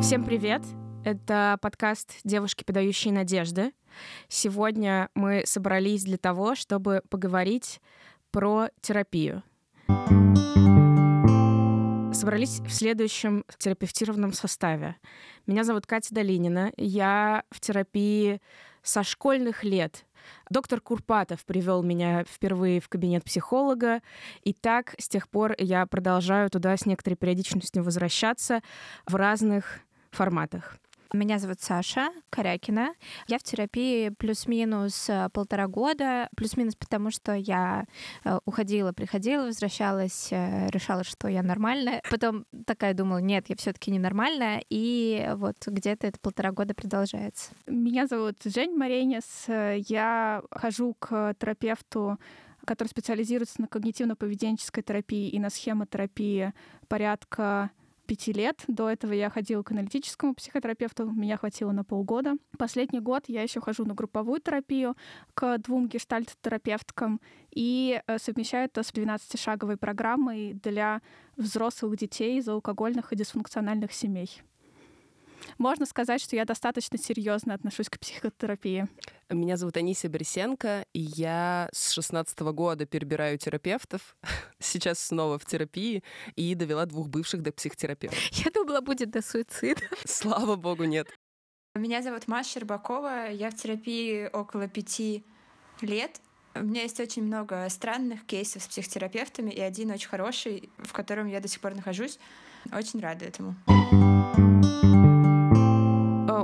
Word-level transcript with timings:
Всем 0.00 0.24
привет! 0.24 0.62
Это 1.04 1.58
подкаст 1.60 2.16
«Девушки, 2.24 2.64
подающие 2.64 3.12
надежды». 3.12 3.72
Сегодня 4.28 5.08
мы 5.14 5.42
собрались 5.44 6.04
для 6.04 6.18
того, 6.18 6.54
чтобы 6.54 7.02
поговорить 7.10 7.80
про 8.30 8.68
терапию. 8.80 9.42
Собрались 12.14 12.60
в 12.60 12.70
следующем 12.70 13.44
терапевтированном 13.58 14.32
составе. 14.32 14.96
Меня 15.46 15.64
зовут 15.64 15.86
Катя 15.86 16.14
Долинина. 16.14 16.72
Я 16.76 17.44
в 17.50 17.60
терапии 17.60 18.40
со 18.82 19.02
школьных 19.02 19.64
лет. 19.64 20.04
Доктор 20.50 20.80
Курпатов 20.80 21.44
привел 21.44 21.82
меня 21.82 22.24
впервые 22.24 22.80
в 22.80 22.88
кабинет 22.88 23.24
психолога, 23.24 24.00
и 24.42 24.52
так 24.52 24.94
с 24.98 25.08
тех 25.08 25.28
пор 25.28 25.54
я 25.58 25.86
продолжаю 25.86 26.50
туда 26.50 26.76
с 26.76 26.86
некоторой 26.86 27.16
периодичностью 27.16 27.82
возвращаться 27.82 28.62
в 29.06 29.14
разных 29.14 29.80
форматах. 30.10 30.78
Меня 31.14 31.38
зовут 31.38 31.60
Саша 31.60 32.10
Корякина. 32.28 32.94
Я 33.28 33.38
в 33.38 33.42
терапии 33.42 34.10
плюс-минус 34.10 35.08
э, 35.08 35.30
полтора 35.32 35.66
года. 35.66 36.28
Плюс-минус 36.36 36.74
потому, 36.74 37.10
что 37.10 37.32
я 37.32 37.86
э, 38.24 38.38
уходила, 38.44 38.92
приходила, 38.92 39.44
возвращалась, 39.44 40.28
э, 40.30 40.68
решала, 40.68 41.04
что 41.04 41.28
я 41.28 41.42
нормальная. 41.42 42.02
Потом 42.10 42.44
такая 42.66 42.92
думала, 42.92 43.18
нет, 43.18 43.46
я 43.48 43.56
все 43.56 43.72
таки 43.72 43.90
ненормальная. 43.90 44.62
И 44.68 45.30
вот 45.36 45.56
где-то 45.66 46.06
это 46.06 46.20
полтора 46.20 46.52
года 46.52 46.74
продолжается. 46.74 47.52
Меня 47.66 48.06
зовут 48.06 48.36
Жень 48.44 48.76
Маренис. 48.76 49.46
Я 49.48 50.42
хожу 50.50 50.94
к 50.98 51.34
терапевту 51.38 52.18
который 52.66 52.88
специализируется 52.88 53.62
на 53.62 53.64
когнитивно-поведенческой 53.64 54.82
терапии 54.82 55.30
и 55.30 55.38
на 55.38 55.48
схемотерапии 55.48 56.52
порядка 56.86 57.70
пяти 58.08 58.32
лет. 58.32 58.64
До 58.66 58.88
этого 58.88 59.12
я 59.12 59.28
ходила 59.30 59.62
к 59.62 59.70
аналитическому 59.70 60.34
психотерапевту, 60.34 61.10
меня 61.10 61.36
хватило 61.36 61.72
на 61.72 61.84
полгода. 61.84 62.36
Последний 62.58 63.00
год 63.00 63.24
я 63.28 63.42
еще 63.42 63.60
хожу 63.60 63.84
на 63.84 63.94
групповую 63.94 64.40
терапию 64.40 64.96
к 65.34 65.58
двум 65.58 65.86
гештальт-терапевткам 65.86 67.20
и 67.50 68.00
э, 68.06 68.18
совмещаю 68.18 68.64
это 68.64 68.82
с 68.82 68.92
12-шаговой 68.92 69.76
программой 69.76 70.54
для 70.54 71.02
взрослых 71.36 71.96
детей 71.96 72.38
из 72.38 72.48
алкогольных 72.48 73.12
и 73.12 73.16
дисфункциональных 73.16 73.92
семей. 73.92 74.42
Можно 75.58 75.86
сказать, 75.86 76.20
что 76.20 76.36
я 76.36 76.44
достаточно 76.44 76.98
серьезно 76.98 77.54
отношусь 77.54 77.88
к 77.88 77.98
психотерапии. 77.98 78.88
Меня 79.30 79.56
зовут 79.56 79.76
Анисия 79.76 80.10
Борисенко, 80.10 80.84
и 80.92 81.00
я 81.00 81.68
с 81.72 81.92
16 81.92 82.38
года 82.40 82.86
перебираю 82.86 83.38
терапевтов. 83.38 84.16
Сейчас 84.58 84.98
снова 84.98 85.38
в 85.38 85.44
терапии 85.44 86.02
и 86.36 86.54
довела 86.54 86.86
двух 86.86 87.08
бывших 87.08 87.42
до 87.42 87.52
психотерапевта. 87.52 88.16
Я 88.32 88.50
думала, 88.50 88.80
будет 88.80 89.10
до 89.10 89.22
суицида. 89.22 89.82
Слава 90.06 90.56
богу, 90.56 90.84
нет. 90.84 91.08
Меня 91.74 92.02
зовут 92.02 92.26
Маша 92.26 92.50
Щербакова, 92.50 93.30
я 93.30 93.50
в 93.50 93.54
терапии 93.54 94.28
около 94.32 94.66
пяти 94.66 95.24
лет. 95.80 96.20
У 96.54 96.64
меня 96.64 96.82
есть 96.82 96.98
очень 96.98 97.22
много 97.22 97.68
странных 97.68 98.26
кейсов 98.26 98.62
с 98.62 98.66
психотерапевтами, 98.66 99.50
и 99.50 99.60
один 99.60 99.92
очень 99.92 100.08
хороший, 100.08 100.70
в 100.78 100.92
котором 100.92 101.28
я 101.28 101.40
до 101.40 101.46
сих 101.46 101.60
пор 101.60 101.76
нахожусь. 101.76 102.18
Очень 102.72 103.00
рада 103.00 103.26
этому 103.26 103.54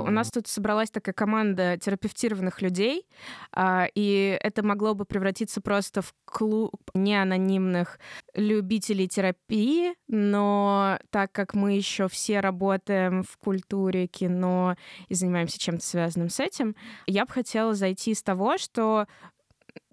у 0.07 0.11
нас 0.11 0.31
тут 0.31 0.47
собралась 0.47 0.89
такая 0.89 1.13
команда 1.13 1.77
терапевтированных 1.77 2.61
людей, 2.61 3.07
а, 3.51 3.87
и 3.93 4.37
это 4.41 4.63
могло 4.63 4.93
бы 4.93 5.05
превратиться 5.05 5.61
просто 5.61 6.01
в 6.01 6.13
клуб 6.25 6.79
неанонимных 6.93 7.99
любителей 8.33 9.07
терапии, 9.07 9.95
но 10.07 10.99
так 11.09 11.31
как 11.31 11.53
мы 11.53 11.73
еще 11.73 12.07
все 12.07 12.39
работаем 12.39 13.23
в 13.23 13.37
культуре, 13.37 14.07
кино 14.07 14.75
и 15.07 15.15
занимаемся 15.15 15.59
чем-то 15.59 15.85
связанным 15.85 16.29
с 16.29 16.39
этим, 16.39 16.75
я 17.07 17.25
бы 17.25 17.31
хотела 17.31 17.73
зайти 17.73 18.13
с 18.13 18.23
того, 18.23 18.57
что 18.57 19.07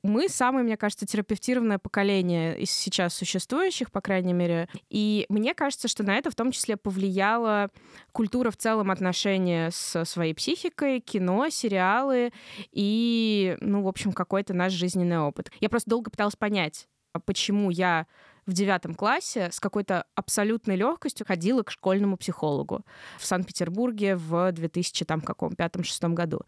мы 0.02 0.28
самое, 0.28 0.64
мне 0.64 0.76
кажется, 0.76 1.06
терапевтированное 1.06 1.78
поколение 1.78 2.58
из 2.58 2.70
сейчас 2.70 3.14
существующих, 3.14 3.90
по 3.90 4.00
крайней 4.00 4.32
мере. 4.32 4.68
И 4.90 5.26
мне 5.28 5.54
кажется, 5.54 5.88
что 5.88 6.02
на 6.02 6.16
это 6.16 6.30
в 6.30 6.34
том 6.34 6.50
числе 6.50 6.76
повлияла 6.76 7.70
культура 8.10 8.50
в 8.50 8.56
целом 8.56 8.90
отношения 8.90 9.70
со 9.70 10.04
своей 10.04 10.34
психикой, 10.34 11.00
кино, 11.00 11.48
сериалы 11.50 12.32
и, 12.72 13.56
ну, 13.60 13.82
в 13.82 13.88
общем, 13.88 14.12
какой-то 14.12 14.54
наш 14.54 14.72
жизненный 14.72 15.20
опыт. 15.20 15.50
Я 15.60 15.68
просто 15.68 15.90
долго 15.90 16.10
пыталась 16.10 16.36
понять, 16.36 16.88
почему 17.24 17.70
я 17.70 18.06
в 18.47 18.53
девятом 18.53 18.94
классе 18.94 19.50
с 19.53 19.60
какой-то 19.60 20.04
абсолютной 20.14 20.76
легкостью 20.76 21.26
ходила 21.26 21.62
к 21.62 21.70
школьному 21.70 22.16
психологу 22.16 22.84
в 23.19 23.26
Санкт-Петербурге 23.26 24.16
в 24.16 24.53
2000 24.53 25.04
там 25.04 25.20
каком 25.20 25.54
пятом-шестом 25.54 26.14
году. 26.14 26.41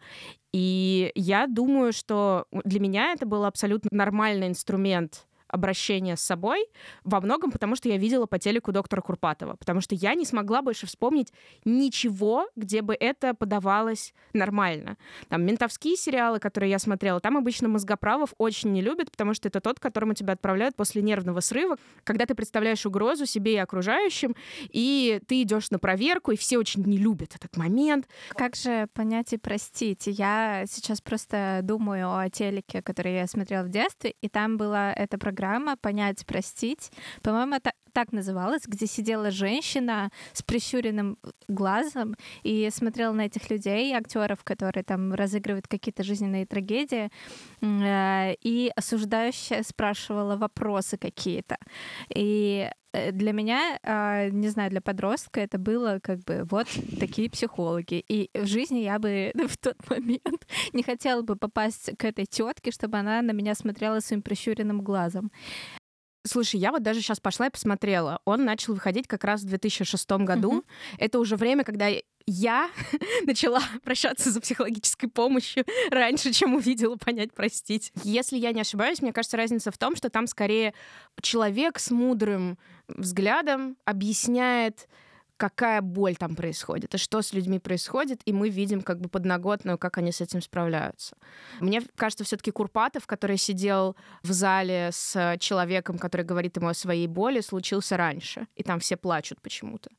И 0.51 1.11
я 1.15 1.47
думаю, 1.47 1.93
что 1.93 2.45
для 2.51 2.79
меня 2.79 3.13
это 3.13 3.25
был 3.25 3.45
абсолютно 3.45 3.89
нормальный 3.91 4.47
инструмент 4.47 5.25
обращение 5.55 6.15
с 6.15 6.21
собой 6.21 6.67
во 7.03 7.19
многом 7.19 7.51
потому, 7.51 7.75
что 7.75 7.89
я 7.89 7.97
видела 7.97 8.27
по 8.27 8.37
телеку 8.37 8.71
доктора 8.71 9.01
Курпатова, 9.01 9.55
потому 9.55 9.81
что 9.81 9.95
я 9.95 10.13
не 10.13 10.25
смогла 10.25 10.61
больше 10.61 10.85
вспомнить 10.85 11.33
ничего, 11.63 12.47
где 12.55 12.81
бы 12.81 12.95
это 12.99 13.33
подавалось 13.33 14.13
нормально. 14.33 14.97
Там 15.29 15.43
ментовские 15.43 15.95
сериалы, 15.95 16.39
которые 16.39 16.69
я 16.69 16.79
смотрела, 16.79 17.19
там 17.19 17.37
обычно 17.37 17.67
мозгоправов 17.67 18.33
очень 18.37 18.71
не 18.71 18.81
любят, 18.81 19.09
потому 19.09 19.33
что 19.33 19.47
это 19.47 19.61
тот, 19.61 19.79
которому 19.79 20.13
тебя 20.13 20.33
отправляют 20.33 20.75
после 20.75 21.01
нервного 21.01 21.39
срыва, 21.39 21.77
когда 22.03 22.25
ты 22.25 22.35
представляешь 22.35 22.85
угрозу 22.85 23.25
себе 23.25 23.53
и 23.53 23.57
окружающим, 23.57 24.35
и 24.69 25.21
ты 25.27 25.41
идешь 25.41 25.71
на 25.71 25.79
проверку, 25.79 26.31
и 26.31 26.37
все 26.37 26.57
очень 26.57 26.83
не 26.83 26.97
любят 26.97 27.35
этот 27.35 27.57
момент. 27.57 28.07
Как 28.29 28.55
же 28.55 28.87
понять 28.93 29.33
и 29.33 29.37
простить? 29.37 30.03
Я 30.07 30.65
сейчас 30.67 31.01
просто 31.01 31.61
думаю 31.63 32.13
о 32.13 32.29
телеке, 32.29 32.81
который 32.81 33.15
я 33.15 33.27
смотрела 33.27 33.63
в 33.63 33.69
детстве, 33.69 34.15
и 34.21 34.27
там 34.27 34.57
была 34.57 34.93
эта 34.93 35.17
программа 35.17 35.44
программа 35.45 35.77
«Понять, 35.77 36.25
простить». 36.25 36.91
По-моему, 37.21 37.55
это 37.55 37.71
так 37.95 38.11
называлась, 38.11 38.63
где 38.67 38.87
сидела 38.87 39.31
женщина 39.31 40.09
с 40.33 40.43
прищуренным 40.43 41.17
глазом 41.47 42.15
и 42.43 42.69
смотрела 42.69 43.13
на 43.13 43.21
этих 43.21 43.49
людей, 43.49 43.93
актеров, 43.93 44.43
которые 44.43 44.83
там 44.83 45.13
разыгрывают 45.13 45.67
какие-то 45.67 46.03
жизненные 46.03 46.45
трагедии, 46.45 47.09
э, 47.61 48.35
и 48.43 48.69
осуждающая 48.75 49.63
спрашивала 49.63 50.35
вопросы 50.35 50.97
какие-то. 50.97 51.55
И 52.13 52.69
э, 52.91 53.11
для 53.13 53.31
меня, 53.31 53.79
а, 53.83 54.29
не 54.29 54.49
знаю, 54.49 54.71
для 54.71 54.81
подростка 54.81 55.39
это 55.39 55.57
было 55.57 55.99
как 56.03 56.19
бы 56.25 56.45
вот 56.51 56.67
такие 56.99 57.29
психологи. 57.29 58.03
И 58.09 58.29
в 58.33 58.45
жизни 58.45 58.79
я 58.79 58.99
бы 58.99 59.31
в 59.47 59.57
тот 59.57 59.77
момент 59.89 60.45
не 60.73 60.83
хотела 60.83 61.21
бы 61.21 61.37
попасть 61.37 61.95
к 61.97 62.03
этой 62.03 62.25
тетке, 62.25 62.71
чтобы 62.71 62.97
она 62.97 63.21
на 63.21 63.31
меня 63.31 63.55
смотрела 63.55 64.01
своим 64.01 64.21
прищуренным 64.21 64.81
глазом. 64.81 65.31
Слушай, 66.25 66.59
я 66.59 66.71
вот 66.71 66.81
даже 66.81 67.01
сейчас 67.01 67.19
пошла 67.19 67.47
и 67.47 67.49
посмотрела. 67.51 68.19
Он 68.25 68.45
начал 68.45 68.73
выходить 68.73 69.07
как 69.07 69.23
раз 69.23 69.41
в 69.41 69.45
2006 69.45 70.11
году. 70.11 70.59
Uh-huh. 70.59 70.95
Это 70.97 71.19
уже 71.19 71.35
время, 71.35 71.63
когда 71.63 71.87
я 72.25 72.69
начала 73.25 73.61
прощаться 73.83 74.31
за 74.31 74.41
психологической 74.41 75.07
помощью 75.07 75.65
раньше, 75.91 76.33
чем 76.33 76.55
увидела 76.55 76.95
понять 76.95 77.33
простить. 77.33 77.91
Если 78.03 78.37
я 78.37 78.51
не 78.53 78.61
ошибаюсь, 78.61 79.01
мне 79.01 79.13
кажется, 79.13 79.37
разница 79.37 79.71
в 79.71 79.77
том, 79.77 79.95
что 79.95 80.09
там 80.09 80.25
скорее 80.25 80.73
человек 81.21 81.77
с 81.77 81.91
мудрым 81.91 82.57
взглядом 82.87 83.77
объясняет 83.85 84.87
какая 85.37 85.81
боль 85.81 86.15
там 86.15 86.35
происходит, 86.35 86.95
и 86.95 86.97
что 86.97 87.21
с 87.21 87.33
людьми 87.33 87.59
происходит, 87.59 88.21
и 88.25 88.33
мы 88.33 88.49
видим 88.49 88.81
как 88.81 88.99
бы 89.01 89.09
подноготную, 89.09 89.77
как 89.77 89.97
они 89.97 90.11
с 90.11 90.21
этим 90.21 90.41
справляются. 90.41 91.15
Мне 91.59 91.81
кажется, 91.95 92.23
все 92.23 92.37
таки 92.37 92.51
Курпатов, 92.51 93.07
который 93.07 93.37
сидел 93.37 93.95
в 94.23 94.31
зале 94.31 94.89
с 94.91 95.37
человеком, 95.39 95.97
который 95.97 96.25
говорит 96.25 96.57
ему 96.57 96.69
о 96.69 96.73
своей 96.73 97.07
боли, 97.07 97.41
случился 97.41 97.97
раньше, 97.97 98.47
и 98.55 98.63
там 98.63 98.79
все 98.79 98.97
плачут 98.97 99.41
почему-то. 99.41 99.89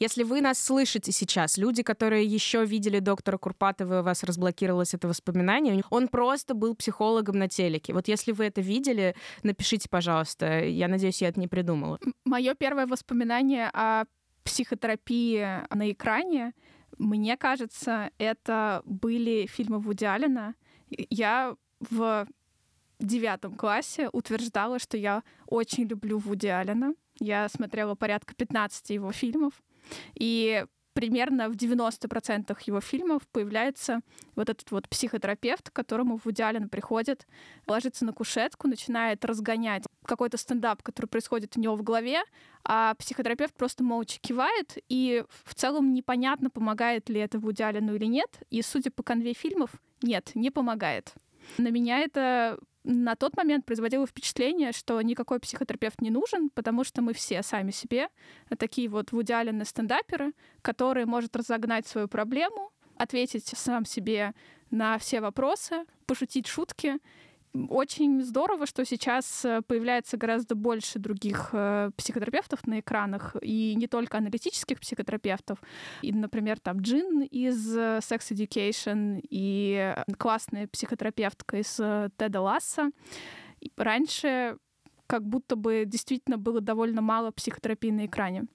Если 0.00 0.24
вы 0.24 0.40
нас 0.40 0.58
слышите 0.58 1.12
сейчас, 1.12 1.56
люди, 1.56 1.82
которые 1.82 2.24
еще 2.24 2.64
видели 2.64 2.98
доктора 2.98 3.38
Курпатова, 3.38 4.00
у 4.00 4.02
вас 4.02 4.24
разблокировалось 4.24 4.94
это 4.94 5.06
воспоминание, 5.06 5.82
он 5.90 6.08
просто 6.08 6.54
был 6.54 6.74
психологом 6.74 7.38
на 7.38 7.48
телеке. 7.48 7.92
Вот 7.92 8.08
если 8.08 8.32
вы 8.32 8.46
это 8.46 8.60
видели, 8.60 9.14
напишите, 9.44 9.88
пожалуйста. 9.88 10.64
Я 10.64 10.88
надеюсь, 10.88 11.22
я 11.22 11.28
это 11.28 11.38
не 11.38 11.46
придумала. 11.46 12.00
Мое 12.24 12.54
первое 12.54 12.86
воспоминание 12.86 13.70
о 13.72 14.04
психотерапии 14.48 15.62
на 15.74 15.92
экране, 15.92 16.54
мне 16.96 17.36
кажется, 17.36 18.10
это 18.18 18.82
были 18.86 19.46
фильмы 19.46 19.78
Вуди 19.78 20.06
Аллена. 20.06 20.54
Я 20.88 21.54
в 21.78 22.26
девятом 22.98 23.54
классе 23.54 24.08
утверждала, 24.10 24.78
что 24.78 24.96
я 24.96 25.22
очень 25.46 25.84
люблю 25.84 26.18
Вуди 26.18 26.48
Аллена. 26.48 26.94
Я 27.20 27.48
смотрела 27.50 27.94
порядка 27.94 28.34
15 28.34 28.90
его 28.90 29.12
фильмов. 29.12 29.52
И 30.14 30.64
примерно 30.98 31.48
в 31.48 31.52
90% 31.52 32.58
его 32.66 32.80
фильмов 32.80 33.22
появляется 33.28 34.00
вот 34.34 34.48
этот 34.48 34.68
вот 34.72 34.88
психотерапевт, 34.88 35.70
к 35.70 35.72
которому 35.72 36.20
Вуди 36.24 36.42
Аллен 36.42 36.68
приходит, 36.68 37.24
ложится 37.68 38.04
на 38.04 38.12
кушетку, 38.12 38.66
начинает 38.66 39.24
разгонять 39.24 39.84
какой-то 40.04 40.36
стендап, 40.38 40.82
который 40.82 41.06
происходит 41.06 41.56
у 41.56 41.60
него 41.60 41.76
в 41.76 41.84
голове, 41.84 42.22
а 42.64 42.94
психотерапевт 42.94 43.54
просто 43.54 43.84
молча 43.84 44.18
кивает, 44.20 44.76
и 44.88 45.22
в 45.44 45.54
целом 45.54 45.94
непонятно, 45.94 46.50
помогает 46.50 47.08
ли 47.08 47.20
это 47.20 47.38
Вуди 47.38 47.62
Аллену 47.62 47.94
или 47.94 48.06
нет, 48.06 48.42
и 48.50 48.60
судя 48.62 48.90
по 48.90 49.04
конве 49.04 49.34
фильмов, 49.34 49.70
нет, 50.02 50.32
не 50.34 50.50
помогает. 50.50 51.14
На 51.56 51.68
меня 51.68 52.00
это 52.00 52.58
на 52.84 53.16
тот 53.16 53.36
момент 53.36 53.66
производило 53.66 54.06
впечатление, 54.06 54.72
что 54.72 55.00
никакой 55.02 55.40
психотерапевт 55.40 56.00
не 56.00 56.10
нужен, 56.10 56.50
потому 56.50 56.84
что 56.84 57.02
мы 57.02 57.12
все 57.12 57.42
сами 57.42 57.70
себе 57.70 58.08
такие 58.58 58.88
вот 58.88 59.12
в 59.12 59.22
идеале 59.22 59.64
стендаперы, 59.64 60.32
которые 60.62 61.06
может 61.06 61.36
разогнать 61.36 61.86
свою 61.86 62.08
проблему, 62.08 62.72
ответить 62.96 63.46
сам 63.46 63.84
себе 63.84 64.34
на 64.70 64.98
все 64.98 65.20
вопросы, 65.20 65.84
пошутить 66.06 66.46
шутки 66.46 66.98
очень 67.54 68.22
здорово, 68.22 68.66
что 68.66 68.84
сейчас 68.84 69.44
э, 69.44 69.62
появляется 69.62 70.16
гораздо 70.16 70.54
больше 70.54 70.98
других 70.98 71.50
э, 71.52 71.90
психотерапевтов 71.96 72.66
на 72.66 72.80
экранах, 72.80 73.36
и 73.40 73.74
не 73.74 73.86
только 73.86 74.18
аналитических 74.18 74.80
психотерапевтов. 74.80 75.58
И, 76.02 76.12
например, 76.12 76.58
там 76.60 76.80
Джин 76.80 77.22
из 77.22 77.76
э, 77.76 77.98
Sex 77.98 78.30
Education 78.30 79.20
и 79.28 79.94
классная 80.18 80.68
психотерапевтка 80.68 81.58
из 81.58 81.74
Теда 82.16 82.40
Ласса. 82.40 82.90
Раньше 83.76 84.56
как 85.06 85.26
будто 85.26 85.56
бы 85.56 85.84
действительно 85.86 86.36
было 86.36 86.60
довольно 86.60 87.00
мало 87.00 87.30
психотерапии 87.30 87.90
на 87.90 88.06
экране. 88.06 88.46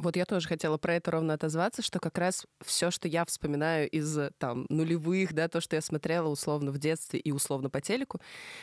Вот 0.00 0.16
я 0.16 0.24
тоже 0.24 0.48
хотела 0.48 0.78
про 0.78 0.94
это 0.94 1.10
ровно 1.10 1.34
отозваться, 1.34 1.82
что 1.82 2.00
как 2.00 2.16
раз 2.16 2.46
все, 2.64 2.90
что 2.90 3.06
я 3.06 3.26
вспоминаю 3.26 3.88
из 3.90 4.18
там 4.38 4.64
нулевых, 4.70 5.34
да, 5.34 5.46
то, 5.46 5.60
что 5.60 5.76
я 5.76 5.82
смотрела 5.82 6.28
условно 6.28 6.70
в 6.70 6.78
детстве 6.78 7.20
и 7.20 7.32
условно 7.32 7.68
по 7.68 7.82
телеку, 7.82 8.18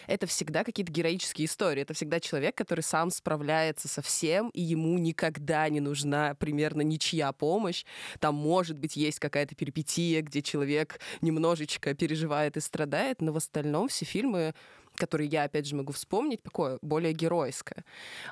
это 0.08 0.26
всегда 0.26 0.64
какие-то 0.64 0.92
героические 0.92 1.46
истории. 1.46 1.84
Это 1.84 1.94
всегда 1.94 2.20
человек, 2.20 2.58
который 2.58 2.82
сам 2.82 3.12
справляется 3.12 3.88
со 3.88 4.02
всем, 4.02 4.50
и 4.50 4.62
ему 4.62 4.98
никогда 4.98 5.70
не 5.70 5.80
нужна 5.80 6.34
примерно 6.34 6.82
ничья 6.82 7.32
помощь. 7.34 7.86
Там, 8.20 8.34
может 8.34 8.80
быть, 8.80 8.96
есть 8.96 9.20
какая-то 9.20 9.54
перипетия, 9.54 10.24
где 10.24 10.42
человек 10.42 11.00
немножечко 11.22 11.94
переживает 11.94 12.58
и 12.58 12.62
страдает, 12.62 13.22
но 13.22 13.32
в 13.32 13.38
остальном 13.38 13.90
все 13.90 14.06
фильмы 14.06 14.56
которые 14.98 15.28
я, 15.30 15.44
опять 15.44 15.66
же, 15.68 15.76
могу 15.76 15.94
вспомнить, 15.94 16.44
такое 16.44 16.78
более 16.82 17.14
геройское. 17.14 17.86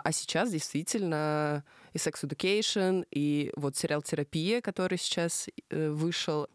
А 0.04 0.12
сейчас 0.12 0.52
действительно 0.52 1.64
и 1.94 1.98
Sex 1.98 2.24
Education, 2.24 3.06
и 3.12 3.52
вот 3.56 3.78
сериал 3.78 4.02
«Терапия», 4.02 4.62
который 4.62 4.98
сейчас 4.98 5.48
э, 5.70 5.90
вышел, 5.90 6.48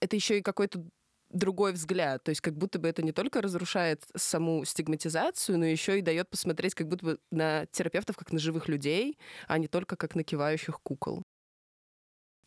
это 0.00 0.16
еще 0.16 0.38
и 0.38 0.42
какой-то 0.42 0.84
другой 1.30 1.72
взгляд. 1.72 2.24
То 2.24 2.30
есть 2.30 2.40
как 2.40 2.56
будто 2.56 2.78
бы 2.78 2.88
это 2.88 3.02
не 3.02 3.12
только 3.12 3.40
разрушает 3.40 4.02
саму 4.16 4.64
стигматизацию, 4.64 5.58
но 5.58 5.64
еще 5.64 5.98
и 5.98 6.02
дает 6.02 6.28
посмотреть 6.28 6.74
как 6.74 6.88
будто 6.88 7.04
бы 7.04 7.18
на 7.30 7.66
терапевтов 7.66 8.16
как 8.16 8.32
на 8.32 8.38
живых 8.38 8.68
людей, 8.68 9.18
а 9.46 9.58
не 9.58 9.68
только 9.68 9.96
как 9.96 10.14
на 10.14 10.24
кивающих 10.24 10.80
кукол. 10.82 11.22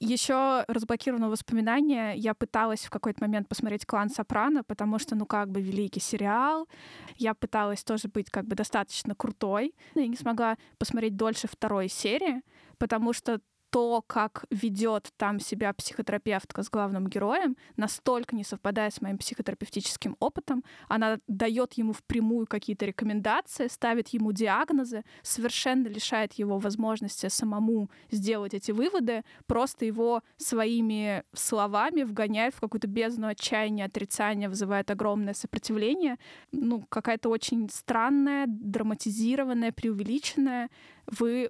Еще 0.03 0.65
разблокированного 0.67 1.31
воспоминания 1.31 2.13
я 2.15 2.33
пыталась 2.33 2.81
в 2.81 2.89
какой-то 2.89 3.23
момент 3.23 3.47
посмотреть 3.47 3.85
«Клан 3.85 4.09
Сопрано», 4.09 4.61
потому 4.65 4.99
что, 4.99 5.15
ну, 5.15 5.25
как 5.25 5.49
бы 5.49 5.61
великий 5.61 6.01
сериал. 6.01 6.67
Я 7.15 7.33
пыталась 7.33 7.85
тоже 7.85 8.09
быть 8.09 8.29
как 8.29 8.45
бы 8.45 8.53
достаточно 8.53 9.15
крутой. 9.15 9.73
Я 9.95 10.07
не 10.07 10.17
смогла 10.17 10.57
посмотреть 10.77 11.15
дольше 11.15 11.47
второй 11.47 11.87
серии, 11.87 12.41
потому 12.77 13.13
что 13.13 13.39
то, 13.73 14.03
как 14.05 14.45
ведет 14.51 15.11
там 15.17 15.39
себя 15.39 15.73
психотерапевтка 15.73 16.61
с 16.61 16.69
главным 16.69 17.07
героем, 17.07 17.57
настолько 17.75 18.35
не 18.35 18.43
совпадает 18.43 18.93
с 18.93 19.01
моим 19.01 19.17
психотерапевтическим 19.17 20.15
опытом. 20.19 20.63
Она 20.87 21.17
дает 21.27 21.73
ему 21.73 21.93
впрямую 21.93 22.45
какие-то 22.45 22.85
рекомендации, 22.85 23.65
ставит 23.67 24.09
ему 24.09 24.31
диагнозы, 24.31 25.03
совершенно 25.23 25.87
лишает 25.87 26.33
его 26.33 26.59
возможности 26.59 27.29
самому 27.29 27.89
сделать 28.11 28.53
эти 28.53 28.69
выводы, 28.69 29.23
просто 29.47 29.85
его 29.85 30.21
своими 30.37 31.23
словами 31.33 32.03
вгоняет 32.03 32.53
в 32.53 32.59
какую-то 32.59 32.87
бездну 32.87 33.25
отчаяния, 33.25 33.85
отрицания, 33.85 34.49
вызывает 34.49 34.91
огромное 34.91 35.33
сопротивление. 35.33 36.17
Ну, 36.51 36.85
какая-то 36.89 37.27
очень 37.29 37.67
странная, 37.71 38.45
драматизированная, 38.47 39.71
преувеличенная. 39.71 40.69
Вы 41.07 41.49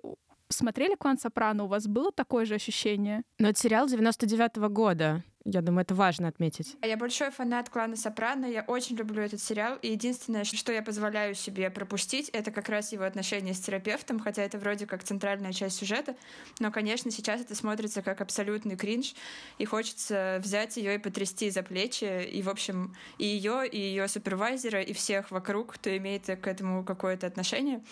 смотрели 0.53 0.95
«Клан 0.95 1.17
Сопрано», 1.17 1.65
у 1.65 1.67
вас 1.67 1.87
было 1.87 2.11
такое 2.11 2.45
же 2.45 2.55
ощущение? 2.55 3.23
Но 3.39 3.49
это 3.49 3.59
сериал 3.59 3.87
99-го 3.87 4.69
года. 4.69 5.23
Я 5.45 5.61
думаю, 5.61 5.81
это 5.81 5.93
важно 5.93 6.29
отметить. 6.29 6.77
Я 6.81 6.95
большой 6.95 7.29
фанат 7.29 7.69
клана 7.69 7.97
Сопрано, 7.97 8.45
я 8.45 8.61
очень 8.61 8.95
люблю 8.95 9.21
этот 9.21 9.41
сериал, 9.41 9.77
и 9.81 9.89
единственное, 9.89 10.45
что 10.45 10.71
я 10.71 10.81
позволяю 10.81 11.35
себе 11.35 11.69
пропустить, 11.69 12.29
это 12.29 12.49
как 12.49 12.69
раз 12.69 12.93
его 12.93 13.03
отношения 13.03 13.53
с 13.53 13.59
терапевтом, 13.59 14.21
хотя 14.21 14.41
это 14.41 14.57
вроде 14.57 14.85
как 14.85 15.03
центральная 15.03 15.51
часть 15.51 15.77
сюжета, 15.77 16.15
но, 16.59 16.71
конечно, 16.71 17.11
сейчас 17.11 17.41
это 17.41 17.55
смотрится 17.55 18.01
как 18.01 18.21
абсолютный 18.21 18.77
кринж, 18.77 19.15
и 19.57 19.65
хочется 19.65 20.39
взять 20.41 20.77
ее 20.77 20.95
и 20.95 20.97
потрясти 20.97 21.49
за 21.49 21.61
плечи, 21.61 22.23
и, 22.23 22.41
в 22.41 22.49
общем, 22.49 22.95
и 23.17 23.25
ее, 23.25 23.67
и 23.67 23.77
ее 23.77 24.07
супервайзера, 24.07 24.81
и 24.81 24.93
всех 24.93 25.29
вокруг, 25.29 25.73
кто 25.73 25.95
имеет 25.97 26.25
к 26.25 26.47
этому 26.47 26.85
какое-то 26.85 27.27
отношение. 27.27 27.83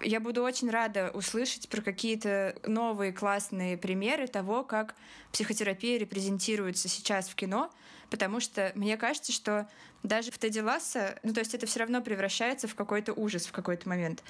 Я 0.00 0.20
буду 0.20 0.42
очень 0.42 0.70
рада 0.70 1.10
услышать 1.14 1.68
про 1.68 1.80
какие-то 1.82 2.54
новые 2.66 3.12
классные 3.12 3.76
примеры 3.76 4.26
того, 4.26 4.64
как 4.64 4.94
психотерапия 5.32 5.98
репрезентируется 5.98 6.88
сейчас 6.88 7.28
в 7.28 7.34
кино, 7.34 7.70
потому 8.10 8.40
что 8.40 8.72
мне 8.74 8.96
кажется, 8.96 9.32
что 9.32 9.68
даже 10.02 10.30
в 10.30 10.38
Тедди 10.38 10.60
Ласса, 10.60 11.18
ну 11.22 11.32
то 11.32 11.40
есть 11.40 11.54
это 11.54 11.66
все 11.66 11.80
равно 11.80 12.00
превращается 12.00 12.68
в 12.68 12.74
какой-то 12.74 13.12
ужас 13.12 13.46
в 13.46 13.52
какой-то 13.52 13.88
момент. 13.88 14.22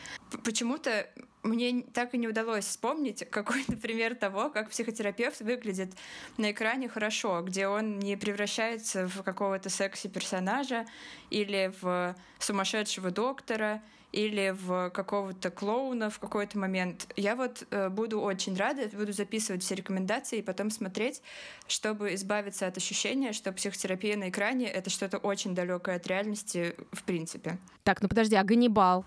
Почему-то 0.45 1.07
мне 1.43 1.83
так 1.93 2.15
и 2.15 2.19
не 2.19 2.29
удалось 2.29 2.65
вспомнить 2.65 3.29
какой-то 3.31 3.77
пример 3.77 4.15
того, 4.15 4.51
как 4.51 4.71
психотерапевт 4.71 5.41
выглядит 5.41 5.93
на 6.37 6.51
экране 6.53 6.89
хорошо, 6.89 7.43
где 7.43 7.69
он 7.69 7.99
не 7.99 8.17
превращается 8.17 9.07
в 9.07 9.23
какого-то 9.23 9.69
секси-персонажа 9.69 10.87
или 11.31 11.73
в 11.81 12.17
сумасшедшего 12.39 13.11
доктора, 13.11 13.83
или 14.13 14.55
в 14.59 14.91
какого-то 14.91 15.51
клоуна 15.51 16.09
в 16.11 16.19
какой-то 16.19 16.59
момент. 16.59 17.13
Я 17.17 17.37
вот 17.37 17.67
э, 17.71 17.89
буду 17.89 18.21
очень 18.21 18.57
рада, 18.57 18.89
буду 18.97 19.13
записывать 19.13 19.63
все 19.63 19.75
рекомендации 19.75 20.39
и 20.39 20.43
потом 20.43 20.71
смотреть, 20.71 21.23
чтобы 21.67 22.15
избавиться 22.15 22.67
от 22.67 22.77
ощущения, 22.77 23.33
что 23.33 23.53
психотерапия 23.53 24.17
на 24.17 24.31
экране— 24.31 24.67
это 24.67 24.89
что-то 24.89 25.19
очень 25.19 25.55
далекое 25.55 25.97
от 25.97 26.07
реальности 26.07 26.75
в 26.93 27.03
принципе. 27.03 27.59
Так, 27.85 28.01
ну 28.01 28.09
подожди, 28.09 28.37
а 28.37 28.45
Ганнибал? 28.45 29.05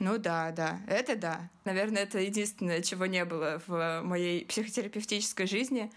Ну 0.00 0.18
да, 0.18 0.50
да, 0.50 0.80
это 0.88 1.14
да. 1.14 1.50
Наверное, 1.64 2.02
это 2.02 2.18
единственное, 2.18 2.82
чего 2.82 3.06
не 3.06 3.24
было 3.24 3.62
в 3.66 4.02
моей 4.02 4.44
психотерапевтической 4.44 5.46
жизни. 5.46 5.92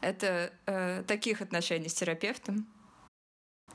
Это 0.00 0.52
э, 0.66 1.04
таких 1.06 1.40
отношений 1.40 1.88
с 1.88 1.94
терапевтом. 1.94 2.66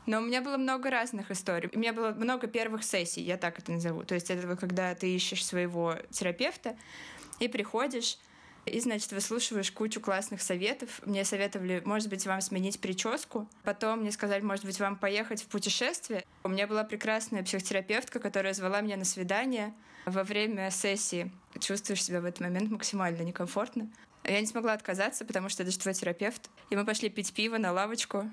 Но 0.05 0.19
у 0.19 0.21
меня 0.21 0.41
было 0.41 0.57
много 0.57 0.89
разных 0.89 1.31
историй. 1.31 1.69
У 1.73 1.79
меня 1.79 1.93
было 1.93 2.11
много 2.11 2.47
первых 2.47 2.83
сессий, 2.83 3.21
я 3.21 3.37
так 3.37 3.59
это 3.59 3.71
назову. 3.71 4.03
То 4.03 4.15
есть 4.15 4.29
это 4.29 4.55
когда 4.55 4.95
ты 4.95 5.13
ищешь 5.13 5.45
своего 5.45 5.95
терапевта 6.09 6.75
и 7.39 7.47
приходишь, 7.47 8.17
и, 8.65 8.79
значит, 8.79 9.11
выслушиваешь 9.11 9.71
кучу 9.71 9.99
классных 9.99 10.41
советов. 10.41 11.01
Мне 11.05 11.25
советовали, 11.25 11.81
может 11.83 12.09
быть, 12.09 12.25
вам 12.27 12.41
сменить 12.41 12.79
прическу. 12.79 13.47
Потом 13.63 14.01
мне 14.01 14.11
сказали, 14.11 14.41
может 14.41 14.65
быть, 14.65 14.79
вам 14.79 14.97
поехать 14.97 15.41
в 15.41 15.47
путешествие. 15.47 16.23
У 16.43 16.49
меня 16.49 16.67
была 16.67 16.83
прекрасная 16.83 17.43
психотерапевтка, 17.43 18.19
которая 18.19 18.53
звала 18.53 18.81
меня 18.81 18.97
на 18.97 19.05
свидание 19.05 19.73
во 20.05 20.23
время 20.23 20.69
сессии. 20.69 21.31
Чувствуешь 21.59 22.03
себя 22.03 22.21
в 22.21 22.25
этот 22.25 22.41
момент 22.41 22.69
максимально 22.69 23.23
некомфортно. 23.23 23.89
Я 24.23 24.39
не 24.39 24.47
смогла 24.47 24.73
отказаться, 24.73 25.25
потому 25.25 25.49
что 25.49 25.63
это 25.63 25.71
же 25.71 25.79
твой 25.79 25.93
терапевт. 25.93 26.49
И 26.69 26.75
мы 26.75 26.85
пошли 26.85 27.09
пить 27.09 27.33
пиво 27.33 27.57
на 27.57 27.71
лавочку. 27.71 28.29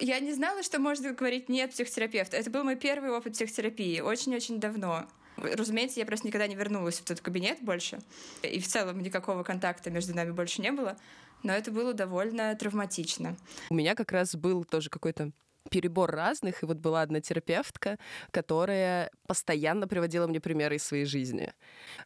Я 0.00 0.20
не 0.20 0.32
знала, 0.32 0.62
что 0.62 0.78
можно 0.78 1.12
говорить 1.12 1.48
«нет» 1.48 1.72
психотерапевта. 1.72 2.36
Это 2.36 2.50
был 2.50 2.64
мой 2.64 2.76
первый 2.76 3.10
опыт 3.10 3.32
психотерапии. 3.32 4.00
Очень-очень 4.00 4.60
давно. 4.60 5.06
Разумеется, 5.36 5.98
я 5.98 6.06
просто 6.06 6.26
никогда 6.26 6.46
не 6.46 6.54
вернулась 6.54 7.00
в 7.00 7.04
тот 7.04 7.20
кабинет 7.20 7.60
больше. 7.60 7.98
И 8.42 8.60
в 8.60 8.68
целом 8.68 9.00
никакого 9.00 9.42
контакта 9.42 9.90
между 9.90 10.14
нами 10.14 10.30
больше 10.30 10.62
не 10.62 10.70
было. 10.70 10.96
Но 11.42 11.52
это 11.52 11.72
было 11.72 11.92
довольно 11.92 12.54
травматично. 12.54 13.36
У 13.68 13.74
меня 13.74 13.94
как 13.94 14.12
раз 14.12 14.36
был 14.36 14.64
тоже 14.64 14.90
какой-то 14.90 15.32
перебор 15.70 16.10
разных, 16.10 16.62
и 16.62 16.66
вот 16.66 16.78
была 16.78 17.02
одна 17.02 17.20
терапевтка, 17.20 17.98
которая 18.30 19.10
постоянно 19.26 19.88
приводила 19.88 20.26
мне 20.26 20.40
примеры 20.40 20.76
из 20.76 20.84
своей 20.84 21.04
жизни. 21.04 21.52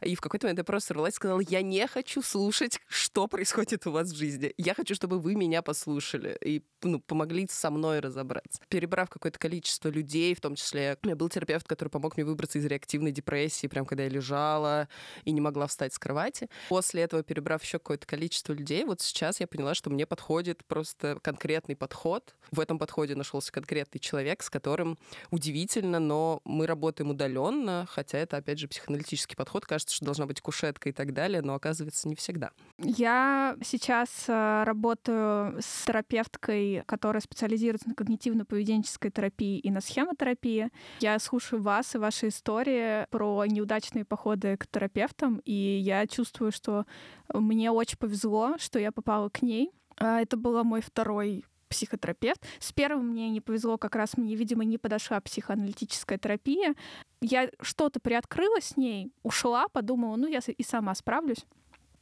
И 0.01 0.15
в 0.15 0.21
какой-то 0.21 0.47
момент 0.47 0.59
я 0.59 0.65
просто 0.65 0.95
рвалась 0.95 1.15
и 1.15 1.17
сказала, 1.17 1.41
я 1.41 1.63
не 1.63 1.87
хочу 1.87 2.23
слушать, 2.23 2.81
что 2.89 3.27
происходит 3.27 3.87
у 3.87 3.91
вас 3.91 4.11
в 4.11 4.17
жизни. 4.17 4.53
Я 4.57 4.75
хочу, 4.75 4.95
чтобы 4.95 5.19
вы 5.19 5.35
меня 5.35 5.63
послушали 5.63 6.37
и 6.41 6.63
ну, 6.83 7.01
помогли 7.01 7.47
со 7.51 7.71
мной 7.71 8.01
разобраться. 8.01 8.61
Перебрав 8.69 9.09
какое-то 9.09 9.39
количество 9.39 9.89
людей, 9.89 10.35
в 10.35 10.41
том 10.41 10.55
числе 10.55 10.99
у 11.03 11.07
меня 11.07 11.17
был 11.17 11.29
терапевт, 11.29 11.67
который 11.67 11.89
помог 11.89 12.17
мне 12.17 12.25
выбраться 12.25 12.59
из 12.59 12.65
реактивной 12.65 13.13
депрессии, 13.13 13.67
прям 13.67 13.87
когда 13.87 14.05
я 14.05 14.09
лежала 14.09 14.89
и 15.25 15.33
не 15.33 15.41
могла 15.41 15.67
встать 15.67 15.95
с 15.95 15.99
кровати. 15.99 16.49
После 16.69 17.03
этого, 17.03 17.23
перебрав 17.23 17.63
еще 17.63 17.79
какое-то 17.79 18.07
количество 18.07 18.53
людей, 18.53 18.85
вот 18.85 19.01
сейчас 19.01 19.41
я 19.41 19.47
поняла, 19.47 19.75
что 19.75 19.91
мне 19.91 20.07
подходит 20.07 20.65
просто 20.65 21.19
конкретный 21.23 21.77
подход. 21.77 22.35
В 22.51 22.61
этом 22.61 22.79
подходе 22.79 23.15
нашелся 23.47 23.53
конкретный 23.53 24.01
человек, 24.01 24.43
с 24.43 24.51
которым 24.51 24.99
удивительно, 25.31 25.99
но 25.99 26.41
мы 26.45 26.67
работаем 26.67 27.11
удаленно, 27.11 27.87
хотя 27.89 28.19
это, 28.19 28.37
опять 28.37 28.59
же, 28.59 28.69
психоаналитический 28.69 29.37
подход. 29.37 29.67
Кажется, 29.67 29.95
что 29.95 30.05
должна 30.05 30.27
быть 30.27 30.41
кушетка 30.41 30.89
и 30.89 30.93
так 30.93 31.13
далее, 31.13 31.43
но 31.43 31.55
оказывается 31.55 32.09
не 32.09 32.15
всегда. 32.15 32.51
Я 32.79 33.57
сейчас 33.63 34.09
э, 34.29 34.65
работаю 34.65 35.61
с 35.61 35.85
терапевткой, 35.87 36.83
которая 36.87 37.21
специализируется 37.21 37.89
на 37.89 37.95
когнитивно-поведенческой 37.95 39.11
терапии 39.11 39.59
и 39.59 39.71
на 39.71 39.81
схемотерапии. 39.81 40.71
Я 41.01 41.19
слушаю 41.19 41.63
вас 41.63 41.95
и 41.95 41.99
ваши 41.99 42.29
истории 42.29 43.07
про 43.11 43.45
неудачные 43.47 44.05
походы 44.05 44.57
к 44.57 44.67
терапевтам, 44.67 45.41
и 45.45 45.53
я 45.53 46.07
чувствую, 46.07 46.53
что 46.53 46.85
мне 47.33 47.71
очень 47.71 47.99
повезло, 47.99 48.57
что 48.59 48.79
я 48.79 48.93
попала 48.93 49.29
к 49.29 49.43
ней. 49.43 49.71
А, 49.99 50.21
это 50.21 50.37
был 50.37 50.63
мой 50.65 50.81
второй 50.81 51.45
психотерапевт. 51.77 52.43
С 52.59 52.73
первым 52.73 53.11
мне 53.11 53.29
не 53.29 53.43
повезло, 53.43 53.77
как 53.77 53.97
раз 53.97 54.17
мне, 54.17 54.35
видимо, 54.35 54.65
не 54.65 54.79
подошла 54.79 55.21
психоаналитическая 55.21 56.17
терапия. 56.17 56.75
Я 57.21 57.51
что-то 57.61 58.01
приоткрыла 58.01 58.61
с 58.61 58.77
ней, 58.77 59.13
ушла, 59.23 59.69
подумала, 59.69 60.17
ну, 60.17 60.27
я 60.27 60.39
и 60.39 60.63
сама 60.63 60.95
справлюсь. 60.95 61.45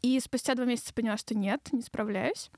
И 0.04 0.20
спустя 0.20 0.54
два 0.54 0.66
месяца 0.66 0.92
поняла, 0.92 1.16
что 1.16 1.34
нет, 1.34 1.66
не 1.72 1.80
справляюсь. 1.80 2.50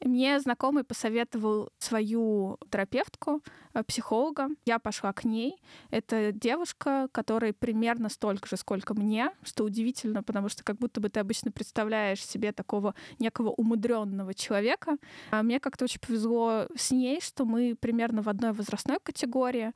Мне 0.00 0.40
знакомый 0.40 0.82
посоветовал 0.82 1.68
свою 1.76 2.56
терапевтку, 2.70 3.42
э, 3.74 3.84
психолога. 3.84 4.48
Я 4.64 4.78
пошла 4.78 5.12
к 5.12 5.26
ней. 5.26 5.60
Это 5.90 6.32
девушка, 6.32 7.08
которая 7.12 7.52
примерно 7.52 8.08
столько 8.08 8.48
же, 8.48 8.56
сколько 8.56 8.94
мне, 8.94 9.30
что 9.42 9.64
удивительно, 9.64 10.22
потому 10.22 10.48
что 10.48 10.64
как 10.64 10.78
будто 10.78 11.02
бы 11.02 11.10
ты 11.10 11.20
обычно 11.20 11.52
представляешь 11.52 12.24
себе 12.24 12.52
такого 12.52 12.94
некого 13.18 13.50
умудренного 13.50 14.32
человека. 14.32 14.96
А 15.30 15.42
мне 15.42 15.60
как-то 15.60 15.84
очень 15.84 16.00
повезло 16.00 16.66
с 16.74 16.92
ней, 16.92 17.20
что 17.20 17.44
мы 17.44 17.76
примерно 17.78 18.22
в 18.22 18.28
одной 18.30 18.54
возрастной 18.54 19.00
категории. 19.02 19.74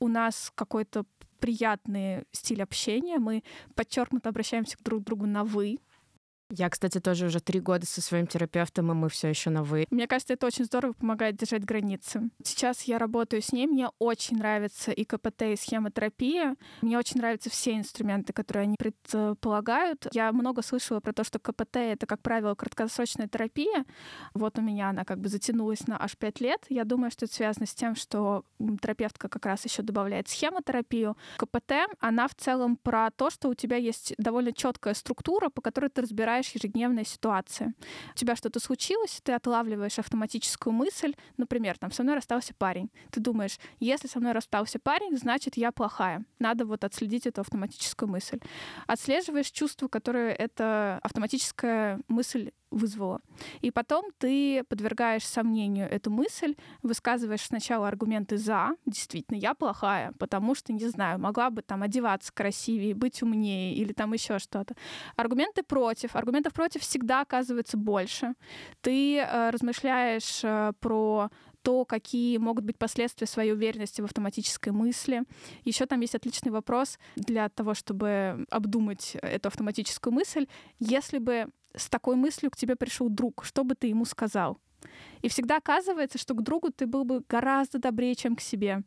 У 0.00 0.08
нас 0.08 0.50
какой-то 0.54 1.04
приятный 1.40 2.24
стиль 2.32 2.62
общения. 2.62 3.18
Мы 3.18 3.44
подчеркнуто 3.74 4.30
обращаемся 4.30 4.78
друг 4.82 5.02
к 5.02 5.04
другу 5.04 5.26
на 5.26 5.44
«вы», 5.44 5.78
я, 6.50 6.70
кстати, 6.70 6.98
тоже 6.98 7.26
уже 7.26 7.40
три 7.40 7.60
года 7.60 7.86
со 7.86 8.00
своим 8.00 8.26
терапевтом, 8.26 8.90
и 8.90 8.94
мы 8.94 9.08
все 9.08 9.28
еще 9.28 9.50
на 9.50 9.62
вы. 9.62 9.86
Мне 9.90 10.06
кажется, 10.06 10.34
это 10.34 10.46
очень 10.46 10.64
здорово 10.64 10.92
помогает 10.92 11.36
держать 11.36 11.64
границы. 11.64 12.30
Сейчас 12.42 12.82
я 12.82 12.98
работаю 12.98 13.42
с 13.42 13.52
ней, 13.52 13.66
мне 13.66 13.88
очень 13.98 14.38
нравится 14.38 14.90
и 14.92 15.04
КПТ, 15.04 15.42
и 15.42 15.56
схемотерапия. 15.56 16.56
Мне 16.82 16.98
очень 16.98 17.20
нравятся 17.20 17.50
все 17.50 17.76
инструменты, 17.76 18.32
которые 18.32 18.62
они 18.62 18.76
предполагают. 18.78 20.06
Я 20.12 20.32
много 20.32 20.62
слышала 20.62 21.00
про 21.00 21.12
то, 21.12 21.24
что 21.24 21.38
КПТ— 21.38 21.76
это, 21.76 22.06
как 22.06 22.22
правило, 22.22 22.54
краткосрочная 22.54 23.28
терапия. 23.28 23.84
Вот 24.32 24.58
у 24.58 24.62
меня 24.62 24.90
она 24.90 25.04
как 25.04 25.20
бы 25.20 25.28
затянулась 25.28 25.86
на 25.86 26.02
аж 26.02 26.16
пять 26.16 26.40
лет. 26.40 26.64
Я 26.68 26.84
думаю, 26.84 27.10
что 27.10 27.26
это 27.26 27.34
связано 27.34 27.66
с 27.66 27.74
тем, 27.74 27.94
что 27.94 28.44
терапевтка 28.80 29.28
как 29.28 29.44
раз 29.44 29.64
еще 29.64 29.82
добавляет 29.82 30.28
схемотерапию. 30.28 31.16
КПТ, 31.36 31.72
она 32.00 32.26
в 32.26 32.34
целом 32.34 32.76
про 32.76 33.10
то, 33.10 33.28
что 33.30 33.48
у 33.48 33.54
тебя 33.54 33.76
есть 33.76 34.14
довольно 34.16 34.52
четкая 34.52 34.94
структура, 34.94 35.50
по 35.50 35.60
которой 35.60 35.90
ты 35.90 36.02
разбираешь 36.02 36.37
переживаешь 36.38 36.54
ежедневные 36.54 37.04
ситуации. 37.04 37.74
У 38.12 38.16
тебя 38.16 38.36
что-то 38.36 38.60
случилось, 38.60 39.20
ты 39.22 39.32
отлавливаешь 39.32 39.98
автоматическую 39.98 40.72
мысль, 40.72 41.14
например, 41.36 41.78
там, 41.78 41.92
со 41.92 42.02
мной 42.02 42.16
расстался 42.16 42.54
парень. 42.54 42.90
Ты 43.10 43.20
думаешь, 43.20 43.58
если 43.80 44.08
со 44.08 44.20
мной 44.20 44.32
расстался 44.32 44.78
парень, 44.78 45.16
значит, 45.16 45.56
я 45.56 45.72
плохая. 45.72 46.24
Надо 46.38 46.64
вот 46.64 46.84
отследить 46.84 47.26
эту 47.26 47.40
автоматическую 47.40 48.08
мысль. 48.08 48.38
Отслеживаешь 48.86 49.50
чувство, 49.50 49.88
которое 49.88 50.32
эта 50.32 50.98
автоматическая 51.02 52.00
мысль 52.08 52.50
вызвало. 52.70 53.20
И 53.60 53.70
потом 53.70 54.06
ты 54.18 54.64
подвергаешь 54.64 55.26
сомнению 55.26 55.88
эту 55.88 56.10
мысль, 56.10 56.54
высказываешь 56.82 57.42
сначала 57.42 57.88
аргументы 57.88 58.36
«за», 58.36 58.70
действительно, 58.86 59.36
я 59.36 59.54
плохая, 59.54 60.12
потому 60.18 60.54
что, 60.54 60.72
не 60.72 60.86
знаю, 60.88 61.18
могла 61.18 61.50
бы 61.50 61.62
там 61.62 61.82
одеваться 61.82 62.32
красивее, 62.32 62.94
быть 62.94 63.22
умнее 63.22 63.74
или 63.74 63.92
там 63.92 64.12
еще 64.12 64.38
что-то. 64.38 64.74
Аргументы 65.16 65.62
против. 65.62 66.16
Аргументов 66.16 66.52
против 66.52 66.82
всегда 66.82 67.22
оказывается 67.22 67.76
больше. 67.76 68.34
Ты 68.80 69.18
э, 69.18 69.50
размышляешь 69.50 70.40
э, 70.42 70.72
про 70.80 71.30
то, 71.68 71.84
какие 71.84 72.38
могут 72.38 72.64
быть 72.64 72.78
последствия 72.78 73.26
своей 73.26 73.52
уверенности 73.52 74.00
в 74.00 74.06
автоматической 74.06 74.72
мысли. 74.72 75.24
Еще 75.64 75.84
там 75.84 76.00
есть 76.00 76.14
отличный 76.14 76.50
вопрос 76.50 76.98
для 77.14 77.46
того, 77.50 77.74
чтобы 77.74 78.46
обдумать 78.48 79.18
эту 79.20 79.48
автоматическую 79.48 80.14
мысль. 80.14 80.46
Если 80.78 81.18
бы 81.18 81.48
с 81.74 81.90
такой 81.90 82.16
мыслью 82.16 82.50
к 82.50 82.56
тебе 82.56 82.74
пришел 82.74 83.10
друг, 83.10 83.44
что 83.44 83.64
бы 83.64 83.74
ты 83.74 83.88
ему 83.88 84.06
сказал? 84.06 84.56
И 85.20 85.28
всегда 85.28 85.58
оказывается, 85.58 86.16
что 86.16 86.32
к 86.32 86.42
другу 86.42 86.72
ты 86.72 86.86
был 86.86 87.04
бы 87.04 87.22
гораздо 87.28 87.78
добрее, 87.78 88.14
чем 88.14 88.34
к 88.34 88.40
себе. 88.40 88.82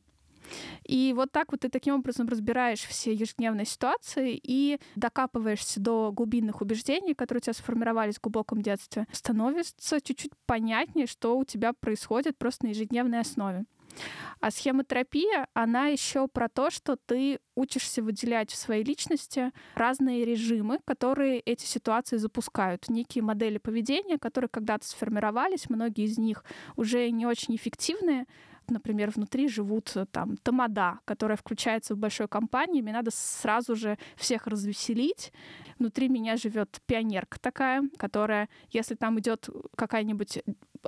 И 0.86 1.14
вот 1.16 1.32
так 1.32 1.52
вот 1.52 1.62
ты 1.62 1.70
таким 1.70 1.96
образом 1.96 2.28
разбираешь 2.28 2.82
все 2.82 3.14
ежедневные 3.14 3.66
ситуации 3.66 4.40
и 4.42 4.80
докапываешься 4.96 5.80
до 5.80 6.12
глубинных 6.12 6.62
убеждений, 6.62 7.14
которые 7.14 7.40
у 7.40 7.44
тебя 7.44 7.54
сформировались 7.54 8.16
в 8.16 8.22
глубоком 8.22 8.62
детстве. 8.62 9.08
Становится 9.12 10.02
чуть-чуть 10.02 10.32
понятнее, 10.46 11.08
что 11.08 11.38
у 11.38 11.46
тебя 11.46 11.74
происходит 11.74 12.38
просто 12.38 12.66
на 12.66 12.70
ежедневной 12.70 13.20
основе. 13.20 13.66
А 14.40 14.50
схемотерапия, 14.50 15.48
она 15.54 15.88
еще 15.88 16.28
про 16.28 16.50
то, 16.50 16.72
что 16.72 16.96
ты 16.96 17.40
учишься 17.56 18.02
выделять 18.02 18.52
в 18.52 18.56
своей 18.56 18.84
личности 18.84 19.52
разные 19.76 20.26
режимы, 20.26 20.80
которые 20.86 21.40
эти 21.40 21.66
ситуации 21.66 22.18
запускают, 22.18 22.90
некие 22.90 23.24
модели 23.24 23.58
поведения, 23.58 24.18
которые 24.18 24.50
когда-то 24.50 24.88
сформировались, 24.88 25.70
многие 25.70 26.06
из 26.06 26.18
них 26.18 26.44
уже 26.76 27.10
не 27.12 27.26
очень 27.26 27.56
эффективные, 27.56 28.26
например, 28.70 29.12
внутри 29.12 29.48
живут 29.48 29.92
э, 29.96 30.06
там 30.06 30.38
тамада, 30.38 31.00
которая 31.06 31.38
включается 31.38 31.96
в 31.96 31.98
большой 31.98 32.28
компании, 32.28 32.82
мне 32.82 32.94
надо 32.94 33.12
сразу 33.12 33.76
же 33.76 33.98
всех 34.16 34.48
развеселить. 34.48 35.32
Внутри 35.80 36.10
меня 36.10 36.38
живет 36.38 36.80
пионерка 36.86 37.40
такая, 37.40 37.84
которая, 37.98 38.50
если 38.70 38.96
там 38.96 39.20
идет 39.20 39.50
какая-нибудь 39.76 40.40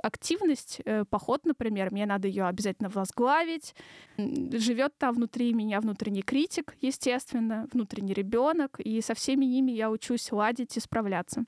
активность, 0.02 0.80
э, 0.84 1.04
поход, 1.04 1.44
например, 1.44 1.90
мне 1.90 2.06
надо 2.06 2.28
ее 2.28 2.44
обязательно 2.44 2.88
возглавить. 2.88 3.74
Живет 4.16 4.96
там 4.98 5.14
внутри 5.14 5.52
меня 5.52 5.80
внутренний 5.80 6.22
критик, 6.22 6.76
естественно, 6.80 7.68
внутренний 7.72 8.14
ребенок, 8.14 8.80
и 8.80 9.00
со 9.00 9.14
всеми 9.14 9.44
ними 9.44 9.72
я 9.72 9.90
учусь 9.90 10.32
ладить 10.32 10.76
и 10.76 10.80
справляться. 10.80 11.44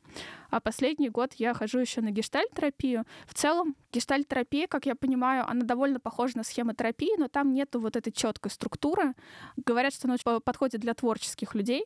А 0.50 0.60
последний 0.60 1.08
год 1.08 1.34
я 1.34 1.54
хожу 1.54 1.78
еще 1.78 2.00
на 2.00 2.10
гештальтерапию. 2.10 3.04
В 3.26 3.34
целом, 3.34 3.76
гештальтерапия, 3.92 4.66
как 4.66 4.86
я 4.86 4.94
понимаю, 4.94 5.44
она 5.48 5.62
довольно 5.64 6.00
похожа 6.00 6.38
на 6.38 6.44
схемотерапию, 6.44 7.18
но 7.18 7.28
там 7.28 7.52
нету 7.52 7.80
вот 7.80 7.96
этой 7.96 8.12
четкой 8.12 8.50
структуры. 8.50 9.14
Говорят, 9.56 9.94
что 9.94 10.08
она 10.08 10.16
подходит 10.40 10.80
для 10.80 10.94
творческих 10.94 11.54
людей, 11.54 11.84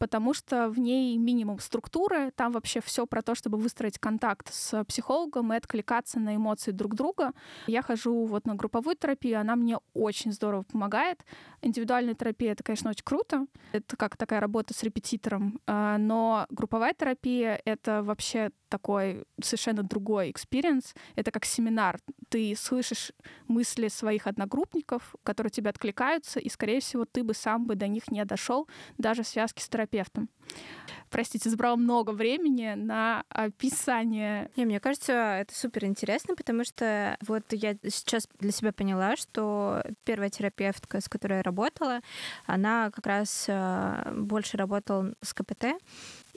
потому 0.00 0.32
что 0.32 0.70
в 0.70 0.78
ней 0.78 1.18
минимум 1.18 1.58
структуры, 1.58 2.30
там 2.34 2.52
вообще 2.52 2.80
все 2.80 3.06
про 3.06 3.20
то, 3.20 3.34
чтобы 3.34 3.58
выстроить 3.58 3.98
контакт 3.98 4.52
с 4.52 4.82
психологом 4.84 5.52
и 5.52 5.56
откликаться 5.56 6.18
на 6.18 6.34
эмоции 6.36 6.70
друг 6.70 6.94
друга. 6.94 7.32
Я 7.66 7.82
хожу 7.82 8.24
вот 8.24 8.46
на 8.46 8.54
групповую 8.54 8.96
терапию, 8.96 9.38
она 9.38 9.56
мне 9.56 9.76
очень 9.92 10.32
здорово 10.32 10.62
помогает. 10.62 11.22
Индивидуальная 11.60 12.14
терапия— 12.14 12.52
это, 12.52 12.64
конечно, 12.64 12.88
очень 12.88 13.04
круто. 13.04 13.46
Это 13.72 13.96
как 13.98 14.16
такая 14.16 14.40
работа 14.40 14.72
с 14.72 14.82
репетитором. 14.82 15.60
А, 15.66 15.98
но 15.98 16.46
групповая 16.48 16.94
терапия— 16.94 17.60
это 17.66 18.02
вообще 18.02 18.50
такой 18.70 19.24
совершенно 19.42 19.82
другой 19.82 20.30
experience. 20.30 20.94
Это 21.16 21.30
как 21.30 21.44
семинар. 21.44 21.98
Ты 22.30 22.54
слышишь 22.56 23.12
мысли 23.48 23.88
своих 23.88 24.26
одногруппников, 24.26 25.14
которые 25.24 25.50
тебе 25.50 25.68
откликаются, 25.70 26.40
и, 26.40 26.48
скорее 26.48 26.80
всего, 26.80 27.04
ты 27.04 27.22
бы 27.22 27.34
сам 27.34 27.66
бы 27.66 27.74
до 27.74 27.88
них 27.88 28.10
не 28.10 28.24
дошел 28.24 28.68
даже 28.96 29.24
в 29.24 29.28
связке 29.28 29.62
с 29.62 29.68
терапевтом. 29.90 30.28
Простите, 31.10 31.50
забрала 31.50 31.76
много 31.76 32.10
времени 32.10 32.74
на 32.76 33.24
описание. 33.30 34.48
Не, 34.54 34.64
мне 34.64 34.78
кажется, 34.78 35.12
это 35.12 35.52
супер 35.52 35.86
интересно, 35.86 36.36
потому 36.36 36.64
что 36.64 37.16
вот 37.26 37.42
я 37.50 37.74
сейчас 37.84 38.28
для 38.38 38.52
себя 38.52 38.72
поняла, 38.72 39.16
что 39.16 39.82
первая 40.04 40.30
терапевтка, 40.30 41.00
с 41.00 41.08
которой 41.08 41.38
я 41.38 41.42
работала, 41.42 42.00
она 42.46 42.92
как 42.92 43.06
раз 43.06 43.46
э, 43.48 44.12
больше 44.14 44.56
работала 44.56 45.12
с 45.20 45.34
КПТ, 45.34 45.66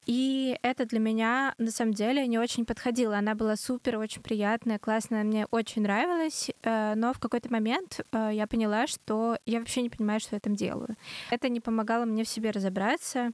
И 0.06 0.58
это 0.62 0.86
для 0.86 1.00
меня 1.00 1.56
на 1.58 1.72
самом 1.72 1.94
деле 1.94 2.28
не 2.28 2.38
очень 2.38 2.66
подходило. 2.66 3.18
Она 3.18 3.36
была 3.36 3.56
супер, 3.56 3.98
очень 3.98 4.22
приятная, 4.22 4.80
классная, 4.80 5.24
мне 5.24 5.46
очень 5.52 5.84
нравилась, 5.84 6.50
э, 6.64 6.94
но 6.96 7.14
в 7.14 7.20
какой-то 7.20 7.52
момент 7.52 8.02
э, 8.12 8.32
я 8.34 8.48
поняла, 8.48 8.88
что 8.88 9.38
я 9.46 9.60
вообще 9.60 9.82
не 9.82 9.90
понимаю, 9.90 10.20
что 10.20 10.36
я 10.36 10.40
там 10.40 10.56
делаю. 10.56 10.96
Это 11.30 11.50
не 11.50 11.60
помогало 11.60 12.06
мне 12.06 12.24
в 12.24 12.30
себе 12.30 12.52
разобраться, 12.52 13.32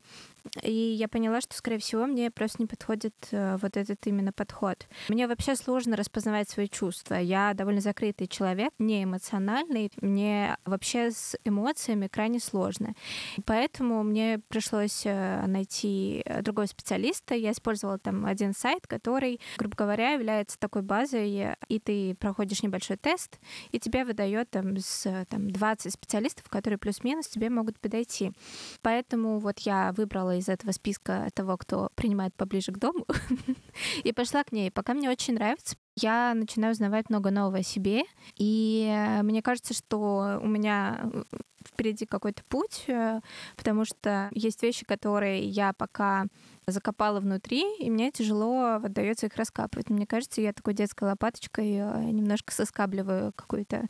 и 0.61 0.71
я 0.71 1.07
поняла, 1.07 1.41
что, 1.41 1.55
скорее 1.55 1.79
всего, 1.79 2.05
мне 2.05 2.31
просто 2.31 2.61
не 2.61 2.67
подходит 2.67 3.13
э, 3.31 3.57
вот 3.61 3.77
этот 3.77 4.05
именно 4.07 4.31
подход. 4.31 4.87
Мне 5.09 5.27
вообще 5.27 5.55
сложно 5.55 5.95
распознавать 5.95 6.49
свои 6.49 6.67
чувства. 6.67 7.15
Я 7.15 7.53
довольно 7.53 7.81
закрытый 7.81 8.27
человек, 8.27 8.71
не 8.79 9.03
эмоциональный. 9.03 9.91
Мне 10.01 10.57
вообще 10.65 11.11
с 11.11 11.37
эмоциями 11.43 12.07
крайне 12.07 12.39
сложно. 12.39 12.93
Поэтому 13.45 14.03
мне 14.03 14.39
пришлось 14.47 15.03
э, 15.05 15.45
найти 15.45 16.23
другого 16.41 16.65
специалиста. 16.65 17.35
Я 17.35 17.51
использовала 17.51 17.99
там 17.99 18.25
один 18.25 18.53
сайт, 18.53 18.87
который, 18.87 19.39
грубо 19.57 19.75
говоря, 19.75 20.11
является 20.11 20.57
такой 20.59 20.81
базой, 20.81 21.55
и 21.67 21.79
ты 21.79 22.15
проходишь 22.15 22.63
небольшой 22.63 22.97
тест, 22.97 23.39
и 23.71 23.79
тебе 23.79 24.05
выдает 24.05 24.49
там, 24.49 24.77
с, 24.77 25.25
там 25.29 25.49
20 25.49 25.93
специалистов, 25.93 26.49
которые 26.49 26.77
плюс-минус 26.77 27.27
тебе 27.27 27.49
могут 27.49 27.79
подойти. 27.79 28.31
Поэтому 28.81 29.39
вот 29.39 29.59
я 29.59 29.91
выбрала 29.93 30.28
из 30.37 30.49
этого 30.49 30.71
списка 30.71 31.29
того, 31.33 31.57
кто 31.57 31.89
принимает 31.95 32.35
поближе 32.35 32.71
к 32.71 32.77
дому, 32.77 33.05
и 34.03 34.11
пошла 34.11 34.43
к 34.43 34.51
ней. 34.51 34.71
Пока 34.71 34.93
мне 34.93 35.09
очень 35.09 35.35
нравится, 35.35 35.75
я 35.95 36.33
начинаю 36.33 36.73
узнавать 36.73 37.09
много 37.09 37.31
нового 37.31 37.59
о 37.59 37.63
себе, 37.63 38.03
и 38.37 38.87
э, 38.89 39.21
мне 39.23 39.41
кажется, 39.41 39.73
что 39.73 40.39
у 40.41 40.47
меня 40.47 41.01
э, 41.03 41.23
впереди 41.67 42.05
какой-то 42.05 42.43
путь, 42.47 42.85
э, 42.87 43.19
потому 43.57 43.85
что 43.85 44.29
есть 44.31 44.63
вещи, 44.63 44.85
которые 44.85 45.45
я 45.45 45.73
пока 45.73 46.25
закопала 46.67 47.19
внутри, 47.19 47.63
и 47.79 47.89
мне 47.89 48.11
тяжело 48.11 48.75
отдается 48.83 49.25
их 49.25 49.35
раскапывать. 49.35 49.89
Мне 49.89 50.05
кажется, 50.05 50.41
я 50.41 50.53
такой 50.53 50.73
детской 50.73 51.05
лопаточкой 51.05 51.71
немножко 52.13 52.53
соскабливаю 52.53 53.33
какую-то 53.35 53.87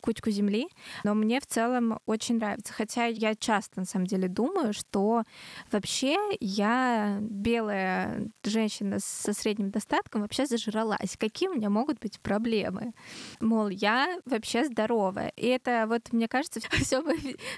кучку 0.00 0.30
земли, 0.30 0.68
но 1.04 1.14
мне 1.14 1.40
в 1.40 1.46
целом 1.46 1.98
очень 2.06 2.36
нравится. 2.36 2.72
Хотя 2.72 3.06
я 3.06 3.34
часто, 3.34 3.80
на 3.80 3.86
самом 3.86 4.06
деле, 4.06 4.28
думаю, 4.28 4.72
что 4.72 5.24
вообще 5.70 6.16
я 6.40 7.18
белая 7.20 8.28
женщина 8.44 8.98
со 9.00 9.32
средним 9.32 9.70
достатком 9.70 10.22
вообще 10.22 10.46
зажралась. 10.46 11.16
Какие 11.18 11.48
у 11.48 11.54
меня 11.54 11.70
могут 11.70 11.98
быть 11.98 12.20
проблемы? 12.20 12.92
Мол, 13.40 13.68
я 13.68 14.18
вообще 14.24 14.64
здоровая. 14.64 15.32
И 15.36 15.46
это 15.46 15.86
вот, 15.88 16.12
мне 16.12 16.28
кажется, 16.28 16.60
все 16.80 17.02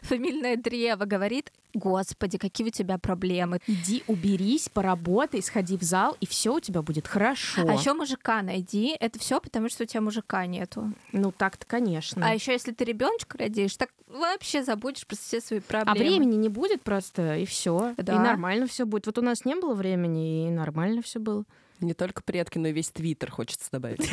фамильное 0.02 0.56
древо 0.56 1.04
говорит, 1.04 1.52
Господи, 1.75 2.38
какие 2.38 2.66
у 2.66 2.70
тебя 2.70 2.99
проблемы. 2.99 3.61
Иди 3.66 4.02
уберись, 4.06 4.68
поработай, 4.68 5.42
сходи 5.42 5.76
в 5.76 5.82
зал, 5.82 6.16
и 6.20 6.26
все 6.26 6.54
у 6.54 6.61
тебя 6.61 6.82
будет 6.82 7.06
хорошо. 7.06 7.64
А 7.68 7.75
еще 7.75 7.94
мужика 7.94 8.42
найди. 8.42 8.97
Это 8.99 9.18
все 9.18 9.40
потому, 9.40 9.68
что 9.68 9.85
у 9.85 9.87
тебя 9.87 10.00
мужика 10.00 10.44
нету. 10.47 10.92
Ну 11.12 11.32
так-то, 11.32 11.66
конечно. 11.66 12.26
А 12.30 12.34
еще 12.34 12.52
если 12.52 12.72
ты 12.72 12.84
ребеночка 12.84 13.38
родишь, 13.38 13.76
так 13.76 13.90
вообще 14.06 14.62
забудешь 14.62 15.06
про 15.06 15.16
все 15.16 15.40
свои 15.40 15.60
проблемы. 15.60 15.99
А 15.99 16.02
времени 16.02 16.37
не 16.37 16.49
будет 16.49 16.82
просто, 16.82 17.37
и 17.37 17.44
все. 17.44 17.94
Да. 17.96 18.14
И 18.14 18.18
нормально 18.18 18.66
все 18.66 18.84
будет. 18.84 19.06
Вот 19.06 19.18
у 19.18 19.22
нас 19.22 19.44
не 19.44 19.54
было 19.54 19.75
времени, 19.75 20.49
и 20.49 20.50
нормально 20.50 21.02
все 21.02 21.18
было. 21.18 21.44
Не 21.80 21.94
только 21.94 22.22
предки, 22.22 22.58
но 22.58 22.68
и 22.68 22.72
весь 22.72 22.90
твиттер 22.90 23.30
хочется 23.30 23.70
добавить. 23.72 24.10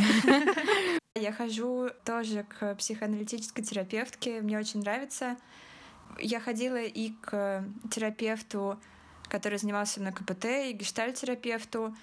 Я 1.15 1.31
хожу 1.31 1.89
тоже 2.05 2.45
к 2.47 2.75
психоаналитической 2.75 3.63
терапевтке. 3.63 4.41
Мне 4.41 4.57
очень 4.59 4.81
нравится 4.81 5.37
я 6.19 6.39
ходила 6.39 6.81
и 6.81 7.11
к 7.21 7.63
терапевту, 7.91 8.79
который 9.27 9.57
занимался 9.57 10.01
на 10.01 10.11
КПТ, 10.11 10.45
и 10.45 10.73
гештальтерапевту. 10.73 11.95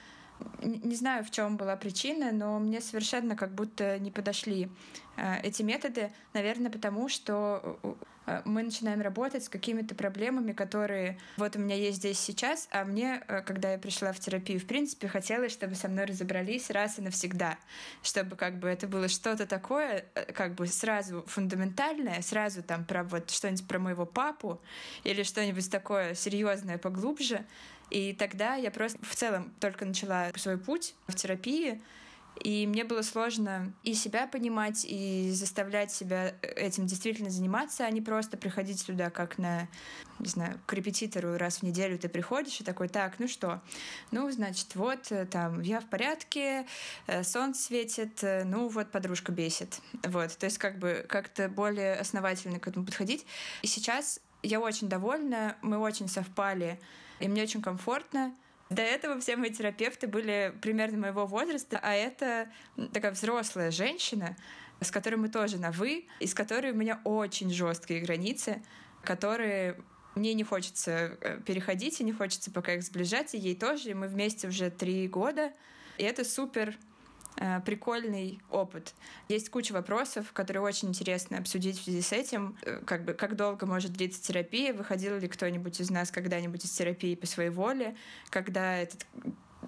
Не 0.63 0.97
знаю, 0.97 1.25
в 1.25 1.31
чем 1.31 1.57
была 1.57 1.77
причина, 1.77 2.33
но 2.33 2.59
мне 2.59 2.81
совершенно 2.81 3.37
как 3.37 3.55
будто 3.55 3.99
не 3.99 4.11
подошли 4.11 4.69
э, 5.17 5.41
эти 5.43 5.63
методы. 5.63 6.11
Наверное, 6.33 6.71
потому 6.71 7.09
что 7.09 7.79
Э, 8.27 8.43
мы 8.45 8.63
начинаем 8.63 9.01
работать 9.01 9.45
с 9.45 9.49
какими-то 9.49 9.95
проблемами, 9.95 10.53
которые 10.53 11.19
вот 11.37 11.57
у 11.57 11.59
меня 11.59 11.77
есть 11.77 11.99
здесь 11.99 12.19
сейчас, 12.19 12.69
а 12.71 12.85
мне, 12.85 13.23
э, 13.29 13.43
когда 13.43 13.73
я 13.73 13.79
пришла 13.79 14.13
в 14.13 14.21
терапию, 14.21 14.61
в 14.61 14.67
принципе, 14.67 15.09
хотелось, 15.09 15.53
чтобы 15.53 15.75
со 15.75 15.89
мной 15.89 16.07
разобрались 16.07 16.71
раз 16.71 16.99
и 16.99 17.03
навсегда, 17.03 17.59
чтобы 18.03 18.37
как 18.37 18.59
бы 18.59 18.69
это 18.69 18.87
было 18.87 19.09
что-то 19.09 19.47
такое, 19.47 20.05
э, 20.15 20.33
как 20.33 20.55
бы 20.55 20.67
сразу 20.67 21.25
фундаментальное, 21.27 22.23
сразу 22.23 22.63
там 22.63 22.85
про 22.85 23.05
вот 23.05 23.31
что-нибудь 23.31 23.67
про 23.67 23.79
моего 23.79 24.07
папу 24.07 24.61
или 25.05 25.23
что-нибудь 25.23 25.71
такое 25.71 26.15
серьезное 26.15 26.79
поглубже, 26.79 27.45
и 27.91 28.13
тогда 28.13 28.55
я 28.55 28.71
просто 28.71 28.99
в 29.05 29.15
целом 29.15 29.53
только 29.61 29.85
начала 29.85 30.31
свой 30.37 30.59
путь 30.59 30.95
в 31.07 31.15
терапии, 31.15 31.81
и 32.43 32.67
мне 32.67 32.85
было 32.85 33.03
сложно 33.03 33.73
и 33.85 33.95
себя 33.95 34.27
понимать, 34.27 34.85
и 34.85 35.31
заставлять 35.31 35.93
себя 35.93 36.35
этим 36.43 36.87
действительно 36.87 37.31
заниматься, 37.31 37.85
а 37.85 37.91
не 37.91 38.01
просто 38.01 38.37
приходить 38.37 38.81
сюда 38.81 39.11
как 39.11 39.39
на, 39.39 39.69
не 40.19 40.29
знаю, 40.29 40.61
к 40.67 40.73
репетитору 40.73 41.37
раз 41.37 41.59
в 41.59 41.63
неделю 41.63 41.99
ты 41.99 42.09
приходишь 42.09 42.61
и 42.61 42.65
такой, 42.65 42.89
так, 42.89 43.19
ну 43.19 43.29
что? 43.29 43.63
Ну, 44.11 44.31
значит, 44.31 44.75
вот 44.75 45.13
э, 45.13 45.27
там 45.27 45.61
я 45.61 45.81
в 45.81 45.87
порядке, 45.87 46.67
э, 47.07 47.23
солнце 47.23 47.63
светит, 47.63 48.25
э, 48.25 48.45
ну 48.45 48.69
вот 48.69 48.91
подружка 48.91 49.31
бесит. 49.31 49.81
Вот, 50.03 50.37
то 50.37 50.47
есть 50.47 50.59
как 50.59 50.79
бы 50.79 51.07
как-то 51.09 51.49
более 51.49 51.95
основательно 51.95 52.59
к 52.59 52.67
этому 52.67 52.85
подходить. 52.85 53.25
И 53.63 53.69
сейчас 53.69 54.19
я 54.43 54.61
очень 54.61 54.89
довольна, 54.89 55.57
мы 55.63 55.79
очень 55.79 56.09
совпали, 56.09 56.81
и 57.25 57.29
мне 57.29 57.43
очень 57.43 57.63
комфортно. 57.63 58.35
До 58.69 58.83
этого 58.83 59.19
все 59.19 59.37
мои 59.37 59.51
терапевты 59.51 60.07
были 60.07 60.55
примерно 60.61 60.99
моего 60.99 61.27
возраста, 61.27 61.81
а 61.83 61.95
это 61.95 62.51
такая 62.93 63.13
взрослая 63.13 63.71
женщина, 63.71 64.37
с 64.81 64.91
которой 64.91 65.17
мы 65.17 65.31
тоже 65.31 65.57
на 65.59 65.71
«вы», 65.71 66.07
и 66.21 66.27
с 66.27 66.35
которой 66.35 66.73
у 66.73 66.75
меня 66.75 67.01
очень 67.05 67.51
жесткие 67.51 68.03
границы, 68.03 68.63
которые 69.03 69.81
мне 70.15 70.35
не 70.35 70.45
хочется 70.45 71.17
э, 71.21 71.41
переходить, 71.47 72.01
и 72.01 72.05
не 72.05 72.13
хочется 72.13 72.51
пока 72.51 72.75
их 72.75 72.83
сближать, 72.83 73.35
и 73.35 73.39
ей 73.39 73.57
тоже, 73.57 73.91
и 73.91 73.95
мы 73.95 74.07
вместе 74.07 74.47
уже 74.47 74.71
три 74.71 75.09
года, 75.09 75.51
и 75.97 76.05
это 76.05 76.25
супер 76.25 76.77
прикольный 77.37 78.41
опыт. 78.51 78.95
Есть 79.29 79.51
куча 79.51 79.73
вопросов, 79.73 80.33
которые 80.33 80.63
очень 80.63 80.89
интересно 80.89 81.39
обсудить 81.39 81.79
в 81.79 81.85
связи 81.85 82.01
с 82.01 82.13
этим. 82.13 82.57
Э, 82.63 82.81
как 82.85 83.05
бы 83.05 83.13
как 83.13 83.37
долго 83.37 83.67
может 83.67 83.93
длиться 83.93 84.23
терапия? 84.23 84.73
Выходил 84.73 85.19
ли 85.19 85.29
кто-нибудь 85.29 85.81
из 85.81 85.91
нас 85.91 86.11
когда-нибудь 86.11 86.65
из 86.65 86.71
терапии 86.71 87.15
по 87.15 87.27
своей 87.27 87.51
воле? 87.51 87.97
Когда 88.31 88.77
этот 88.77 89.07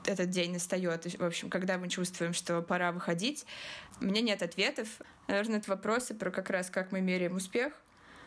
этот 0.05 0.29
день 0.29 0.53
настает, 0.53 1.19
в 1.19 1.25
общем, 1.25 1.49
когда 1.49 1.79
мы 1.79 1.89
чувствуем, 1.89 2.35
что 2.35 2.61
пора 2.61 2.93
выходить. 2.93 3.47
У 4.01 4.05
меня 4.05 4.21
нет 4.21 4.43
ответов. 4.43 4.89
Наверное, 5.27 5.59
это 5.59 5.71
вопросы 5.71 6.15
про 6.15 6.31
как 6.31 6.51
раз 6.51 6.69
как 6.69 6.93
мы 6.93 7.01
меряем 7.01 7.35
успех. 7.35 7.73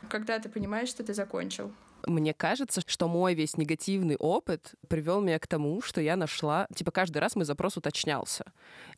Когда 0.10 0.40
ты 0.40 0.50
понимаешь, 0.50 0.90
что 0.90 1.04
ты 1.04 1.14
закончил. 1.14 1.72
Мне 2.06 2.34
кажется, 2.34 2.82
что 2.86 3.08
мой 3.08 3.34
весь 3.34 3.58
негативный 3.58 4.16
опыт 4.16 4.76
привел 4.88 5.22
меня 5.22 5.40
к 5.40 5.48
тому, 5.48 5.82
что 5.82 6.02
я 6.02 6.16
нашла, 6.16 6.68
типа 6.74 6.92
каждый 6.92 7.18
раз 7.20 7.36
мой 7.36 7.46
запрос 7.46 7.78
уточнялся. 7.78 8.46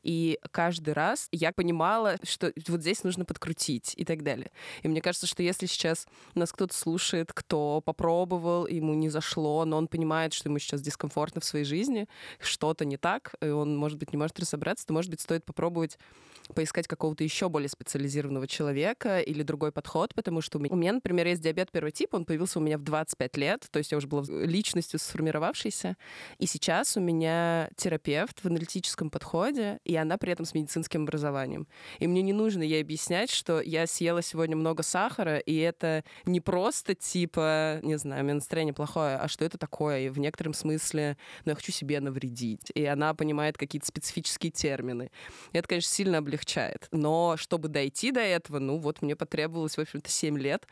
И 0.04 0.40
каждый 0.52 0.94
раз 0.94 1.28
я 1.32 1.52
понимала, 1.52 2.18
что 2.24 2.54
вот 2.68 2.82
здесь 2.82 3.04
нужно 3.04 3.26
подкрутить 3.26 3.94
и 3.98 4.06
так 4.06 4.24
далее. 4.24 4.52
И 4.84 4.88
мне 4.88 5.02
кажется, 5.02 5.28
что 5.28 5.44
если 5.44 5.66
сейчас 5.66 6.08
нас 6.36 6.52
кто-то 6.52 6.76
слушает, 6.76 7.32
кто 7.34 7.82
попробовал, 7.82 8.68
ему 8.68 8.94
не 8.94 9.10
зашло, 9.10 9.66
но 9.66 9.78
он 9.78 9.88
понимает, 9.88 10.34
что 10.34 10.50
ему 10.50 10.60
сейчас 10.60 10.82
дискомфортно 10.82 11.42
в 11.42 11.46
своей 11.46 11.66
жизни, 11.66 12.08
что-то 12.40 12.86
не 12.86 12.98
так, 12.98 13.36
и 13.42 13.50
он, 13.50 13.78
может 13.78 13.98
быть, 13.98 14.12
не 14.14 14.18
может 14.18 14.40
разобраться, 14.40 14.86
то, 14.86 14.94
может 14.94 15.10
быть, 15.12 15.22
стоит 15.22 15.46
попробовать 15.46 15.98
поискать 16.54 16.88
какого-то 16.88 17.24
еще 17.24 17.50
более 17.50 17.70
специализированного 17.70 18.48
человека 18.48 19.20
или 19.20 19.44
другой 19.44 19.72
подход, 19.72 20.14
потому 20.14 20.42
что 20.42 20.58
у 20.58 20.62
меня, 20.62 20.94
например, 20.94 21.28
есть 21.28 21.42
диабет 21.42 21.72
первого 21.72 21.92
типа, 21.92 22.18
он 22.18 22.26
появился 22.26 22.60
у 22.60 22.62
меня 22.62 22.78
в 22.78 22.82
25 22.92 23.38
лет, 23.38 23.68
то 23.72 23.80
есть 23.80 23.92
я 23.92 23.98
уже 23.98 24.08
была 24.08 24.24
личностью 24.28 25.00
сформировавшейся, 25.00 25.96
и 26.38 26.46
сейчас 26.46 26.98
у 26.98 27.00
меня 27.00 27.70
терапевт 27.76 28.44
в 28.44 28.46
аналитическом 28.46 29.10
подходе, 29.10 29.80
и 29.86 29.96
она 29.96 30.18
при 30.18 30.34
этом 30.34 30.46
с 30.46 30.54
медицинским 30.54 31.04
образованием. 31.04 31.68
И 32.00 32.08
мне 32.08 32.22
не 32.22 32.34
нужно 32.34 32.64
ей 32.64 32.82
объяснять, 32.82 33.32
что 33.32 33.62
я 33.62 33.88
съела 33.88 34.22
сегодня 34.22 34.56
много 34.56 34.84
сахара, 34.84 35.38
и 35.38 35.56
это 35.56 36.04
не 36.26 36.42
просто 36.42 36.94
типа, 36.96 37.80
не 37.82 37.98
знаю, 37.98 38.22
у 38.22 38.26
меня 38.26 38.36
настроение 38.36 38.74
плохое, 38.74 39.16
а 39.16 39.28
что 39.28 39.46
это 39.46 39.58
такое, 39.58 40.02
и 40.02 40.10
в 40.10 40.20
некотором 40.20 40.54
смысле, 40.54 41.18
ну, 41.46 41.52
я 41.52 41.56
хочу 41.56 41.72
себе 41.72 42.00
навредить. 42.00 42.72
И 42.76 42.86
она 42.86 43.14
понимает 43.14 43.58
какие-то 43.58 43.88
специфические 43.88 44.52
термины. 44.52 45.12
И 45.54 45.58
это, 45.58 45.68
конечно, 45.68 45.90
сильно 45.90 46.18
облегчает. 46.18 46.88
Но 46.92 47.38
чтобы 47.38 47.70
дойти 47.70 48.12
до 48.12 48.20
этого, 48.20 48.60
ну 48.60 48.78
вот 48.78 49.02
мне 49.02 49.16
потребовалось, 49.16 49.78
в 49.78 49.80
общем-то, 49.80 50.10
7 50.10 50.38
лет 50.38 50.68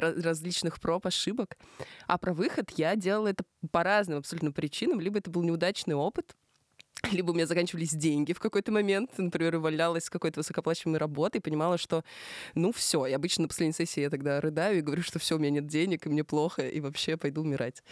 различных 0.00 0.80
проб, 0.80 1.06
ошибок. 1.06 1.56
А 2.06 2.18
про 2.18 2.32
выход 2.32 2.70
я 2.76 2.96
делала 2.96 3.28
это 3.28 3.44
по 3.70 3.82
разным 3.82 4.18
абсолютно 4.18 4.52
причинам. 4.52 5.00
Либо 5.00 5.18
это 5.18 5.30
был 5.30 5.42
неудачный 5.42 5.94
опыт, 5.94 6.34
либо 7.12 7.30
у 7.30 7.34
меня 7.34 7.46
заканчивались 7.46 7.92
деньги 7.92 8.32
в 8.32 8.40
какой-то 8.40 8.72
момент, 8.72 9.18
например, 9.18 9.56
увольнялась 9.56 10.04
с 10.04 10.10
какой-то 10.10 10.40
высокооплачиваемой 10.40 10.98
работы 10.98 11.38
и 11.38 11.40
понимала, 11.40 11.78
что, 11.78 12.04
ну, 12.54 12.72
все. 12.72 13.06
И 13.06 13.12
обычно 13.12 13.42
на 13.42 13.48
последней 13.48 13.74
сессии 13.74 14.00
я 14.00 14.10
тогда 14.10 14.40
рыдаю 14.40 14.78
и 14.78 14.82
говорю, 14.82 15.02
что 15.02 15.18
все, 15.18 15.36
у 15.36 15.38
меня 15.38 15.50
нет 15.50 15.66
денег, 15.66 16.06
и 16.06 16.08
мне 16.08 16.24
плохо, 16.24 16.66
и 16.66 16.80
вообще 16.80 17.16
пойду 17.16 17.42
умирать. 17.42 17.82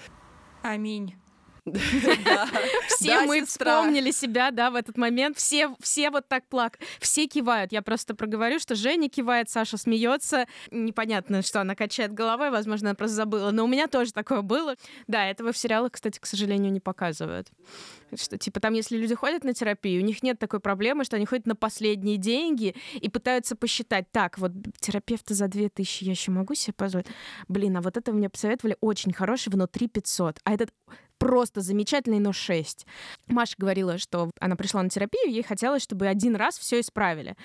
Аминь. 0.63 1.17
Все 2.88 3.23
мы 3.23 3.44
вспомнили 3.44 4.11
себя, 4.11 4.51
да, 4.51 4.70
в 4.70 4.75
этот 4.75 4.96
момент. 4.96 5.37
Все, 5.37 5.75
все 5.81 6.11
вот 6.11 6.29
так 6.29 6.46
плак, 6.46 6.79
все 6.99 7.27
кивают. 7.27 7.73
Я 7.73 7.83
просто 7.83 8.14
проговорю, 8.14 8.59
что 8.59 8.75
Женя 8.75 9.09
кивает, 9.09 9.51
Саша 9.51 9.77
смеется. 9.77 10.46
Непонятно, 10.70 11.42
что 11.42 11.61
она 11.61 11.75
качает 11.75 12.12
головой, 12.12 12.51
возможно, 12.51 12.90
она 12.90 12.94
просто 12.94 13.16
забыла. 13.16 13.51
Но 13.51 13.64
у 13.64 13.68
меня 13.68 13.87
тоже 13.87 14.12
такое 14.12 14.42
было. 14.42 14.77
Да, 15.07 15.27
этого 15.27 15.53
в 15.53 15.59
сериалах, 15.59 15.92
кстати, 15.92 16.18
к 16.18 16.27
сожалению, 16.27 16.73
не 16.73 16.81
показывают. 16.81 17.49
Что, 18.14 18.38
типа, 18.38 18.61
там, 18.61 18.75
если 18.75 18.96
люди 18.96 19.14
ходят 19.14 19.44
на 19.44 19.55
терапию, 19.55 20.03
у 20.03 20.05
них 20.05 20.23
нет 20.23 20.38
такой 20.38 20.61
проблемы, 20.61 21.05
что 21.05 21.16
они 21.16 21.27
ходят 21.27 21.46
на 21.46 21.55
последние 21.55 22.16
деньги 22.16 22.75
и 22.94 23.09
пытаются 23.09 23.55
посчитать, 23.55 24.11
так, 24.11 24.38
вот 24.38 24.53
терапевта 24.81 25.35
за 25.35 25.49
2000 25.49 26.05
я 26.05 26.11
еще 26.11 26.33
могу 26.33 26.55
себе 26.55 26.73
позволить? 26.73 27.07
Блин, 27.49 27.77
а 27.77 27.81
вот 27.81 27.96
это 27.96 28.12
мне 28.12 28.29
посоветовали 28.29 28.77
очень 28.81 29.12
хороший 29.12 29.51
внутри 29.51 29.88
500, 29.88 30.40
а 30.44 30.55
этот 30.55 30.70
просто 31.20 31.61
замечательный, 31.61 32.18
но 32.18 32.33
6. 32.33 32.87
Маша 33.28 33.54
говорила, 33.59 33.98
что 33.98 34.30
она 34.40 34.56
пришла 34.56 34.83
на 34.83 34.88
терапию, 34.88 35.30
ей 35.30 35.42
хотелось, 35.42 35.83
чтобы 35.83 36.06
один 36.06 36.35
раз 36.35 36.59
все 36.59 36.80
исправили. 36.80 37.37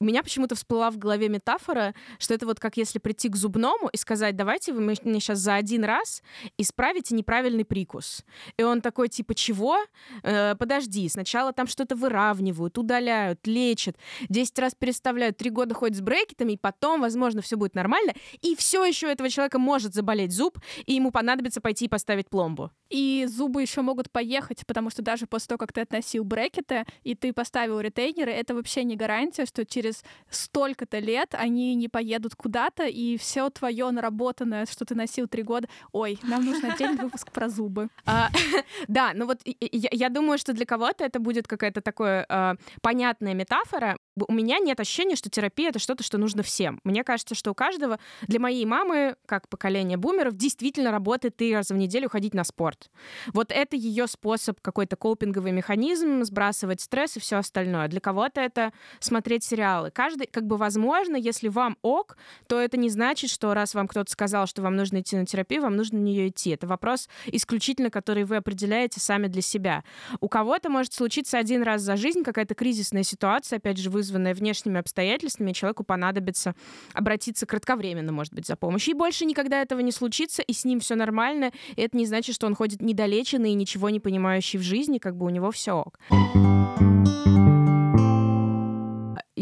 У 0.00 0.04
меня 0.04 0.22
почему-то 0.22 0.54
всплыла 0.54 0.90
в 0.92 0.96
голове 0.96 1.28
метафора, 1.28 1.94
что 2.20 2.34
это 2.34 2.46
вот 2.46 2.60
как 2.60 2.76
если 2.76 3.00
прийти 3.00 3.28
к 3.28 3.36
зубному 3.36 3.88
и 3.92 3.96
сказать, 3.96 4.36
давайте 4.36 4.72
вы 4.72 4.80
мне 4.80 5.20
сейчас 5.20 5.40
за 5.40 5.56
один 5.56 5.84
раз 5.84 6.22
исправите 6.56 7.16
неправильный 7.16 7.64
прикус. 7.64 8.24
И 8.56 8.62
он 8.62 8.80
такой, 8.80 9.08
типа, 9.08 9.34
чего? 9.34 9.76
Э, 10.22 10.54
подожди, 10.54 11.08
сначала 11.08 11.52
там 11.52 11.66
что-то 11.66 11.96
выравнивают, 11.96 12.78
удаляют, 12.78 13.44
лечат, 13.46 13.96
10 14.28 14.58
раз 14.60 14.74
переставляют, 14.76 15.36
3 15.36 15.50
года 15.50 15.74
ходят 15.74 15.96
с 15.96 16.00
брекетами, 16.00 16.52
и 16.52 16.56
потом, 16.56 17.00
возможно, 17.00 17.42
все 17.42 17.56
будет 17.56 17.74
нормально, 17.74 18.14
и 18.40 18.54
все 18.54 18.84
еще 18.84 19.10
этого 19.10 19.28
человека 19.30 19.58
может 19.58 19.94
заболеть 19.94 20.32
зуб, 20.32 20.58
и 20.84 20.94
ему 20.94 21.10
понадобится 21.10 21.60
пойти 21.60 21.86
и 21.86 21.88
поставить 21.88 22.28
пломбу. 22.28 22.70
И 22.88 23.15
зубы 23.24 23.62
еще 23.62 23.82
могут 23.82 24.10
поехать, 24.10 24.66
потому 24.66 24.90
что 24.90 25.02
даже 25.02 25.26
после 25.26 25.48
того, 25.48 25.58
как 25.58 25.72
ты 25.72 25.80
относил 25.80 26.24
брекеты 26.24 26.84
и 27.02 27.14
ты 27.14 27.32
поставил 27.32 27.80
ретейнеры, 27.80 28.32
это 28.32 28.54
вообще 28.54 28.84
не 28.84 28.96
гарантия, 28.96 29.46
что 29.46 29.64
через 29.64 30.04
столько-то 30.30 30.98
лет 30.98 31.34
они 31.34 31.74
не 31.74 31.88
поедут 31.88 32.34
куда-то, 32.34 32.84
и 32.84 33.16
все 33.16 33.48
твое 33.50 33.90
наработанное, 33.90 34.66
что 34.66 34.84
ты 34.84 34.94
носил 34.94 35.28
три 35.28 35.42
года. 35.42 35.68
Ой, 35.92 36.18
нам 36.22 36.44
нужен 36.44 36.70
отдельный 36.70 37.04
выпуск 37.04 37.32
про 37.32 37.48
зубы. 37.48 37.88
А, 38.04 38.28
да, 38.88 39.12
ну 39.14 39.26
вот 39.26 39.40
я 39.44 40.08
думаю, 40.08 40.38
что 40.38 40.52
для 40.52 40.66
кого-то 40.66 41.04
это 41.04 41.18
будет 41.20 41.48
какая-то 41.48 41.80
такая 41.80 42.58
понятная 42.82 43.34
метафора. 43.34 43.95
У 44.28 44.32
меня 44.32 44.58
нет 44.58 44.80
ощущения, 44.80 45.14
что 45.14 45.28
терапия— 45.28 45.68
это 45.70 45.78
что-то, 45.78 46.02
что 46.02 46.16
нужно 46.16 46.42
всем. 46.42 46.80
Мне 46.84 47.04
кажется, 47.04 47.34
что 47.34 47.50
у 47.50 47.54
каждого, 47.54 47.98
для 48.22 48.40
моей 48.40 48.64
мамы, 48.64 49.16
как 49.26 49.46
поколение 49.48 49.98
бумеров, 49.98 50.34
действительно 50.36 50.90
работает 50.90 51.36
три 51.36 51.54
раза 51.54 51.74
в 51.74 51.76
неделю 51.76 52.08
ходить 52.08 52.32
на 52.32 52.44
спорт. 52.44 52.90
Вот 53.34 53.52
это 53.52 53.76
ее 53.76 54.06
способ, 54.06 54.58
какой-то 54.62 54.96
копинговый 54.96 55.52
механизм, 55.52 56.22
сбрасывать 56.24 56.80
стресс 56.80 57.18
и 57.18 57.20
все 57.20 57.36
остальное. 57.36 57.88
Для 57.88 58.00
кого-то 58.00 58.40
это 58.40 58.72
смотреть 59.00 59.44
сериалы. 59.44 59.90
Каждый, 59.90 60.26
как 60.26 60.46
бы, 60.46 60.56
возможно, 60.56 61.16
если 61.16 61.48
вам 61.48 61.76
ок, 61.82 62.16
то 62.46 62.58
это 62.58 62.78
не 62.78 62.88
значит, 62.88 63.28
что 63.28 63.52
раз 63.52 63.74
вам 63.74 63.86
кто-то 63.86 64.10
сказал, 64.10 64.46
что 64.46 64.62
вам 64.62 64.76
нужно 64.76 65.00
идти 65.00 65.16
на 65.16 65.26
терапию, 65.26 65.60
вам 65.60 65.76
нужно 65.76 65.98
на 65.98 66.04
нее 66.04 66.28
идти. 66.28 66.50
Это 66.50 66.66
вопрос 66.66 67.10
исключительно, 67.26 67.90
который 67.90 68.24
вы 68.24 68.36
определяете 68.36 68.98
сами 68.98 69.26
для 69.26 69.42
себя. 69.42 69.84
У 70.20 70.28
кого-то 70.28 70.70
может 70.70 70.94
случиться 70.94 71.36
один 71.36 71.62
раз 71.62 71.82
за 71.82 71.96
жизнь 71.96 72.22
какая-то 72.22 72.54
кризисная 72.54 73.02
ситуация, 73.02 73.58
опять 73.58 73.76
же, 73.76 73.90
вызванная 74.06 74.34
внешними 74.34 74.78
обстоятельствами, 74.78 75.52
человеку 75.52 75.84
понадобится 75.84 76.54
обратиться 76.92 77.46
кратковременно, 77.46 78.12
может 78.12 78.32
быть, 78.32 78.46
за 78.46 78.56
помощью. 78.56 78.94
И 78.94 78.96
больше 78.96 79.24
никогда 79.24 79.60
этого 79.60 79.80
не 79.80 79.92
случится, 79.92 80.42
и 80.42 80.52
с 80.52 80.64
ним 80.64 80.80
все 80.80 80.94
нормально. 80.94 81.52
И 81.74 81.82
это 81.82 81.96
не 81.96 82.06
значит, 82.06 82.34
что 82.34 82.46
он 82.46 82.54
ходит 82.54 82.82
не 82.82 82.94
недолеченный 82.96 83.50
и 83.50 83.54
ничего 83.54 83.90
не 83.90 84.00
понимающий 84.00 84.58
в 84.58 84.62
жизни, 84.62 84.98
как 84.98 85.16
бы 85.16 85.26
у 85.26 85.30
него 85.30 85.50
все 85.50 85.72
ок. 85.72 85.98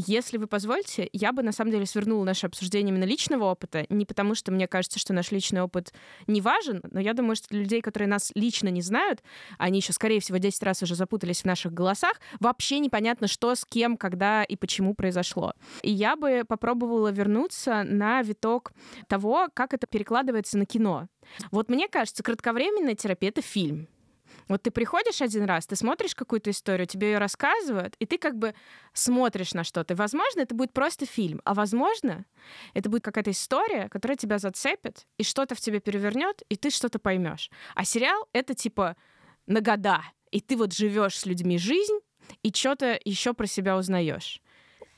Если 0.06 0.36
вы 0.36 0.46
позволите, 0.46 1.08
я 1.12 1.32
бы 1.32 1.42
на 1.42 1.52
самом 1.52 1.70
деле 1.70 1.86
свернула 1.86 2.24
наше 2.24 2.46
обсуждение 2.46 2.92
именно 2.92 3.04
личного 3.04 3.44
опыта, 3.44 3.86
не 3.88 4.04
потому 4.04 4.34
что 4.34 4.52
мне 4.52 4.68
кажется, 4.68 4.98
что 4.98 5.12
наш 5.12 5.30
личный 5.30 5.62
опыт 5.62 5.92
не 6.26 6.40
важен, 6.40 6.82
но 6.90 7.00
я 7.00 7.14
думаю, 7.14 7.36
что 7.36 7.48
для 7.48 7.60
людей, 7.60 7.80
которые 7.80 8.08
нас 8.08 8.30
лично 8.34 8.68
не 8.68 8.82
знают, 8.82 9.22
они 9.58 9.78
еще, 9.78 9.92
скорее 9.92 10.20
всего, 10.20 10.38
10 10.38 10.62
раз 10.62 10.82
уже 10.82 10.94
запутались 10.94 11.42
в 11.42 11.44
наших 11.46 11.72
голосах, 11.72 12.20
вообще 12.40 12.78
непонятно, 12.78 13.28
что 13.28 13.54
с 13.54 13.64
кем, 13.64 13.96
когда 13.96 14.44
и 14.44 14.56
почему 14.56 14.94
произошло. 14.94 15.54
И 15.82 15.90
я 15.90 16.16
бы 16.16 16.44
попробовала 16.46 17.08
вернуться 17.08 17.82
на 17.84 18.22
виток 18.22 18.72
того, 19.08 19.48
как 19.54 19.74
это 19.74 19.86
перекладывается 19.86 20.58
на 20.58 20.66
кино. 20.66 21.08
Вот 21.50 21.68
мне 21.68 21.88
кажется, 21.88 22.22
кратковременная 22.22 22.94
терапия— 22.94 23.28
это 23.30 23.42
фильм. 23.42 23.88
Вот 24.48 24.62
ты 24.62 24.70
приходишь 24.70 25.22
один 25.22 25.44
раз, 25.44 25.66
ты 25.66 25.76
смотришь 25.76 26.14
какую-то 26.14 26.50
историю, 26.50 26.86
тебе 26.86 27.12
ее 27.12 27.18
рассказывают, 27.18 27.94
и 27.98 28.06
ты 28.06 28.18
как 28.18 28.36
бы 28.36 28.54
смотришь 28.92 29.54
на 29.54 29.64
что-то. 29.64 29.94
Возможно, 29.94 30.40
это 30.40 30.54
будет 30.54 30.72
просто 30.72 31.06
фильм, 31.06 31.40
а 31.44 31.54
возможно, 31.54 32.24
это 32.74 32.90
будет 32.90 33.04
какая-то 33.04 33.30
история, 33.30 33.88
которая 33.88 34.16
тебя 34.16 34.38
зацепит, 34.38 35.06
и 35.18 35.24
что-то 35.24 35.54
в 35.54 35.60
тебе 35.60 35.80
перевернет, 35.80 36.42
и 36.48 36.56
ты 36.56 36.70
что-то 36.70 36.98
поймешь. 36.98 37.50
А 37.74 37.84
сериал— 37.84 38.28
это 38.32 38.54
типа 38.54 38.96
на 39.46 39.60
года, 39.60 40.02
и 40.30 40.40
ты 40.40 40.56
вот 40.56 40.72
живешь 40.72 41.18
с 41.18 41.26
людьми 41.26 41.58
жизнь, 41.58 41.98
и 42.42 42.52
что-то 42.52 42.98
еще 43.04 43.34
про 43.34 43.46
себя 43.46 43.76
узнаешь. 43.76 44.40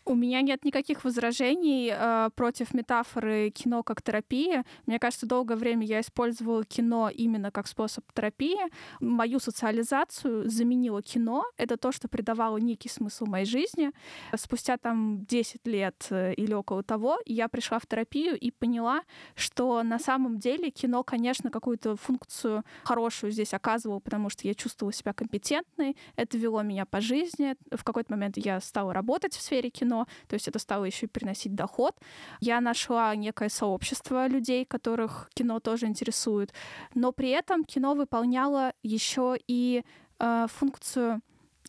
У 0.08 0.14
меня 0.14 0.40
нет 0.40 0.64
никаких 0.64 1.04
возражений 1.04 1.90
э, 1.92 2.30
против 2.36 2.72
метафоры 2.74 3.50
кино 3.50 3.82
как 3.82 4.02
терапии. 4.02 4.62
Мне 4.86 5.00
кажется, 5.00 5.26
долгое 5.26 5.56
время 5.56 5.84
я 5.84 6.00
использовала 6.00 6.64
кино 6.64 7.10
именно 7.12 7.50
как 7.50 7.66
способ 7.66 8.04
терапии. 8.12 8.56
Мою 9.00 9.40
социализацию 9.40 10.48
заменило 10.48 11.02
кино. 11.02 11.44
Это 11.56 11.76
то, 11.76 11.90
что 11.90 12.06
придавало 12.06 12.58
некий 12.58 12.88
смысл 12.88 13.26
моей 13.26 13.46
жизни. 13.46 13.90
Спустя 14.36 14.76
там 14.76 15.24
10 15.24 15.66
лет 15.66 16.06
э, 16.10 16.34
или 16.34 16.54
около 16.54 16.84
того 16.84 17.18
я 17.26 17.48
пришла 17.48 17.80
в 17.80 17.86
терапию 17.86 18.38
и 18.38 18.52
поняла, 18.52 19.02
что 19.34 19.82
на 19.82 19.98
самом 19.98 20.38
деле 20.38 20.70
кино, 20.70 21.02
конечно, 21.02 21.50
какую-то 21.50 21.96
функцию 21.96 22.62
хорошую 22.84 23.32
здесь 23.32 23.52
оказывало, 23.54 23.98
потому 23.98 24.30
что 24.30 24.46
я 24.46 24.54
чувствовала 24.54 24.92
себя 24.92 25.12
компетентной. 25.12 25.96
Это 26.14 26.38
вело 26.38 26.62
меня 26.62 26.86
по 26.86 27.00
жизни. 27.00 27.56
В 27.72 27.82
какой-то 27.82 28.12
момент 28.12 28.36
я 28.36 28.60
стала 28.60 28.94
работать 28.94 29.34
в 29.34 29.40
сфере 29.40 29.68
кино, 29.68 29.95
кино, 29.96 30.06
то 30.28 30.34
есть 30.34 30.48
это 30.48 30.58
стало 30.58 30.84
еще 30.84 31.06
и 31.06 31.08
приносить 31.08 31.54
доход. 31.54 31.94
Я 32.40 32.60
нашла 32.60 33.14
некое 33.16 33.48
сообщество 33.48 34.28
людей, 34.28 34.64
которых 34.64 35.30
кино 35.34 35.60
тоже 35.60 35.86
интересует, 35.86 36.52
но 36.94 37.12
при 37.12 37.30
этом 37.30 37.64
кино 37.64 37.94
выполняло 37.94 38.72
еще 38.82 39.36
и 39.48 39.82
э, 40.18 40.46
функцию 40.48 41.20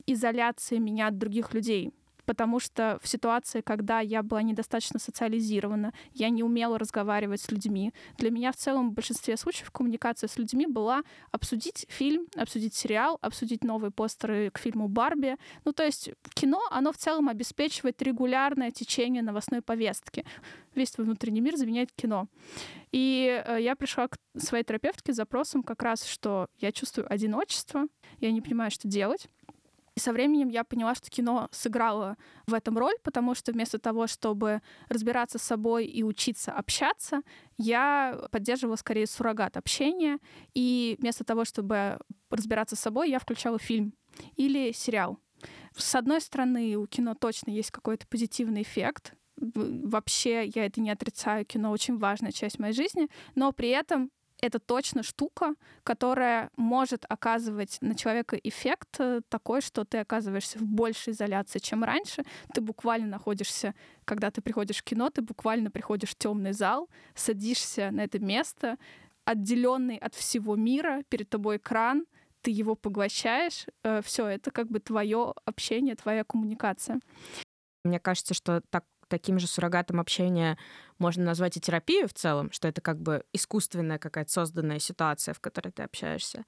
изоляции 0.08 0.80
меня 0.80 1.08
от 1.08 1.18
других 1.18 1.54
людей 1.54 1.92
потому 2.28 2.60
что 2.60 3.00
в 3.02 3.08
ситуации, 3.08 3.62
когда 3.62 4.02
я 4.02 4.22
была 4.22 4.44
недостаточно 4.44 5.00
социализирована, 5.00 5.94
я 6.14 6.30
не 6.30 6.44
умела 6.44 6.78
разговаривать 6.78 7.42
с 7.42 7.50
людьми, 7.50 7.94
для 8.18 8.30
меня 8.30 8.52
в 8.52 8.58
целом 8.58 8.90
в 8.90 8.94
большинстве 8.94 9.38
случаев 9.38 9.72
коммуникация 9.72 10.28
с 10.28 10.38
людьми 10.38 10.68
была 10.68 11.04
обсудить 11.32 11.86
фильм, 11.88 12.28
обсудить 12.36 12.76
сериал, 12.76 13.18
обсудить 13.22 13.64
новые 13.64 13.92
постеры 13.92 14.52
к 14.52 14.60
фильму 14.60 14.90
«Барби». 14.90 15.38
Ну, 15.64 15.72
то 15.72 15.84
есть 15.84 16.12
кино, 16.34 16.60
оно 16.70 16.92
в 16.92 16.98
целом 16.98 17.30
обеспечивает 17.30 18.02
регулярное 18.02 18.72
течение 18.72 19.24
новостной 19.24 19.62
повестки. 19.62 20.26
Весь 20.76 20.92
твой 20.92 21.06
внутренний 21.06 21.42
мир 21.42 21.56
заменяет 21.56 21.94
кино. 21.94 22.28
И 22.92 23.42
э, 23.46 23.62
я 23.62 23.76
пришла 23.78 24.10
к 24.10 24.18
своей 24.38 24.66
терапевтке 24.66 25.14
с 25.14 25.16
запросом 25.16 25.64
как 25.64 25.82
раз, 25.82 26.06
что 26.06 26.48
я 26.58 26.74
чувствую 26.74 27.12
одиночество, 27.12 27.86
я 28.20 28.32
не 28.32 28.42
понимаю, 28.42 28.70
что 28.70 28.88
делать. 28.90 29.30
И 29.98 30.00
со 30.00 30.14
временем 30.14 30.50
я 30.50 30.64
поняла, 30.64 30.94
что 30.94 31.10
кино 31.10 31.50
сыграло 31.52 32.18
в 32.46 32.54
этом 32.54 32.78
роль, 32.78 32.94
потому 33.02 33.34
что 33.34 33.52
вместо 33.52 33.80
того, 33.80 34.06
чтобы 34.06 34.62
разбираться 34.90 35.40
с 35.40 35.42
собой 35.42 35.88
и 35.88 36.04
учиться 36.04 36.52
общаться, 36.52 37.24
я 37.58 38.16
поддерживала 38.30 38.76
скорее 38.76 39.08
суррогат 39.08 39.58
общения. 39.58 40.20
И 40.54 40.98
вместо 41.00 41.24
того, 41.24 41.46
чтобы 41.46 41.98
разбираться 42.30 42.76
с 42.76 42.80
собой, 42.80 43.10
я 43.10 43.18
включала 43.18 43.58
фильм 43.58 43.96
или 44.36 44.72
сериал. 44.72 45.18
С 45.76 45.96
одной 45.96 46.22
стороны, 46.22 46.76
у 46.76 46.86
кино 46.86 47.16
точно 47.16 47.50
есть 47.50 47.72
какой-то 47.72 48.06
позитивный 48.06 48.62
эффект. 48.62 49.16
Вообще, 49.36 50.46
я 50.46 50.68
это 50.68 50.80
не 50.80 50.92
отрицаю, 50.92 51.44
кино 51.44 51.72
очень 51.72 51.98
важная 51.98 52.32
часть 52.32 52.60
моей 52.60 52.74
жизни, 52.74 53.10
но 53.34 53.52
при 53.52 53.70
этом 53.70 54.12
это 54.42 54.60
точно 54.60 55.04
штука, 55.04 55.56
которая 55.84 56.52
может 56.58 57.06
оказывать 57.10 57.78
на 57.82 57.96
человека 57.96 58.36
эффект 58.36 59.00
э, 59.00 59.22
такой, 59.30 59.62
что 59.62 59.84
ты 59.84 59.98
оказываешься 59.98 60.60
в 60.60 60.64
большей 60.64 61.14
изоляции, 61.14 61.60
чем 61.60 61.84
раньше. 61.84 62.24
Ты 62.54 62.62
буквально 62.62 63.08
находишься, 63.08 63.74
когда 64.06 64.30
ты 64.30 64.42
приходишь 64.42 64.78
в 64.78 64.84
кино, 64.84 65.10
ты 65.10 65.22
буквально 65.22 65.72
приходишь 65.72 66.10
в 66.10 66.16
темный 66.16 66.54
зал, 66.54 66.90
садишься 67.16 67.90
на 67.92 68.02
это 68.02 68.20
место, 68.20 68.78
отделенный 69.26 69.98
от 69.98 70.14
всего 70.14 70.56
мира, 70.56 71.04
перед 71.10 71.30
тобой 71.30 71.58
экран, 71.58 72.06
ты 72.42 72.52
его 72.52 72.76
поглощаешь, 72.76 73.66
э, 73.84 74.02
все 74.04 74.28
это 74.28 74.52
как 74.52 74.70
бы 74.70 74.80
твое 74.80 75.34
общение, 75.46 75.96
твоя 75.96 76.24
коммуникация. 76.24 77.00
Мне 77.84 78.00
кажется, 78.00 78.34
что 78.34 78.62
так 78.70 78.86
таким 79.08 79.40
же 79.40 79.48
суррогатом 79.48 80.00
общения 80.00 80.58
можно 81.00 81.24
назвать 81.24 81.58
и 81.58 81.60
терапию 81.60 82.08
в 82.08 82.14
целом, 82.14 82.52
что 82.52 82.68
это 82.68 82.82
как 82.82 83.02
бы 83.02 83.24
искусственная 83.34 84.00
какая-то 84.00 84.32
созданная 84.32 84.80
ситуация, 84.80 85.34
в 85.34 85.40
которой 85.40 85.72
ты 85.72 85.84
общаешься. 85.84 86.46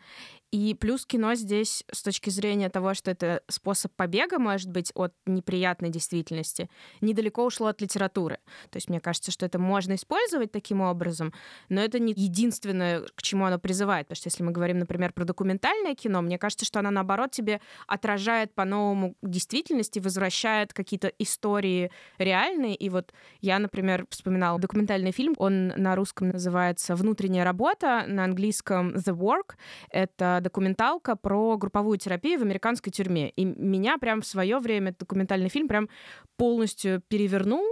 И 0.51 0.73
плюс 0.73 1.05
кино 1.05 1.35
здесь 1.35 1.83
с 1.91 2.01
точки 2.01 2.29
зрения 2.29 2.69
того, 2.69 2.93
что 2.93 3.11
это 3.11 3.41
способ 3.47 3.93
побега, 3.95 4.39
может 4.39 4.69
быть, 4.69 4.91
от 4.95 5.13
неприятной 5.25 5.89
действительности, 5.89 6.69
недалеко 7.01 7.45
ушло 7.45 7.67
от 7.67 7.81
литературы. 7.81 8.39
То 8.69 8.77
есть 8.77 8.89
мне 8.89 8.99
кажется, 8.99 9.31
что 9.31 9.45
это 9.45 9.59
можно 9.59 9.95
использовать 9.95 10.51
таким 10.51 10.81
образом, 10.81 11.33
но 11.69 11.81
это 11.81 11.99
не 11.99 12.13
единственное, 12.15 13.01
к 13.15 13.21
чему 13.21 13.45
оно 13.45 13.59
призывает. 13.59 14.07
Потому 14.07 14.17
что 14.17 14.27
если 14.27 14.43
мы 14.43 14.51
говорим, 14.51 14.79
например, 14.79 15.13
про 15.13 15.25
документальное 15.25 15.95
кино, 15.95 16.21
мне 16.21 16.37
кажется, 16.37 16.65
что 16.65 16.79
оно, 16.79 16.89
наоборот, 16.89 17.31
тебе 17.31 17.61
отражает 17.87 18.53
по-новому 18.53 19.15
действительность 19.21 19.97
и 19.97 19.99
возвращает 19.99 20.73
какие-то 20.73 21.07
истории 21.19 21.91
реальные. 22.17 22.75
И 22.75 22.89
вот 22.89 23.13
я, 23.41 23.59
например, 23.59 24.05
вспоминала 24.39 24.59
документальный 24.59 25.11
фильм, 25.11 25.35
он 25.37 25.67
на 25.67 25.95
русском 25.95 26.29
называется 26.29 26.95
«Внутренняя 26.95 27.43
работа», 27.43 28.05
на 28.07 28.23
английском 28.23 28.95
«The 28.95 29.13
Work». 29.13 29.55
Это 29.89 30.39
документалка 30.41 31.17
про 31.17 31.57
групповую 31.57 31.97
терапию 31.97 32.39
в 32.39 32.43
американской 32.43 32.89
тюрьме. 32.91 33.31
И 33.31 33.43
меня 33.43 33.97
прям 33.97 34.21
в 34.21 34.25
свое 34.25 34.59
время 34.59 34.95
документальный 34.97 35.49
фильм 35.49 35.67
прям 35.67 35.89
полностью 36.37 37.01
перевернул. 37.09 37.65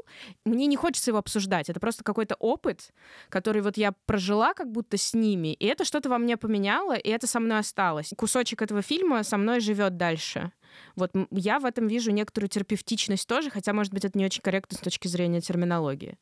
Мне 0.43 0.65
не 0.65 0.75
хочется 0.75 1.12
его 1.12 1.19
обсуждать. 1.19 1.69
Это 1.69 1.80
просто 1.80 2.03
какой-то 2.03 2.36
опыт, 2.36 2.91
который 3.30 3.62
вот 3.62 3.77
я 3.77 3.93
прожила 4.06 4.53
как 4.53 4.69
будто 4.69 4.97
с 4.97 5.13
ними. 5.13 5.53
И 5.53 5.65
это 5.65 5.86
что-то 5.86 6.10
во 6.10 6.17
мне 6.17 6.36
поменяло, 6.36 6.95
и 6.97 7.10
это 7.10 7.27
со 7.27 7.39
мной 7.39 7.60
осталось. 7.60 8.13
Кусочек 8.17 8.62
этого 8.62 8.82
фильма 8.82 9.23
со 9.23 9.38
мной 9.38 9.62
живет 9.62 9.95
дальше. 9.95 10.51
Вот 10.97 11.12
я 11.32 11.60
в 11.60 11.65
этом 11.65 11.88
вижу 11.88 12.12
некоторую 12.12 12.49
терапевтичность 12.49 13.25
тоже, 13.25 13.49
хотя, 13.49 13.71
может 13.71 13.93
быть, 13.93 14.03
это 14.03 14.17
не 14.17 14.25
очень 14.25 14.41
корректно 14.41 14.77
с 14.77 14.82
точки 14.82 15.08
зрения 15.08 15.39
терминологии. 15.39 16.17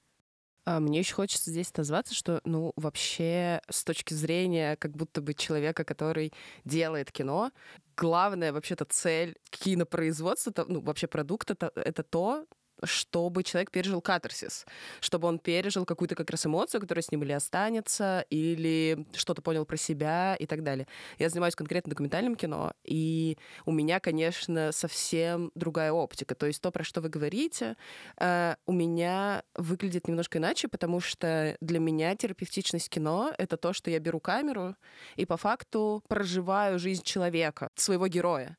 А 0.66 0.80
мне 0.80 1.00
еще 1.00 1.14
хочется 1.14 1.52
здесь 1.52 1.70
отозваться, 1.70 2.16
что, 2.16 2.42
ну, 2.44 2.74
вообще, 2.76 3.62
с 3.70 3.84
точки 3.84 4.16
зрения 4.16 4.76
как 4.78 4.92
будто 4.98 5.22
бы 5.22 5.36
человека, 5.36 5.84
который 5.84 6.34
делает 6.64 7.12
кино, 7.12 7.52
главная 7.96 8.52
вообще-то 8.52 8.86
цель 8.86 9.38
кинопроизводства, 9.52 10.66
ну, 10.68 10.82
вообще 10.82 11.08
продукта, 11.08 11.72
это 11.76 12.02
то, 12.02 12.46
чтобы 12.84 13.44
человек 13.44 13.72
пережил 13.72 14.02
катарсис, 14.02 14.66
чтобы 15.00 15.28
он 15.28 15.40
пережил 15.40 15.86
какую-то 15.86 16.16
как 16.16 16.30
раз 16.30 16.46
эмоцию, 16.46 16.82
которая 16.82 17.04
с 17.04 17.12
ним 17.12 17.24
или 17.24 17.32
останется, 17.32 18.26
или 18.30 19.06
что-то 19.14 19.42
понял 19.42 19.66
про 19.66 19.78
себя 19.78 20.36
и 20.36 20.46
так 20.46 20.64
далее. 20.64 20.88
Я 21.20 21.30
занимаюсь 21.30 21.56
конкретно 21.56 21.92
документальным 21.92 22.36
кино, 22.36 22.74
и 22.84 23.38
у 23.66 23.72
меня, 23.72 24.00
конечно, 24.00 24.72
совсем 24.72 25.52
другая 25.56 25.92
оптика. 25.92 26.36
То 26.36 26.48
есть 26.48 26.62
то, 26.62 26.72
про 26.72 26.84
что 26.84 27.02
вы 27.02 27.10
говорите, 27.10 27.78
э, 28.20 28.56
у 28.66 28.74
меня 28.74 29.44
выглядит 29.56 30.08
немножко 30.08 30.38
иначе, 30.38 30.68
потому 30.68 31.00
что 31.00 31.56
для 31.62 31.80
меня 31.80 32.16
терапевтичность 32.16 32.90
кино— 32.90 33.34
это 33.38 33.58
то, 33.58 33.74
что 33.74 33.92
я 33.92 34.00
беру 34.00 34.20
камеру 34.20 34.76
и 35.16 35.26
по 35.26 35.38
факту 35.38 36.04
проживаю 36.08 36.80
жизнь 36.80 37.04
человека, 37.04 37.70
своего 37.76 38.08
героя. 38.08 38.58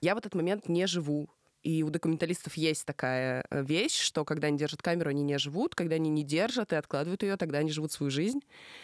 Я 0.00 0.14
в 0.14 0.18
этот 0.18 0.34
момент 0.34 0.68
не 0.68 0.86
живу 0.86 1.28
и 1.62 1.82
у 1.82 1.90
документалистов 1.90 2.54
есть 2.56 2.86
такая 2.86 3.44
э, 3.50 3.62
вещь, 3.62 3.98
что 3.98 4.24
когда 4.24 4.48
они 4.48 4.58
держат 4.58 4.82
камеру, 4.82 5.10
они 5.10 5.22
не 5.22 5.38
живут, 5.38 5.74
когда 5.74 5.96
они 5.96 6.08
не 6.08 6.24
держат 6.24 6.72
и 6.72 6.76
откладывают 6.76 7.22
ее, 7.22 7.36
тогда 7.36 7.58
они 7.58 7.70
живут 7.70 7.92
свою 7.92 8.10
жизнь. 8.10 8.40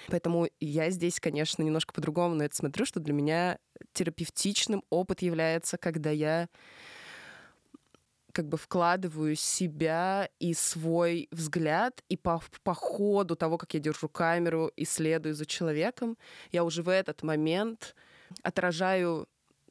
Поэтому 0.08 0.48
я 0.60 0.90
здесь, 0.90 1.18
конечно, 1.20 1.62
немножко 1.62 1.92
по-другому 1.92 2.34
на 2.34 2.42
это 2.42 2.56
смотрю, 2.56 2.84
что 2.84 3.00
для 3.00 3.14
меня 3.14 3.58
терапевтичным 3.92 4.82
опыт 4.90 5.22
является, 5.22 5.78
когда 5.78 6.10
я 6.10 6.48
как 8.32 8.48
бы 8.48 8.58
вкладываю 8.58 9.34
себя 9.34 10.28
и 10.38 10.52
свой 10.52 11.28
взгляд, 11.30 12.04
и 12.10 12.18
по, 12.18 12.42
по 12.62 12.74
ходу 12.74 13.34
того, 13.34 13.56
как 13.56 13.72
я 13.72 13.80
держу 13.80 14.10
камеру 14.10 14.70
и 14.76 14.84
следую 14.84 15.34
за 15.34 15.46
человеком, 15.46 16.18
я 16.52 16.62
уже 16.62 16.82
в 16.82 16.90
этот 16.90 17.22
момент 17.22 17.94
отражаю 18.42 19.26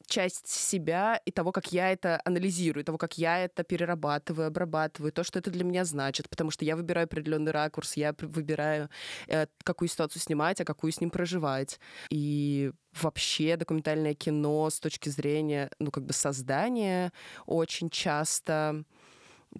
часть 0.05 0.47
себя 0.47 1.21
и 1.25 1.31
того, 1.31 1.51
как 1.51 1.71
я 1.71 1.91
это 1.91 2.21
анализирую, 2.25 2.83
того, 2.83 2.97
как 2.97 3.17
я 3.17 3.39
это 3.43 3.63
перерабатываю, 3.63 4.47
обрабатываю, 4.47 5.11
то, 5.11 5.23
что 5.23 5.39
это 5.39 5.51
для 5.51 5.63
меня 5.63 5.85
значит, 5.85 6.29
потому 6.29 6.51
что 6.51 6.65
я 6.65 6.75
выбираю 6.75 7.05
определенный 7.05 7.51
ракурс, 7.51 7.97
я 7.97 8.15
выбираю, 8.19 8.89
э, 9.27 9.47
какую 9.63 9.89
ситуацию 9.89 10.21
снимать, 10.21 10.61
а 10.61 10.65
какую 10.65 10.91
с 10.91 11.01
ним 11.01 11.09
проживать. 11.09 11.79
И 12.09 12.71
вообще 13.01 13.57
документальное 13.57 14.13
кино 14.13 14.69
с 14.69 14.79
точки 14.79 15.09
зрения, 15.09 15.69
ну, 15.79 15.91
как 15.91 16.05
бы 16.05 16.13
создания 16.13 17.11
очень 17.45 17.89
часто 17.89 18.83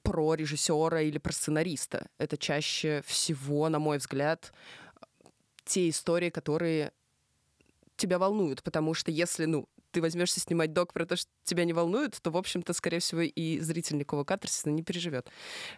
про 0.03 0.35
режиссера 0.35 1.01
или 1.01 1.17
про 1.17 1.31
сценариста. 1.31 2.07
Это 2.17 2.37
чаще 2.37 3.01
всего, 3.05 3.69
на 3.69 3.79
мой 3.79 3.97
взгляд, 3.97 4.53
те 5.65 5.89
истории, 5.89 6.29
которые 6.29 6.91
тебя 7.97 8.19
волнуют, 8.19 8.63
потому 8.63 8.93
что 8.93 9.11
если, 9.11 9.45
ну, 9.45 9.67
ты 9.91 10.01
возьмешься 10.01 10.41
снимать 10.41 10.73
док 10.73 10.91
про 10.91 11.05
то, 11.05 11.15
что 11.15 11.29
тебя 11.45 11.63
не 11.63 11.71
волнует, 11.71 12.19
то, 12.21 12.29
в 12.29 12.35
общем-то, 12.35 12.73
скорее 12.73 12.99
всего, 12.99 13.21
и 13.21 13.59
зритель 13.59 13.97
никакого 13.97 14.25
катарсиса 14.25 14.69
не 14.69 14.83
переживет 14.83 15.29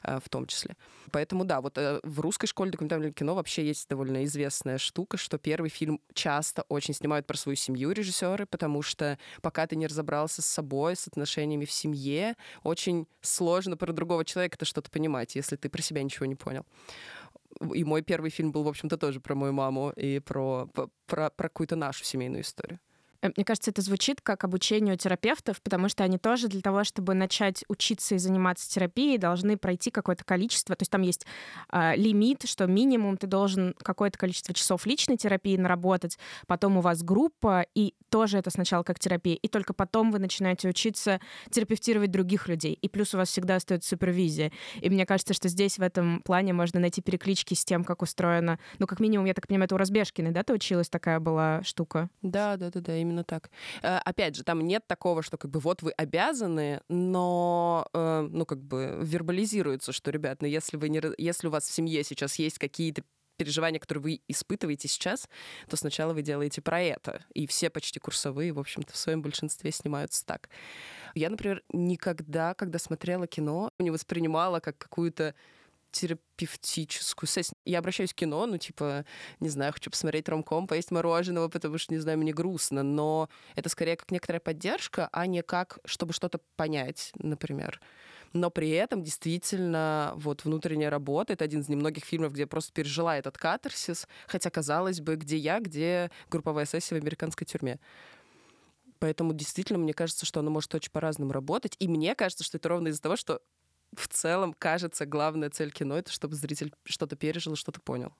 э, 0.02 0.20
в 0.24 0.28
том 0.30 0.48
числе. 0.48 0.76
Поэтому, 1.12 1.46
да, 1.46 1.62
вот 1.62 1.78
э, 1.78 2.00
в 2.02 2.20
русской 2.20 2.48
школе 2.48 2.72
документального 2.72 3.14
кино 3.14 3.36
вообще 3.36 3.68
есть 3.68 3.88
довольно 3.88 4.26
известная 4.26 4.80
штука, 4.80 5.18
что 5.18 5.38
первый 5.38 5.70
фильм 5.70 6.02
часто 6.16 6.64
очень 6.68 6.96
снимают 6.96 7.28
про 7.28 7.38
свою 7.38 7.56
семью 7.56 7.92
режиссеры, 7.92 8.48
потому 8.48 8.82
что 8.82 9.20
пока 9.44 9.68
ты 9.68 9.76
не 9.76 9.86
разобрался 9.86 10.42
с 10.42 10.46
собой, 10.46 10.96
с 10.96 11.08
отношениями 11.08 11.66
в 11.66 11.72
семье, 11.72 12.36
очень 12.64 13.08
сложно 13.22 13.78
про 13.78 13.94
другого 13.94 14.26
человека 14.26 14.56
это 14.56 14.66
что-то 14.66 14.90
понимать, 14.90 15.36
если 15.36 15.58
ты 15.58 15.70
про 15.70 15.82
себя 15.84 16.02
ничего 16.02 16.26
не 16.26 16.36
понял 16.36 16.66
и 17.74 17.84
мой 17.84 18.02
первый 18.02 18.30
фильм 18.30 18.52
был, 18.52 18.64
в 18.64 18.68
общем-то, 18.68 18.98
тоже 18.98 19.20
про 19.20 19.36
мою 19.36 19.54
маму 19.54 19.92
и 19.96 20.20
про, 20.20 20.68
про, 21.06 21.30
про 21.30 21.50
какую-то 21.50 21.76
нашу 21.76 22.04
семейную 22.04 22.42
историю. 22.42 22.80
Э, 23.22 23.30
мне 23.36 23.46
кажется, 23.46 23.72
это 23.72 23.82
звучит 23.82 24.22
как 24.22 24.44
обучение 24.44 24.94
у 24.94 24.98
терапевтов, 24.98 25.62
потому 25.62 25.90
что 25.90 26.04
они 26.04 26.18
тоже 26.18 26.48
для 26.48 26.62
того, 26.62 26.84
чтобы 26.84 27.14
начать 27.14 27.64
учиться 27.68 28.16
и 28.16 28.18
заниматься 28.18 28.70
терапией, 28.70 29.18
должны 29.18 29.58
пройти 29.58 29.92
какое-то 29.92 30.24
количество. 30.24 30.76
То 30.76 30.84
есть 30.84 30.92
там 30.92 31.02
есть 31.02 31.26
э, 31.72 31.96
лимит, 31.96 32.48
что 32.48 32.68
минимум 32.68 33.18
ты 33.18 33.28
должен 33.28 33.76
какое-то 33.82 34.18
количество 34.18 34.54
часов 34.54 34.86
личной 34.86 35.18
терапии 35.18 35.58
наработать, 35.58 36.18
потом 36.48 36.78
у 36.78 36.82
вас 36.82 37.04
группа, 37.04 37.66
и 37.74 37.94
тоже 38.10 38.38
это 38.38 38.50
сначала 38.50 38.84
как 38.84 39.00
терапия, 39.00 39.36
и 39.36 39.48
только 39.48 39.74
потом 39.74 40.12
вы 40.12 40.20
начинаете 40.20 40.70
учиться 40.70 41.20
терапевтировать 41.50 42.12
других 42.12 42.48
людей. 42.48 42.74
И 42.74 42.90
плюс 42.90 43.14
у 43.14 43.18
вас 43.18 43.30
всегда 43.30 43.56
остается 43.56 43.90
супервизия. 43.90 44.52
И 44.82 44.90
мне 44.90 45.06
кажется, 45.06 45.34
что 45.34 45.50
здесь 45.50 45.78
в 45.78 45.82
этом 45.82 46.22
плане 46.22 46.54
можно 46.54 46.80
найти 46.80 47.02
переклички 47.02 47.54
с 47.54 47.66
тем, 47.66 47.84
как 47.84 48.02
устроено. 48.02 48.60
Ну, 48.80 48.88
как 48.88 49.00
минимум, 49.00 49.26
я 49.26 49.34
так 49.34 49.48
понимаю, 49.48 49.66
это 49.66 49.76
у 49.76 49.78
Разбежкиной, 49.78 50.32
да, 50.32 50.44
ты 50.44 50.54
училась, 50.54 50.90
такая 50.90 51.20
была 51.20 51.62
штука? 51.64 52.10
Да, 52.22 52.58
да, 52.58 52.70
да, 52.72 52.80
да, 52.82 53.02
именно 53.08 53.24
так. 53.24 53.50
Э, 53.82 53.98
опять 53.98 54.36
же, 54.36 54.44
там 54.44 54.62
нет 54.62 54.86
такого, 54.88 55.24
что 55.24 55.38
как 55.38 55.52
бы 55.52 55.60
вот 55.60 55.82
вы 55.82 55.92
обязаны, 55.92 56.82
но 56.90 57.88
э, 57.94 58.28
ну 58.30 58.46
как 58.46 58.62
бы 58.62 59.00
вербализируется, 59.02 59.92
что, 59.92 60.12
ребят, 60.12 60.42
ну 60.42 60.48
если 60.48 60.78
вы 60.78 60.90
не, 60.90 61.02
если 61.18 61.48
у 61.48 61.52
вас 61.52 61.68
в 61.68 61.72
семье 61.72 62.04
сейчас 62.04 62.36
есть 62.36 62.60
какие-то 62.60 63.04
переживания, 63.38 63.80
которые 63.80 64.02
вы 64.02 64.22
испытываете 64.28 64.88
сейчас, 64.88 65.30
то 65.70 65.78
сначала 65.78 66.14
вы 66.14 66.24
делаете 66.24 66.62
про 66.62 66.82
это. 66.82 67.24
И 67.34 67.48
все 67.48 67.70
почти 67.70 68.00
курсовые, 68.00 68.52
в 68.52 68.60
общем-то, 68.60 68.92
в 68.92 68.98
своем 68.98 69.22
большинстве 69.22 69.72
снимаются 69.72 70.26
так. 70.26 70.50
Я, 71.14 71.30
например, 71.30 71.64
никогда, 71.72 72.54
когда 72.56 72.80
смотрела 72.80 73.28
кино, 73.28 73.72
не 73.80 73.92
воспринимала 73.92 74.60
как 74.60 74.78
какую-то 74.78 75.36
терапевтическую 75.92 77.28
сессию. 77.28 77.56
Я 77.66 77.80
обращаюсь 77.80 78.12
в 78.12 78.16
кино, 78.16 78.46
ну, 78.46 78.58
типа, 78.58 79.06
не 79.40 79.50
знаю, 79.50 79.74
хочу 79.74 79.90
посмотреть 79.90 80.30
ромком, 80.30 80.68
поесть 80.68 80.92
мороженого, 80.92 81.48
потому 81.48 81.78
что, 81.78 81.94
не 81.94 82.00
знаю, 82.00 82.18
мне 82.18 82.34
грустно, 82.34 82.84
но 82.84 83.30
это 83.56 83.70
скорее 83.70 83.96
как 83.96 84.12
некоторая 84.12 84.40
поддержка, 84.40 85.10
а 85.12 85.26
не 85.28 85.42
как, 85.42 85.80
чтобы 85.86 86.14
что-то 86.14 86.40
понять, 86.56 87.12
например. 87.20 87.82
Но 88.34 88.52
при 88.52 88.70
этом 88.72 89.04
действительно 89.04 90.14
вот 90.16 90.44
внутренняя 90.44 90.90
работа— 90.90 91.34
это 91.34 91.46
один 91.46 91.62
из 91.62 91.70
немногих 91.70 92.04
фильмов, 92.04 92.34
где 92.34 92.42
я 92.42 92.48
просто 92.48 92.74
пережила 92.74 93.18
этот 93.18 93.38
катарсис, 93.38 94.08
хотя, 94.28 94.50
казалось 94.50 95.00
бы, 95.00 95.16
где 95.16 95.38
я, 95.38 95.60
где 95.60 96.12
групповая 96.30 96.66
сессия 96.66 96.96
в 96.96 97.02
американской 97.02 97.48
тюрьме. 97.48 97.80
Поэтому 99.00 99.34
действительно, 99.34 99.80
мне 99.80 99.94
кажется, 99.94 100.26
что 100.26 100.40
оно 100.40 100.50
может 100.50 100.74
очень 100.74 100.92
по-разному 100.92 101.32
работать. 101.32 101.76
И 101.80 101.88
мне 101.88 102.16
кажется, 102.16 102.44
что 102.44 102.58
это 102.58 102.70
ровно 102.70 102.90
из-за 102.90 103.02
того, 103.02 103.16
что 103.16 103.42
в 103.96 104.08
целом, 104.08 104.54
кажется, 104.54 105.06
главная 105.06 105.50
цель 105.50 105.72
кино— 105.72 105.98
это 105.98 106.12
чтобы 106.12 106.36
зритель 106.36 106.74
что-то 106.86 107.16
пережил 107.16 107.56
что-то 107.56 107.82
понял. 107.82 108.14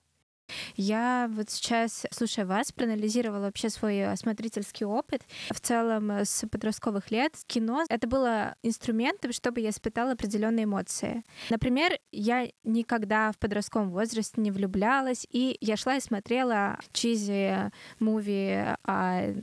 Я 0.76 1.30
вот 1.32 1.50
сейчас, 1.50 2.06
слушая 2.10 2.46
вас, 2.46 2.72
проанализировала 2.72 3.40
вообще 3.40 3.70
свой 3.70 4.04
осмотрительский 4.06 4.86
опыт. 4.86 5.22
В 5.50 5.60
целом, 5.60 6.10
э, 6.10 6.24
с 6.24 6.46
подростковых 6.46 7.10
лет 7.10 7.34
кино— 7.46 7.84
это 7.88 8.06
было 8.06 8.54
инструментом, 8.62 9.32
чтобы 9.32 9.60
я 9.60 9.70
испытала 9.70 10.12
определенные 10.12 10.64
эмоции. 10.64 11.22
Например, 11.50 11.92
я 12.12 12.48
никогда 12.64 13.32
в 13.32 13.38
подростковом 13.38 13.90
возрасте 13.90 14.40
не 14.40 14.50
влюблялась, 14.50 15.26
и 15.30 15.56
я 15.60 15.76
шла 15.76 15.96
и 15.96 16.00
смотрела 16.00 16.78
чизи 16.92 17.70
муви 17.98 18.64
о 18.84 19.34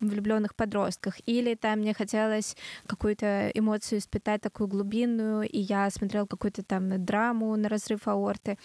влюбленных 0.00 0.54
подростках. 0.54 1.16
Или 1.26 1.54
там 1.54 1.80
мне 1.80 1.94
хотелось 1.94 2.56
какую-то 2.86 3.50
эмоцию 3.54 3.98
испытать, 3.98 4.40
такую 4.40 4.68
глубинную, 4.68 5.48
и 5.48 5.58
я 5.58 5.90
смотрела 5.90 6.26
какую-то 6.26 6.62
там 6.62 7.04
драму 7.04 7.56
на 7.56 7.68
разрыв 7.68 8.08
аорты. 8.08 8.58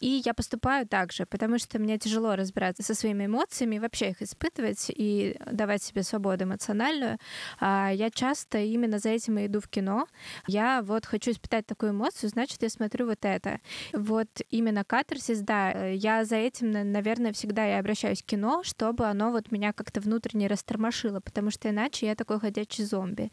И 0.00 0.22
я 0.24 0.34
поступаю 0.34 0.86
так 0.86 1.12
же, 1.12 1.26
потому 1.26 1.58
что 1.58 1.78
мне 1.78 1.98
тяжело 1.98 2.36
разбираться 2.36 2.82
со 2.82 2.94
своими 2.94 3.26
эмоциями, 3.26 3.78
вообще 3.78 4.10
их 4.10 4.22
испытывать 4.22 4.86
и 4.88 5.36
давать 5.50 5.82
себе 5.82 6.02
свободу 6.02 6.44
эмоциональную. 6.44 7.18
А 7.60 7.90
я 7.92 8.10
часто 8.10 8.58
именно 8.58 8.98
за 8.98 9.10
этим 9.10 9.38
и 9.38 9.46
иду 9.46 9.60
в 9.60 9.68
кино. 9.68 10.06
Я 10.46 10.82
вот 10.82 11.06
хочу 11.06 11.30
испытать 11.30 11.66
такую 11.66 11.92
эмоцию, 11.92 12.30
значит, 12.30 12.62
я 12.62 12.68
смотрю 12.68 13.06
вот 13.06 13.24
это. 13.24 13.60
Вот 13.92 14.28
именно 14.50 14.84
катарсис, 14.84 15.40
да, 15.40 15.86
я 15.88 16.24
за 16.24 16.36
этим, 16.36 16.70
наверное, 16.70 17.32
всегда 17.32 17.68
и 17.68 17.78
обращаюсь 17.78 18.22
к 18.22 18.26
кино, 18.26 18.62
чтобы 18.62 19.06
оно 19.06 19.30
вот 19.30 19.50
меня 19.50 19.72
как-то 19.72 20.00
внутренне 20.00 20.46
растормошило, 20.46 21.20
потому 21.20 21.50
что 21.50 21.68
иначе 21.70 22.06
я 22.06 22.14
такой 22.14 22.40
ходячий 22.40 22.84
зомби. 22.84 23.30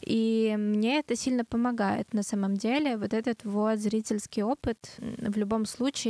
И 0.00 0.54
мне 0.58 0.98
это 0.98 1.16
сильно 1.16 1.44
помогает 1.44 2.12
на 2.12 2.22
самом 2.22 2.56
деле. 2.56 2.96
Вот 2.96 3.12
этот 3.12 3.44
вот 3.44 3.78
зрительский 3.78 4.42
опыт 4.42 4.78
в 4.98 5.36
любом 5.36 5.66
случае, 5.66 6.07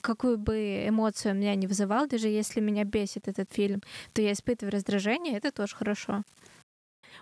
какую 0.00 0.38
бы 0.38 0.88
эмоцию 0.88 1.34
меня 1.34 1.54
не 1.54 1.66
вызывал, 1.66 2.06
даже 2.06 2.28
если 2.28 2.60
меня 2.60 2.84
бесит 2.84 3.28
этот 3.28 3.52
фильм, 3.52 3.82
то 4.12 4.22
я 4.22 4.32
испытываю 4.32 4.72
раздражение, 4.72 5.36
это 5.36 5.50
тоже 5.50 5.76
хорошо. 5.76 6.22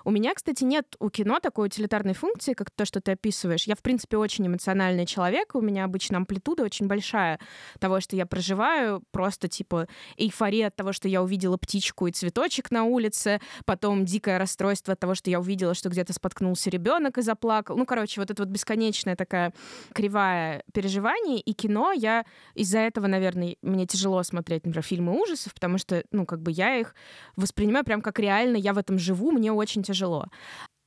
У 0.04 0.10
меня, 0.10 0.34
кстати, 0.34 0.64
нет 0.64 0.96
у 0.98 1.10
кино 1.10 1.40
такой 1.40 1.66
утилитарной 1.66 2.14
функции, 2.14 2.54
как 2.54 2.70
то, 2.70 2.84
что 2.84 3.00
ты 3.00 3.12
описываешь. 3.12 3.64
Я, 3.64 3.74
в 3.74 3.82
принципе, 3.82 4.16
очень 4.16 4.46
эмоциональный 4.46 5.06
человек. 5.06 5.54
У 5.54 5.60
меня 5.60 5.84
обычно 5.84 6.18
амплитуда 6.18 6.64
очень 6.64 6.86
большая 6.86 7.38
того, 7.78 8.00
что 8.00 8.16
я 8.16 8.26
проживаю. 8.26 9.02
Просто, 9.10 9.48
типа, 9.48 9.88
эйфория 10.16 10.68
от 10.68 10.76
того, 10.76 10.92
что 10.92 11.08
я 11.08 11.22
увидела 11.22 11.56
птичку 11.56 12.06
и 12.06 12.12
цветочек 12.12 12.70
на 12.70 12.84
улице. 12.84 13.40
Потом 13.64 14.04
дикое 14.04 14.38
расстройство 14.38 14.92
от 14.94 15.00
того, 15.00 15.14
что 15.14 15.30
я 15.30 15.40
увидела, 15.40 15.74
что 15.74 15.88
где-то 15.88 16.12
споткнулся 16.12 16.70
ребенок 16.70 17.18
и 17.18 17.22
заплакал. 17.22 17.76
Ну, 17.76 17.86
короче, 17.86 18.20
вот 18.20 18.30
это 18.30 18.42
вот 18.42 18.50
бесконечная 18.50 19.16
такая 19.16 19.52
кривая 19.92 20.62
переживаний. 20.72 21.38
И 21.38 21.52
кино 21.52 21.92
я 21.92 22.24
из-за 22.54 22.78
этого, 22.78 23.06
наверное, 23.06 23.56
мне 23.62 23.86
тяжело 23.86 24.22
смотреть, 24.22 24.64
например, 24.64 24.84
фильмы 24.84 25.20
ужасов, 25.20 25.54
потому 25.54 25.78
что, 25.78 26.04
ну, 26.10 26.26
как 26.26 26.40
бы 26.40 26.50
я 26.50 26.78
их 26.78 26.94
воспринимаю 27.36 27.84
прям 27.84 28.02
как 28.02 28.18
реально, 28.18 28.56
я 28.56 28.72
в 28.72 28.78
этом 28.78 28.98
живу, 28.98 29.30
мне 29.32 29.52
очень 29.52 29.81
тяжело. 29.82 30.26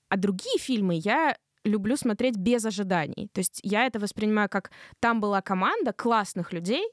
А 0.10 0.17
другие 0.17 0.58
фильмы 0.60 0.95
я 0.95 1.36
люблю 1.65 1.97
смотреть 1.97 2.38
без 2.38 2.63
ожиданий. 2.63 3.30
То 3.34 3.39
есть 3.39 3.60
я 3.63 3.86
это 3.86 3.99
воспринимаю 3.99 4.49
как 4.49 4.71
там 4.99 5.19
была 5.19 5.41
команда 5.41 5.91
классных 5.91 6.54
людей, 6.54 6.84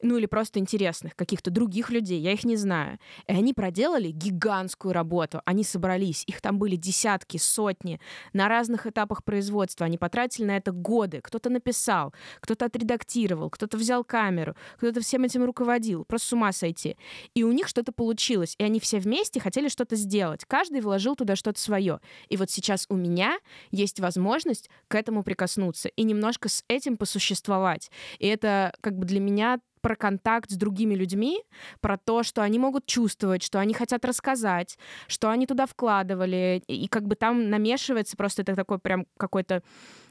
ну 0.00 0.16
или 0.16 0.26
просто 0.26 0.60
интересных, 0.60 1.16
каких-то 1.16 1.50
других 1.50 1.90
людей, 1.90 2.20
я 2.20 2.32
их 2.32 2.44
не 2.44 2.56
знаю. 2.56 2.98
И 3.26 3.32
они 3.32 3.52
проделали 3.52 4.10
гигантскую 4.10 4.94
работу. 4.94 5.42
Они 5.44 5.64
собрались, 5.64 6.24
их 6.26 6.40
там 6.40 6.58
были 6.58 6.76
десятки, 6.76 7.36
сотни, 7.36 8.00
на 8.32 8.48
разных 8.48 8.86
этапах 8.86 9.24
производства. 9.24 9.86
Они 9.86 9.98
потратили 9.98 10.46
на 10.46 10.56
это 10.56 10.72
годы. 10.72 11.20
Кто-то 11.20 11.50
написал, 11.50 12.14
кто-то 12.40 12.66
отредактировал, 12.66 13.50
кто-то 13.50 13.76
взял 13.76 14.04
камеру, 14.04 14.54
кто-то 14.76 15.00
всем 15.00 15.24
этим 15.24 15.44
руководил. 15.44 16.04
Просто 16.04 16.28
с 16.28 16.32
ума 16.32 16.52
сойти. 16.52 16.96
И 17.34 17.42
у 17.42 17.52
них 17.52 17.66
что-то 17.68 17.92
получилось. 17.92 18.54
И 18.58 18.64
они 18.64 18.78
все 18.78 18.98
вместе 18.98 19.40
хотели 19.40 19.68
что-то 19.68 19.96
сделать. 19.96 20.44
Каждый 20.46 20.80
вложил 20.80 21.16
туда 21.16 21.34
что-то 21.34 21.60
свое. 21.60 22.00
И 22.28 22.36
вот 22.36 22.50
сейчас 22.50 22.86
у 22.88 22.94
меня 22.94 23.38
есть 23.70 23.98
возможность 23.98 24.11
возможность 24.12 24.68
к 24.88 24.94
этому 24.94 25.22
прикоснуться 25.22 25.88
и 25.88 26.02
немножко 26.02 26.48
с 26.48 26.64
этим 26.68 26.96
посуществовать. 26.96 27.90
И 28.18 28.26
это 28.26 28.72
как 28.80 28.98
бы 28.98 29.06
для 29.06 29.20
меня 29.20 29.58
про 29.80 29.96
контакт 29.96 30.50
с 30.50 30.56
другими 30.56 30.94
людьми, 30.94 31.42
про 31.80 31.98
то, 31.98 32.22
что 32.22 32.42
они 32.42 32.58
могут 32.58 32.86
чувствовать, 32.86 33.42
что 33.42 33.58
они 33.58 33.74
хотят 33.74 34.04
рассказать, 34.04 34.78
что 35.08 35.28
они 35.28 35.46
туда 35.46 35.66
вкладывали, 35.66 36.62
и 36.68 36.86
как 36.86 37.06
бы 37.06 37.16
там 37.16 37.50
намешивается 37.50 38.16
просто 38.16 38.42
это 38.42 38.54
такой 38.54 38.78
прям 38.78 39.06
какой-то 39.16 39.62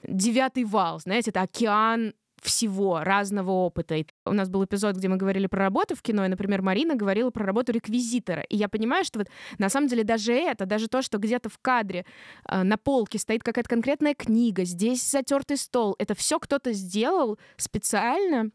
девятый 0.04 0.66
вал, 0.66 1.00
знаете, 1.00 1.30
это 1.30 1.42
океан 1.42 2.14
всего, 2.42 3.02
разного 3.04 3.52
опыта. 3.52 3.96
И 3.96 4.06
у 4.26 4.34
нас 4.34 4.50
был 4.50 4.64
эпизод, 4.66 4.96
где 4.96 5.08
мы 5.08 5.18
говорили 5.18 5.48
про 5.48 5.60
работу 5.66 5.96
в 5.96 6.02
кино, 6.02 6.26
и, 6.26 6.30
например, 6.30 6.62
Марина 6.62 6.96
говорила 6.96 7.30
про 7.30 7.46
работу 7.46 7.72
реквизитора. 7.72 8.42
И 8.44 8.58
я 8.58 8.70
понимаю, 8.70 9.06
что 9.06 9.20
вот 9.20 9.30
на 9.58 9.70
самом 9.70 9.88
деле 9.88 10.04
даже 10.04 10.34
это, 10.34 10.66
даже 10.66 10.88
то, 10.88 11.02
что 11.02 11.18
где-то 11.18 11.50
в 11.50 11.58
кадре 11.60 12.06
э, 12.48 12.64
на 12.64 12.78
полке 12.78 13.20
стоит 13.20 13.44
какая-то 13.44 13.70
конкретная 13.70 14.16
книга, 14.16 14.64
здесь 14.64 15.10
затертый 15.10 15.58
стол, 15.58 15.96
это 16.00 16.16
все 16.16 16.40
кто-то 16.40 16.74
сделал 16.74 17.38
специально 17.58 18.52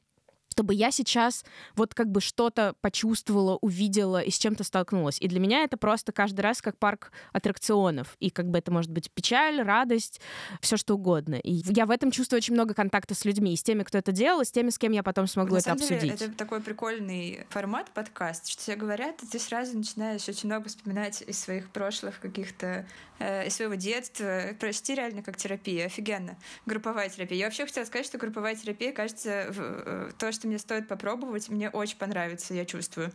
чтобы 0.57 0.73
я 0.73 0.91
сейчас 0.91 1.45
вот 1.75 1.93
как 1.93 2.11
бы 2.11 2.23
что-то 2.23 2.75
почувствовала, 2.81 3.59
увидела 3.61 4.23
и 4.23 4.31
с 4.31 4.39
чем-то 4.39 4.65
столкнулась. 4.65 5.19
И 5.21 5.29
для 5.29 5.39
меня 5.39 5.65
это 5.65 5.77
просто 5.77 6.13
каждый 6.13 6.41
раз 6.41 6.63
как 6.63 6.79
парк 6.79 7.13
аттракционов. 7.35 8.17
И 8.21 8.31
как 8.31 8.49
бы 8.49 8.57
это 8.57 8.73
может 8.73 8.91
быть 8.91 9.11
печаль, 9.11 9.61
радость, 9.61 10.19
все 10.63 10.79
что 10.79 10.95
угодно. 10.95 11.35
И 11.35 11.61
я 11.75 11.85
в 11.85 11.91
этом 11.91 12.11
чувствую 12.11 12.39
очень 12.39 12.55
много 12.55 12.73
контакта 12.73 13.15
с 13.15 13.27
людьми, 13.27 13.53
и 13.53 13.57
с 13.57 13.63
теми, 13.63 13.83
кто 13.83 13.99
это 13.99 14.13
делал, 14.13 14.41
и 14.41 14.47
с 14.47 14.51
теми, 14.51 14.71
с 14.71 14.79
кем 14.79 14.93
я 14.93 15.03
потом 15.03 15.27
смогу 15.27 15.53
На 15.53 15.59
это 15.59 15.65
самом 15.65 15.81
деле, 15.81 15.97
обсудить. 16.13 16.23
это 16.23 16.39
такой 16.39 16.63
прикольный 16.63 17.45
формат 17.51 17.91
подкаст, 17.91 18.49
что 18.49 18.65
тебе 18.65 18.77
говорят, 18.77 19.23
и 19.23 19.27
ты 19.27 19.39
сразу 19.39 19.77
начинаешь 19.77 20.27
очень 20.27 20.49
много 20.49 20.71
вспоминать 20.71 21.21
из 21.21 21.39
своих 21.39 21.69
прошлых 21.69 22.19
каких-то 22.19 22.87
э, 23.19 23.47
из 23.47 23.57
своего 23.57 23.75
детства. 23.75 24.55
Почти 24.59 24.95
реально 24.95 25.23
как 25.23 25.37
терапия. 25.37 25.85
Офигенно. 25.85 26.39
Групповая 26.65 27.11
терапия. 27.11 27.41
Я 27.41 27.45
вообще 27.45 27.67
хотела 27.67 27.85
сказать, 27.85 28.07
что 28.07 28.17
групповая 28.17 28.57
терапия, 28.57 28.93
кажется, 28.93 29.49
в, 29.51 29.61
э, 29.61 30.11
то, 30.19 30.33
что 30.33 30.46
мне 30.47 30.59
стоит 30.59 30.89
попробовать, 30.89 31.49
мне 31.49 31.71
очень 31.71 31.99
понравится, 31.99 32.55
я 32.55 32.65
чувствую. 32.65 33.13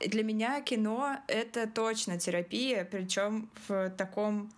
Для 0.00 0.22
меня 0.22 0.60
кино— 0.60 1.18
это 1.28 1.66
точно 1.66 2.18
терапия, 2.18 2.84
причем 2.84 3.48
в 3.68 3.90
таком 3.90 4.50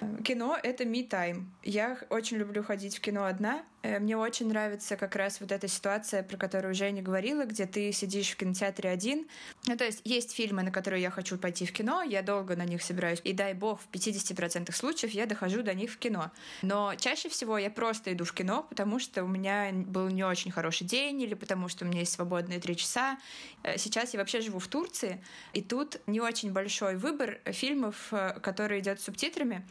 э, 0.00 0.22
Кино— 0.24 0.58
это 0.62 0.84
me-time. 0.84 1.44
Я 1.62 1.98
очень 2.10 2.36
люблю 2.36 2.62
ходить 2.62 2.96
в 2.96 3.00
кино 3.00 3.24
одна, 3.24 3.64
мне 4.00 4.16
очень 4.16 4.48
нравится 4.48 4.96
как 4.96 5.16
раз 5.16 5.40
вот 5.40 5.52
эта 5.52 5.68
ситуация, 5.68 6.22
про 6.22 6.36
которую 6.36 6.74
Женя 6.74 7.02
говорила, 7.02 7.44
где 7.44 7.66
ты 7.66 7.92
сидишь 7.92 8.30
в 8.30 8.36
кинотеатре 8.36 8.90
один. 8.90 9.26
Ну, 9.66 9.76
то 9.76 9.84
есть 9.84 10.00
есть 10.04 10.32
фильмы, 10.32 10.62
на 10.62 10.70
которые 10.70 11.02
я 11.02 11.10
хочу 11.10 11.38
пойти 11.38 11.66
в 11.66 11.72
кино, 11.72 12.02
я 12.02 12.22
долго 12.22 12.56
на 12.56 12.64
них 12.64 12.82
собираюсь, 12.82 13.20
и 13.24 13.32
дай 13.32 13.54
бог, 13.54 13.80
в 13.80 13.90
50% 13.90 14.72
случаев 14.72 15.12
я 15.12 15.26
дохожу 15.26 15.62
до 15.62 15.74
них 15.74 15.90
в 15.90 15.98
кино. 15.98 16.30
Но 16.62 16.94
чаще 16.96 17.28
всего 17.28 17.58
я 17.58 17.70
просто 17.70 18.12
иду 18.12 18.24
в 18.24 18.32
кино, 18.32 18.66
потому 18.68 18.98
что 18.98 19.24
у 19.24 19.28
меня 19.28 19.70
был 19.72 20.08
не 20.08 20.24
очень 20.24 20.50
хороший 20.50 20.86
день, 20.86 21.22
или 21.22 21.34
потому 21.34 21.68
что 21.68 21.84
у 21.84 21.88
меня 21.88 22.00
есть 22.00 22.12
свободные 22.12 22.60
три 22.60 22.76
часа. 22.76 23.18
Э, 23.62 23.78
сейчас 23.78 24.14
я 24.14 24.20
вообще 24.20 24.40
живу 24.40 24.58
в 24.58 24.68
Турции, 24.68 25.22
и 25.52 25.62
тут 25.62 26.00
не 26.06 26.20
очень 26.20 26.52
большой 26.52 26.96
выбор 26.96 27.40
фильмов, 27.46 28.08
э, 28.10 28.38
который 28.40 28.80
идет 28.80 29.00
с 29.00 29.04
субтитрами. 29.04 29.66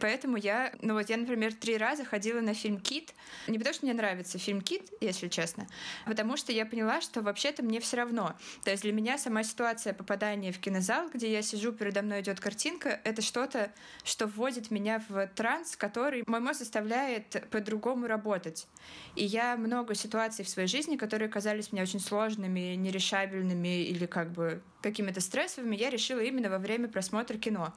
Поэтому 0.00 0.36
я, 0.36 0.72
ну 0.82 0.94
вот 0.94 1.08
я, 1.08 1.16
например, 1.16 1.52
три 1.54 1.76
раза 1.76 2.04
ходила 2.04 2.40
на 2.40 2.54
фильм 2.54 2.80
«Кит», 2.80 3.14
не 3.46 3.58
потому, 3.60 3.74
что 3.74 3.86
мне 3.86 3.94
нравится 3.94 4.38
фильм 4.38 4.60
«Кит», 4.60 4.90
если 5.00 5.28
честно, 5.28 5.66
а 6.04 6.10
потому 6.10 6.36
что 6.36 6.52
я 6.52 6.66
поняла, 6.66 7.00
что 7.00 7.22
вообще-то 7.22 7.62
мне 7.62 7.80
все 7.80 7.96
равно. 7.96 8.34
То 8.64 8.70
есть 8.70 8.82
для 8.82 8.92
меня 8.92 9.18
сама 9.18 9.42
ситуация 9.44 9.92
попадания 9.92 10.52
в 10.52 10.58
кинозал, 10.58 11.08
где 11.10 11.32
я 11.32 11.42
сижу, 11.42 11.72
передо 11.72 12.02
мной 12.02 12.22
идет 12.22 12.40
картинка, 12.40 13.00
это 13.04 13.22
что-то, 13.22 13.70
что 14.04 14.26
вводит 14.26 14.70
меня 14.70 15.02
в 15.08 15.26
транс, 15.28 15.76
который 15.76 16.24
мой 16.26 16.40
мозг 16.40 16.60
заставляет 16.60 17.48
по-другому 17.50 18.06
работать. 18.06 18.66
И 19.14 19.24
я 19.24 19.56
много 19.56 19.94
ситуаций 19.94 20.44
в 20.44 20.48
своей 20.48 20.68
жизни, 20.68 20.96
которые 20.96 21.28
казались 21.28 21.72
мне 21.72 21.82
очень 21.82 22.00
сложными, 22.00 22.74
нерешабельными 22.74 23.82
или 23.84 24.06
как 24.06 24.32
бы 24.32 24.62
какими-то 24.82 25.20
стрессовыми, 25.20 25.76
я 25.76 25.90
решила 25.90 26.20
именно 26.20 26.48
во 26.48 26.58
время 26.58 26.88
просмотра 26.88 27.36
кино. 27.36 27.74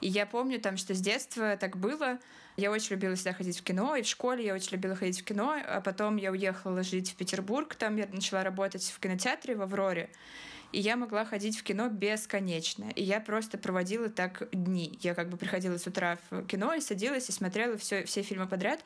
И 0.00 0.08
я 0.08 0.26
помню 0.26 0.60
там, 0.60 0.76
что 0.76 0.94
с 0.94 1.00
детства 1.00 1.56
так 1.56 1.76
было, 1.76 2.18
я 2.56 2.70
очень 2.70 2.92
любила 2.92 3.14
всегда 3.14 3.32
ходить 3.32 3.58
в 3.58 3.64
кино, 3.64 3.96
и 3.96 4.02
в 4.02 4.06
школе 4.06 4.44
я 4.44 4.54
очень 4.54 4.72
любила 4.72 4.94
ходить 4.94 5.20
в 5.20 5.24
кино, 5.24 5.56
а 5.66 5.80
потом 5.80 6.16
я 6.16 6.30
уехала 6.30 6.82
жить 6.82 7.10
в 7.10 7.16
Петербург, 7.16 7.74
там 7.74 7.96
я 7.96 8.06
начала 8.12 8.44
работать 8.44 8.84
в 8.84 9.00
кинотеатре 9.00 9.56
в 9.56 9.62
Авроре, 9.62 10.10
и 10.74 10.80
я 10.80 10.96
могла 10.96 11.24
ходить 11.24 11.56
в 11.56 11.62
кино 11.62 11.88
бесконечно. 11.88 12.90
И 12.96 13.02
я 13.02 13.20
просто 13.20 13.58
проводила 13.58 14.08
так 14.08 14.48
дни. 14.52 14.98
Я 15.02 15.14
как 15.14 15.28
бы 15.28 15.36
приходила 15.36 15.78
с 15.78 15.86
утра 15.86 16.18
в 16.30 16.46
кино 16.46 16.74
и 16.74 16.80
садилась 16.80 17.28
и 17.28 17.32
смотрела 17.32 17.78
все, 17.78 18.04
все 18.04 18.22
фильмы 18.22 18.48
подряд. 18.48 18.80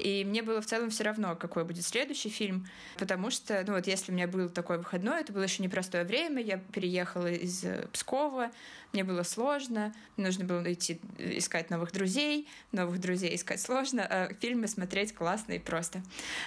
И 0.00 0.24
мне 0.24 0.42
было 0.42 0.60
в 0.60 0.66
целом 0.66 0.90
все 0.90 1.04
равно, 1.04 1.36
какой 1.36 1.64
будет 1.64 1.84
следующий 1.84 2.30
фильм, 2.30 2.66
потому 2.98 3.30
что, 3.30 3.62
ну 3.66 3.74
вот 3.74 3.86
если 3.86 4.12
у 4.12 4.14
меня 4.14 4.26
был 4.26 4.48
такой 4.48 4.78
выходной, 4.78 5.20
это 5.20 5.32
было 5.32 5.42
еще 5.42 5.62
непростое 5.62 6.04
время, 6.04 6.42
я 6.42 6.58
переехала 6.58 7.30
из 7.30 7.64
э, 7.64 7.86
Пскова, 7.92 8.50
мне 8.92 9.04
было 9.04 9.22
сложно, 9.22 9.94
нужно 10.16 10.44
было 10.44 10.72
идти 10.72 11.00
э, 11.18 11.38
искать 11.38 11.70
новых 11.70 11.92
друзей, 11.92 12.48
новых 12.72 12.98
друзей 13.00 13.34
искать 13.36 13.60
сложно, 13.60 14.06
а 14.08 14.32
фильмы 14.40 14.66
смотреть 14.68 15.14
классно 15.14 15.52
и 15.52 15.58
просто. 15.58 16.02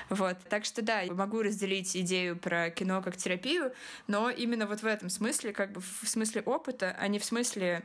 Вот, 0.10 0.38
так 0.50 0.66
что 0.66 0.82
да, 0.82 1.04
могу 1.12 1.42
разделить 1.42 1.96
идею 1.96 2.36
про 2.38 2.70
кино 2.72 3.02
как 3.02 3.18
терапию, 3.18 3.72
но 4.08 4.30
именно 4.30 4.66
вот 4.66 4.82
в 4.82 4.86
этом 4.86 5.10
смысле, 5.10 5.54
как 5.54 5.72
бы 5.72 5.82
в 5.82 6.08
смысле 6.08 6.42
опыта, 6.42 6.96
а 7.00 7.08
не 7.08 7.20
в 7.20 7.26
смысле 7.26 7.84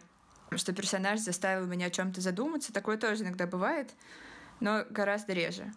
что 0.57 0.73
персонаж 0.73 1.21
заставил 1.21 1.67
меня 1.67 1.87
о 1.87 1.91
чем-то 1.91 2.23
задуматься. 2.23 2.73
Такое 2.73 2.97
тоже 2.97 3.23
иногда 3.23 3.47
бывает 3.47 3.91
но 4.61 4.85
гораздо 4.91 5.33
реже. 5.33 5.73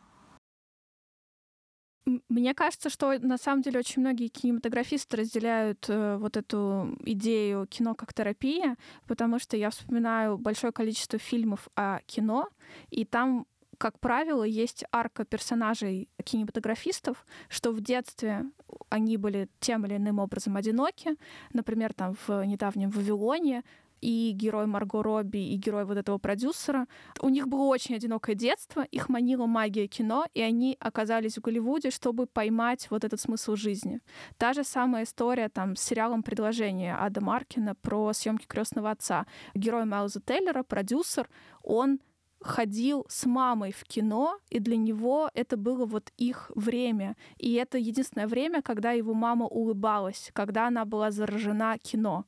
Мне 2.30 2.56
кажется, 2.56 2.90
что 2.90 3.18
на 3.20 3.38
самом 3.38 3.62
деле 3.62 3.80
очень 3.80 4.02
многие 4.02 4.28
кинематографисты 4.28 5.18
разделяют 5.18 5.86
э, 5.88 6.18
вот 6.18 6.36
эту 6.36 6.98
идею 7.06 7.68
кино 7.68 7.94
как 7.94 8.14
терапия, 8.14 8.76
потому 9.08 9.38
что 9.38 9.56
я 9.56 9.70
вспоминаю 9.70 10.40
большое 10.40 10.74
количество 10.74 11.20
фильмов 11.20 11.70
о 11.76 12.00
кино, 12.08 12.50
и 12.90 13.06
там 13.06 13.46
как 13.78 14.00
правило, 14.00 14.44
есть 14.44 14.84
арка 14.92 15.26
персонажей 15.26 16.08
кинематографистов, 16.24 17.26
что 17.50 17.72
в 17.72 17.82
детстве 17.82 18.46
они 18.90 19.18
были 19.18 19.50
тем 19.60 19.88
или 19.88 19.96
иным 19.96 20.20
образом 20.20 20.56
одиноки. 20.56 21.16
Например, 21.52 21.92
там 21.92 22.16
в 22.28 22.44
недавнем 22.44 22.92
«Вавилоне» 22.92 23.64
и 24.02 24.32
герой 24.32 24.66
Марго 24.66 25.04
Робби, 25.04 25.38
и 25.38 25.56
герой 25.56 25.86
вот 25.86 25.98
этого 25.98 26.18
продюсера. 26.18 26.88
У 27.22 27.30
них 27.30 27.48
было 27.48 27.64
очень 27.64 27.96
одинокое 27.96 28.36
детство, 28.36 28.82
их 28.82 29.10
манила 29.10 29.46
магия 29.46 29.88
кино, 29.88 30.26
и 30.34 30.42
они 30.42 30.76
оказались 30.80 31.38
в 31.38 31.42
Голливуде, 31.42 31.92
чтобы 31.92 32.26
поймать 32.26 32.88
вот 32.90 33.04
этот 33.04 33.22
смысл 33.22 33.56
жизни. 33.56 34.02
Та 34.38 34.54
же 34.54 34.64
самая 34.64 35.04
история 35.04 35.50
там 35.50 35.76
с 35.76 35.82
сериалом 35.82 36.24
«Предложение» 36.24 36.96
Ада 37.00 37.22
Маркина 37.22 37.76
про 37.76 38.12
съемки 38.14 38.46
крестного 38.48 38.92
отца. 38.92 39.26
Герой 39.54 39.86
Майлза 39.86 40.20
Тейлора, 40.22 40.64
продюсер, 40.64 41.30
он 41.64 42.00
ходил 42.42 43.06
с 43.10 43.26
мамой 43.26 43.72
в 43.72 43.84
кино, 43.84 44.40
и 44.50 44.60
для 44.60 44.78
него 44.78 45.30
это 45.34 45.58
было 45.58 45.86
вот 45.86 46.12
их 46.18 46.52
время. 46.56 47.16
И 47.38 47.54
это 47.54 47.78
единственное 47.78 48.28
время, 48.28 48.62
когда 48.62 48.92
его 48.92 49.14
мама 49.14 49.46
улыбалась, 49.46 50.32
когда 50.34 50.68
она 50.68 50.86
была 50.86 51.12
заражена 51.12 51.78
кино. 51.78 52.26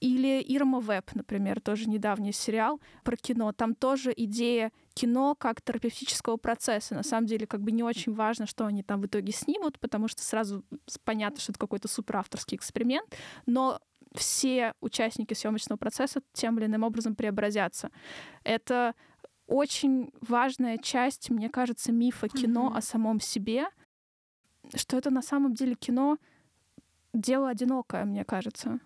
Или 0.00 0.42
Ирма 0.42 0.80
Веб, 0.80 1.14
например, 1.14 1.60
тоже 1.60 1.88
недавний 1.88 2.32
сериал 2.32 2.80
про 3.04 3.16
кино. 3.16 3.52
Там 3.52 3.74
тоже 3.74 4.12
идея 4.16 4.70
кино 4.92 5.34
как 5.34 5.62
терапевтического 5.62 6.36
процесса. 6.36 6.94
На 6.94 7.02
самом 7.02 7.26
деле, 7.26 7.46
как 7.46 7.62
бы 7.62 7.72
не 7.72 7.82
очень 7.82 8.12
важно, 8.12 8.46
что 8.46 8.66
они 8.66 8.82
там 8.82 9.00
в 9.00 9.06
итоге 9.06 9.32
снимут, 9.32 9.78
потому 9.78 10.08
что 10.08 10.22
сразу 10.22 10.64
понятно, 11.04 11.40
что 11.40 11.52
это 11.52 11.58
какой-то 11.58 11.88
суперавторский 11.88 12.56
эксперимент, 12.56 13.16
но 13.46 13.80
все 14.14 14.74
участники 14.80 15.34
съемочного 15.34 15.78
процесса 15.78 16.20
тем 16.32 16.58
или 16.58 16.66
иным 16.66 16.84
образом 16.84 17.14
преобразятся. 17.14 17.90
Это 18.44 18.94
очень 19.46 20.12
важная 20.20 20.78
часть, 20.78 21.30
мне 21.30 21.48
кажется, 21.48 21.92
мифа 21.92 22.28
кино 22.28 22.68
mm-hmm. 22.68 22.78
о 22.78 22.82
самом 22.82 23.20
себе, 23.20 23.66
что 24.74 24.96
это 24.96 25.10
на 25.10 25.22
самом 25.22 25.54
деле 25.54 25.74
кино 25.74 26.18
дело 27.12 27.48
одинокое, 27.48 28.04
мне 28.04 28.24
кажется. 28.24 28.80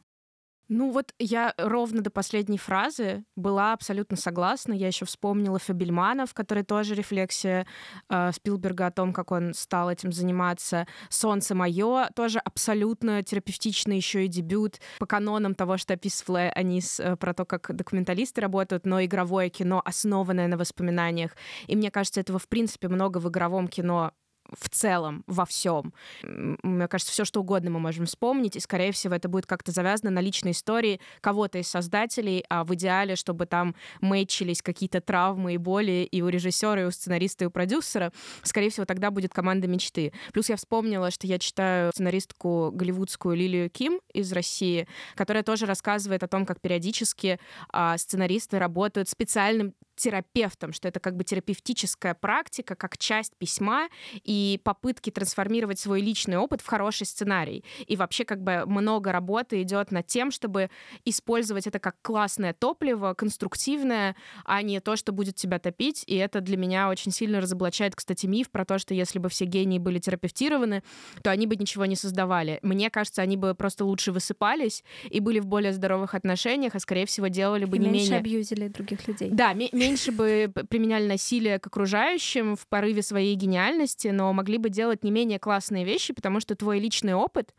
Ну 0.69 0.91
вот 0.91 1.15
я 1.19 1.55
ровно 1.57 2.03
до 2.03 2.11
последней 2.11 2.59
фразы 2.59 3.25
была 3.37 3.73
абсолютно 3.73 4.19
согласна. 4.19 4.75
Я 4.75 4.89
еще 4.89 5.07
вспомнила 5.07 5.59
Фабельмана, 5.59 6.27
в 6.27 6.35
которой 6.35 6.63
тоже 6.63 6.95
рефлексия 6.95 7.67
э, 8.11 8.33
Спилберга 8.33 8.87
о 8.87 8.91
том, 8.91 9.15
как 9.15 9.33
он 9.33 9.55
стал 9.55 9.91
этим 9.91 10.13
заниматься. 10.13 10.87
«Солнце 11.09 11.55
мое» 11.55 12.11
тоже 12.15 12.39
абсолютно 12.39 13.23
терапевтичный 13.23 13.97
еще 13.97 14.27
и 14.27 14.29
дебют 14.29 14.81
по 14.99 15.07
канонам 15.07 15.55
того, 15.55 15.79
что 15.79 15.95
описывала 15.95 16.51
Анис 16.51 17.01
э, 17.01 17.17
про 17.17 17.33
то, 17.33 17.47
как 17.47 17.75
документалисты 17.75 18.43
работают, 18.43 18.85
но 18.85 19.03
игровое 19.03 19.49
кино, 19.49 19.81
основанное 19.83 20.49
на 20.49 20.59
воспоминаниях. 20.59 21.35
И 21.67 21.77
мне 21.77 21.91
кажется, 21.91 22.21
этого 22.21 22.39
в 22.39 22.47
принципе 22.47 22.89
много 22.89 23.19
в 23.19 23.29
игровом 23.29 23.69
кино 23.69 24.13
в 24.53 24.69
целом, 24.69 25.25
во 25.27 25.45
всем. 25.45 25.93
Мне 26.23 26.89
кажется, 26.89 27.13
все 27.13 27.25
что 27.25 27.41
угодно 27.41 27.71
мы 27.71 27.81
можем 27.81 28.07
вспомнить, 28.07 28.57
и, 28.57 28.61
скорее 28.61 28.93
всего, 28.93 29.15
это 29.15 29.29
будет 29.29 29.47
как-то 29.47 29.73
завязано 29.73 30.11
на 30.11 30.21
личной 30.21 30.53
истории 30.53 31.01
кого-то 31.21 31.59
из 31.59 31.69
создателей, 31.69 32.45
а 32.49 32.65
в 32.65 32.75
идеале, 32.75 33.17
чтобы 33.17 33.47
там 33.47 33.75
мэчились 34.01 34.63
какие-то 34.63 35.01
травмы 35.01 35.55
и 35.55 35.57
боли 35.57 36.09
и 36.11 36.23
у 36.23 36.29
режиссера, 36.29 36.83
и 36.83 36.85
у 36.85 36.91
сценариста, 36.91 37.45
и 37.45 37.47
у 37.49 37.51
продюсера. 37.51 38.13
Скорее 38.43 38.71
всего, 38.71 38.87
тогда 38.87 39.11
будет 39.11 39.33
команда 39.33 39.69
мечты. 39.69 40.13
Плюс 40.33 40.49
я 40.49 40.57
вспомнила, 40.57 41.11
что 41.11 41.27
я 41.27 41.39
читаю 41.39 41.93
сценаристку 41.93 42.71
голливудскую 42.73 43.37
Лилию 43.37 43.71
Ким 43.71 44.01
из 44.13 44.33
России, 44.33 44.87
которая 45.15 45.43
тоже 45.43 45.67
рассказывает 45.67 46.23
о 46.23 46.29
том, 46.29 46.47
как 46.47 46.61
периодически 46.61 47.39
а, 47.71 47.97
сценаристы 47.99 48.59
работают 48.59 49.09
специальным 49.09 49.75
терапевтом, 49.99 50.73
что 50.73 50.89
это 50.89 51.01
как 51.01 51.17
бы 51.17 51.25
терапевтическая 51.25 52.15
практика, 52.15 52.75
как 52.75 52.97
часть 52.97 53.37
письма 53.37 53.89
и 54.25 54.61
попытки 54.65 55.11
трансформировать 55.11 55.79
свой 55.79 56.01
личный 56.01 56.37
опыт 56.37 56.61
в 56.61 56.67
хороший 56.67 57.07
сценарий. 57.07 57.65
И 57.87 57.97
вообще 57.97 58.25
как 58.25 58.43
бы 58.43 58.65
много 58.67 59.13
работы 59.13 59.61
идет 59.63 59.91
над 59.91 60.07
тем, 60.07 60.31
чтобы 60.31 60.71
использовать 61.05 61.67
это 61.67 61.79
как 61.79 61.97
классное 62.03 62.55
топливо, 62.55 63.15
конструктивное, 63.15 64.17
а 64.45 64.63
не 64.63 64.81
то, 64.81 64.97
что 64.97 65.13
будет 65.13 65.35
тебя 65.37 65.59
топить. 65.59 66.05
И 66.07 66.17
это 66.17 66.41
для 66.41 66.57
меня 66.57 66.89
очень 66.89 67.13
сильно 67.13 67.41
разоблачает, 67.41 67.95
кстати, 67.95 68.27
миф 68.27 68.51
про 68.51 68.65
то, 68.65 68.79
что 68.79 68.95
если 68.95 69.19
бы 69.19 69.29
все 69.29 69.45
гении 69.45 69.79
были 69.79 69.99
терапевтированы, 69.99 70.83
то 71.23 71.31
они 71.31 71.47
бы 71.47 71.57
ничего 71.57 71.85
не 71.87 71.97
создавали. 71.97 72.61
Мне 72.63 72.91
кажется, 72.91 73.23
они 73.23 73.37
бы 73.37 73.55
просто 73.55 73.85
лучше 73.85 74.13
высыпались 74.13 74.85
и 75.11 75.21
были 75.21 75.41
в 75.41 75.47
более 75.47 75.73
здоровых 75.73 76.15
отношениях, 76.15 76.75
а 76.75 76.81
скорее 76.81 77.07
всего 77.07 77.29
делали 77.29 77.65
бы 77.65 77.77
и 77.77 77.81
не 77.81 77.89
меньше 77.89 78.05
менее... 78.05 78.19
абьюзили 78.21 78.69
других 78.69 79.07
людей. 79.09 79.31
Да, 79.31 79.55
меньше 79.89 80.13
бы 80.13 80.53
применяли 80.69 81.07
насилие 81.07 81.59
к 81.59 81.67
окружающим 81.67 82.57
в 82.57 82.67
порыве 82.67 83.03
своей 83.03 83.35
гениальности, 83.35 84.09
но 84.09 84.33
могли 84.35 84.59
бы 84.59 84.69
делать 84.69 85.03
не 85.03 85.11
менее 85.11 85.39
классные 85.39 85.85
вещи, 85.85 86.13
потому 86.13 86.41
что 86.41 86.55
твой 86.55 86.79
личный 86.79 87.15
опыт 87.15 87.55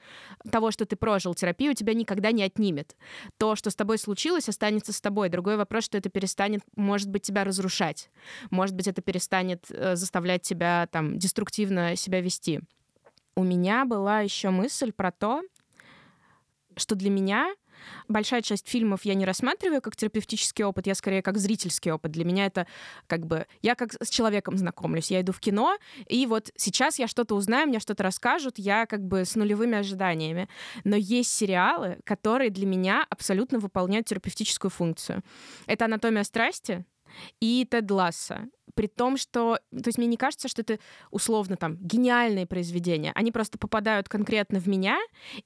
того, 0.51 0.69
что 0.69 0.85
ты 0.85 0.95
прожил 0.95 1.33
терапию, 1.33 1.73
тебя 1.73 1.93
никогда 1.93 2.31
не 2.31 2.43
отнимет. 2.43 2.95
То, 3.37 3.55
что 3.55 3.71
с 3.71 3.75
тобой 3.75 3.97
случилось, 3.97 4.47
останется 4.47 4.93
с 4.93 5.01
тобой. 5.01 5.29
Другой 5.29 5.57
вопрос, 5.57 5.85
что 5.85 5.97
это 5.97 6.09
перестанет, 6.09 6.61
может 6.75 7.09
быть, 7.09 7.23
тебя 7.23 7.43
разрушать. 7.43 8.11
Может 8.51 8.75
быть, 8.75 8.87
это 8.87 9.01
перестанет 9.01 9.65
э, 9.69 9.95
заставлять 9.95 10.43
тебя 10.43 10.87
там 10.91 11.17
деструктивно 11.17 11.95
себя 11.95 12.21
вести. 12.21 12.61
У 13.35 13.43
меня 13.43 13.85
была 13.85 14.19
еще 14.19 14.51
мысль 14.51 14.91
про 14.91 15.11
то, 15.11 15.41
что 16.75 16.95
для 16.95 17.09
меня 17.09 17.51
большая 18.07 18.41
часть 18.41 18.67
фильмов 18.67 19.01
я 19.03 19.13
не 19.13 19.25
рассматриваю 19.25 19.81
как 19.81 19.95
терапевтический 19.95 20.63
опыт, 20.63 20.87
я 20.87 20.95
скорее 20.95 21.21
как 21.21 21.37
зрительский 21.37 21.91
опыт. 21.91 22.11
Для 22.11 22.25
меня 22.25 22.45
это 22.45 22.67
как 23.07 23.25
бы... 23.25 23.45
Я 23.61 23.75
как 23.75 23.93
с 24.01 24.09
человеком 24.09 24.57
знакомлюсь. 24.57 25.11
Я 25.11 25.21
иду 25.21 25.31
в 25.31 25.39
кино, 25.39 25.77
и 26.07 26.25
вот 26.25 26.51
сейчас 26.55 26.99
я 26.99 27.07
что-то 27.07 27.35
узнаю, 27.35 27.67
мне 27.67 27.79
что-то 27.79 28.03
расскажут, 28.03 28.57
я 28.57 28.85
как 28.85 29.03
бы 29.05 29.25
с 29.25 29.35
нулевыми 29.35 29.77
ожиданиями. 29.77 30.47
Но 30.83 30.95
есть 30.95 31.31
сериалы, 31.31 31.99
которые 32.03 32.49
для 32.49 32.65
меня 32.65 33.05
абсолютно 33.09 33.59
выполняют 33.59 34.07
терапевтическую 34.07 34.71
функцию. 34.71 35.23
Это 35.65 35.85
«Анатомия 35.85 36.23
страсти», 36.23 36.85
и 37.39 37.67
Тед 37.69 37.89
Ласса 37.89 38.47
при 38.79 38.87
том, 38.87 39.17
что... 39.17 39.59
То 39.71 39.87
есть 39.87 39.97
мне 39.97 40.07
не 40.07 40.15
кажется, 40.15 40.47
что 40.47 40.61
это 40.61 40.79
условно 41.11 41.57
там 41.57 41.75
гениальные 41.81 42.45
произведения. 42.45 43.11
Они 43.13 43.29
просто 43.29 43.57
попадают 43.57 44.07
конкретно 44.07 44.61
в 44.61 44.67
меня 44.67 44.97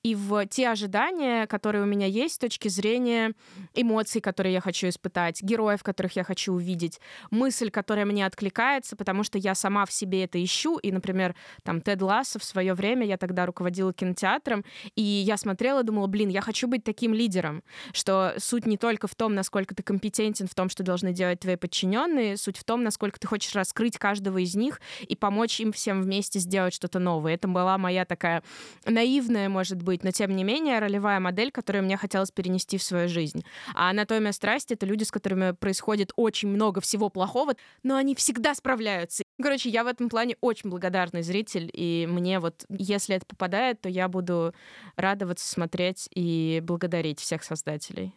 и 0.03 0.13
в 0.13 0.45
те 0.45 0.69
ожидания, 0.69 1.47
которые 1.47 1.81
у 1.81 1.88
меня 1.88 2.05
есть 2.05 2.36
с 2.36 2.38
точки 2.38 2.67
зрения 2.67 3.34
эмоций, 3.73 4.21
которые 4.21 4.53
я 4.53 4.61
хочу 4.61 4.88
испытать, 4.88 5.41
героев, 5.41 5.81
которых 5.81 6.15
я 6.15 6.23
хочу 6.23 6.53
увидеть, 6.53 6.99
мысль, 7.31 7.71
которая 7.71 8.05
мне 8.05 8.23
откликается, 8.23 8.95
потому 8.95 9.23
что 9.23 9.39
я 9.39 9.55
сама 9.55 9.88
в 9.88 9.91
себе 9.91 10.25
это 10.25 10.38
ищу. 10.43 10.77
И, 10.77 10.91
например, 10.91 11.34
там 11.63 11.81
Тед 11.81 12.03
Лассо 12.03 12.38
в 12.38 12.43
свое 12.43 12.75
время, 12.75 13.07
я 13.07 13.17
тогда 13.17 13.47
руководила 13.47 13.93
кинотеатром, 13.93 14.63
и 14.95 15.01
я 15.01 15.38
смотрела, 15.38 15.81
думала, 15.81 16.05
блин, 16.05 16.29
я 16.29 16.41
хочу 16.41 16.67
быть 16.67 16.84
таким 16.84 17.15
лидером, 17.15 17.63
что 17.93 18.36
суть 18.38 18.67
не 18.67 18.77
только 18.77 19.07
в 19.07 19.15
том, 19.15 19.34
насколько 19.34 19.73
ты 19.73 19.81
компетентен 19.81 20.47
в 20.47 20.53
том, 20.53 20.69
что 20.69 20.84
должны 20.84 21.13
делать 21.13 21.39
твои 21.39 21.55
подчиненные, 21.55 22.38
суть 22.38 22.59
в 22.59 22.63
том, 22.63 22.84
насколько 22.84 23.22
ты 23.24 23.28
хочешь 23.28 23.55
раскрыть 23.55 23.97
каждого 23.97 24.38
из 24.39 24.53
них 24.53 24.82
и 25.07 25.15
помочь 25.15 25.61
им 25.61 25.71
всем 25.71 26.01
вместе 26.01 26.39
сделать 26.39 26.74
что-то 26.74 26.99
новое. 26.99 27.36
Это 27.36 27.47
была 27.47 27.78
моя 27.78 28.03
такая 28.03 28.43
наивная, 28.86 29.47
может 29.47 29.82
быть, 29.82 30.03
но 30.03 30.11
тем 30.11 30.36
не 30.36 30.43
менее 30.43 30.80
ролевая 30.80 31.21
модель, 31.21 31.49
которую 31.49 31.86
мне 31.86 31.95
хотелось 31.95 32.32
перенести 32.32 32.78
в 32.78 32.84
свою 32.84 33.07
жизнь. 33.07 33.45
А 33.76 33.91
анатомия 33.91 34.34
страсти— 34.34 34.74
это 34.76 34.86
люди, 34.86 35.05
с 35.05 35.11
которыми 35.11 35.51
происходит 35.51 36.11
очень 36.17 36.49
много 36.49 36.82
всего 36.82 37.07
плохого, 37.07 37.53
но 37.82 37.95
они 37.95 38.13
всегда 38.13 38.53
справляются. 38.55 39.24
Короче, 39.41 39.69
я 39.69 39.86
в 39.86 39.88
этом 39.88 40.09
плане 40.09 40.36
очень 40.41 40.69
благодарный 40.69 41.24
зритель, 41.24 41.71
и 41.71 42.05
мне 42.09 42.41
вот, 42.41 42.65
если 42.67 43.15
это 43.15 43.26
попадает, 43.26 43.80
то 43.80 43.88
я 43.88 44.09
буду 44.09 44.53
радоваться, 44.97 45.47
смотреть 45.47 46.09
и 46.13 46.59
благодарить 46.61 47.21
всех 47.21 47.45
создателей. 47.45 48.13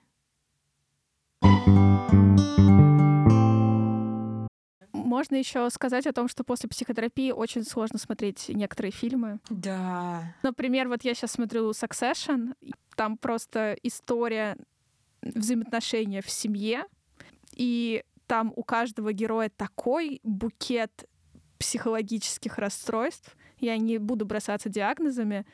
Можно 5.17 5.37
еще 5.37 5.71
сказать 5.71 6.07
о 6.07 6.13
том, 6.13 6.29
что 6.29 6.45
после 6.45 6.69
психотерапии 6.69 7.31
очень 7.31 7.65
сложно 7.65 7.99
смотреть 7.99 8.51
некоторые 8.51 8.93
фильмы. 8.93 9.41
Да. 9.49 10.35
Например, 10.43 10.89
вот 10.89 11.05
я 11.05 11.15
сейчас 11.15 11.33
смотрю 11.33 11.71
Succession, 11.71 12.55
там 12.97 13.17
просто 13.17 13.79
история 13.83 14.59
взаимоотношения 15.23 16.21
в 16.21 16.29
семье, 16.29 16.85
и 17.55 18.05
там 18.27 18.53
у 18.57 18.63
каждого 18.63 19.15
героя 19.15 19.49
такой 19.49 20.21
букет 20.23 21.09
психологических 21.59 22.59
расстройств. 22.59 23.39
Я 23.59 23.79
не 23.79 23.97
буду 23.97 24.27
бросаться 24.27 24.69
диагнозами, 24.69 25.47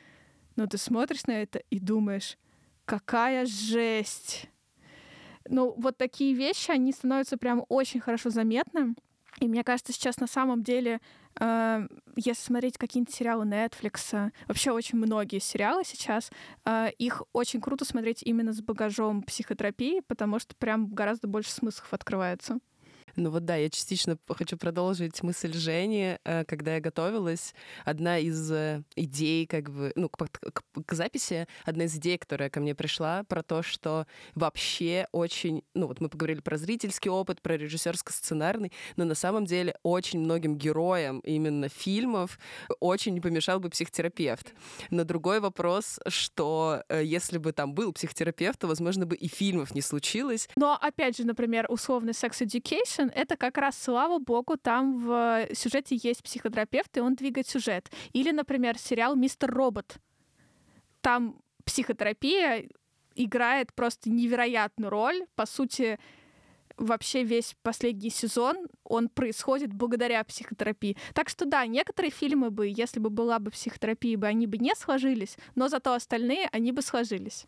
но 0.57 0.67
ты 0.67 0.77
смотришь 0.77 1.25
на 1.25 1.41
это 1.41 1.59
и 1.69 1.79
думаешь, 1.79 2.37
какая 2.83 3.45
жесть. 3.45 4.49
Ну, 5.47 5.73
вот 5.77 5.97
такие 5.97 6.33
вещи, 6.33 6.69
они 6.69 6.91
становятся 6.91 7.37
прям 7.37 7.63
очень 7.69 8.01
хорошо 8.01 8.29
заметны. 8.29 8.95
И 9.39 9.47
мне 9.47 9.63
кажется, 9.63 9.93
сейчас 9.93 10.19
на 10.19 10.27
самом 10.27 10.63
деле, 10.63 10.99
э, 11.39 11.87
если 12.15 12.41
смотреть 12.41 12.77
какие-нибудь 12.77 13.13
сериалы 13.13 13.45
Netflix, 13.45 14.31
вообще 14.47 14.71
очень 14.71 14.97
многие 14.97 15.39
сериалы 15.39 15.83
сейчас, 15.85 16.31
э, 16.65 16.89
их 16.97 17.23
очень 17.33 17.61
круто 17.61 17.85
смотреть 17.85 18.23
именно 18.23 18.53
с 18.53 18.61
багажом 18.61 19.23
психотерапии, 19.23 20.01
потому 20.07 20.39
что 20.39 20.55
прям 20.55 20.87
гораздо 20.87 21.27
больше 21.27 21.51
смыслов 21.51 21.93
открывается. 21.93 22.59
Ну 23.15 23.29
вот 23.29 23.45
да, 23.45 23.55
я 23.55 23.69
частично 23.69 24.17
хочу 24.27 24.57
продолжить 24.57 25.21
мысль 25.21 25.53
Жени. 25.53 26.17
Э, 26.23 26.43
когда 26.45 26.75
я 26.75 26.81
готовилась, 26.81 27.53
одна 27.85 28.17
из 28.17 28.51
э, 28.51 28.83
идей, 28.95 29.45
как 29.45 29.69
бы, 29.69 29.91
ну, 29.95 30.09
к, 30.09 30.17
к, 30.17 30.63
к 30.85 30.93
записи, 30.93 31.47
одна 31.63 31.83
из 31.83 31.95
идей, 31.95 32.17
которая 32.17 32.49
ко 32.49 32.59
мне 32.59 32.73
пришла, 32.73 33.23
про 33.25 33.43
то, 33.43 33.61
что 33.61 34.07
вообще 34.33 35.07
очень, 35.11 35.63
ну 35.75 35.85
вот 35.85 36.01
мы 36.01 36.09
поговорили 36.09 36.39
про 36.39 36.57
зрительский 36.57 37.11
опыт, 37.11 37.41
про 37.41 37.55
режиссерско-сценарный, 37.55 38.71
но 38.95 39.05
на 39.05 39.15
самом 39.15 39.45
деле 39.45 39.77
очень 39.83 40.19
многим 40.19 40.57
героям 40.57 41.19
именно 41.19 41.69
фильмов 41.69 42.39
очень 42.79 43.13
не 43.13 43.21
помешал 43.21 43.59
бы 43.59 43.69
психотерапевт. 43.69 44.55
Но 44.89 45.03
другой 45.03 45.39
вопрос, 45.39 45.99
что 46.07 46.83
э, 46.89 47.03
если 47.03 47.37
бы 47.37 47.51
там 47.51 47.75
был 47.75 47.93
психотерапевт, 47.93 48.59
то, 48.59 48.67
возможно, 48.67 49.05
бы 49.05 49.15
и 49.15 49.27
фильмов 49.27 49.75
не 49.75 49.81
случилось. 49.81 50.49
Но, 50.55 50.75
опять 50.81 51.17
же, 51.17 51.25
например, 51.25 51.67
условный 51.69 52.15
секс 52.15 52.41
education— 52.41 53.02
это 53.09 53.37
как 53.37 53.57
раз, 53.57 53.81
слава 53.81 54.19
богу, 54.19 54.57
там 54.57 54.99
в 54.99 55.47
сюжете 55.53 55.97
есть 56.01 56.23
психотерапевт, 56.23 56.97
и 56.97 57.01
он 57.01 57.15
двигает 57.15 57.47
сюжет. 57.47 57.91
Или, 58.13 58.31
например, 58.31 58.77
сериал 58.77 59.15
«Мистер 59.15 59.51
Робот». 59.51 59.97
Там 61.01 61.41
психотерапия 61.65 62.67
играет 63.15 63.73
просто 63.73 64.09
невероятную 64.09 64.89
роль. 64.89 65.25
По 65.35 65.45
сути, 65.45 65.99
вообще 66.77 67.23
весь 67.23 67.55
последний 67.61 68.09
сезон, 68.09 68.67
он 68.83 69.09
происходит 69.09 69.73
благодаря 69.73 70.23
психотерапии. 70.23 70.97
Так 71.13 71.29
что 71.29 71.45
да, 71.45 71.65
некоторые 71.65 72.11
фильмы 72.11 72.49
бы, 72.49 72.67
если 72.67 72.99
бы 72.99 73.09
была 73.09 73.39
бы 73.39 73.51
психотерапия, 73.51 74.17
бы 74.17 74.27
они 74.27 74.47
бы 74.47 74.57
не 74.57 74.75
сложились, 74.75 75.37
но 75.55 75.67
зато 75.67 75.93
остальные, 75.93 76.49
они 76.51 76.71
бы 76.71 76.81
сложились. 76.81 77.45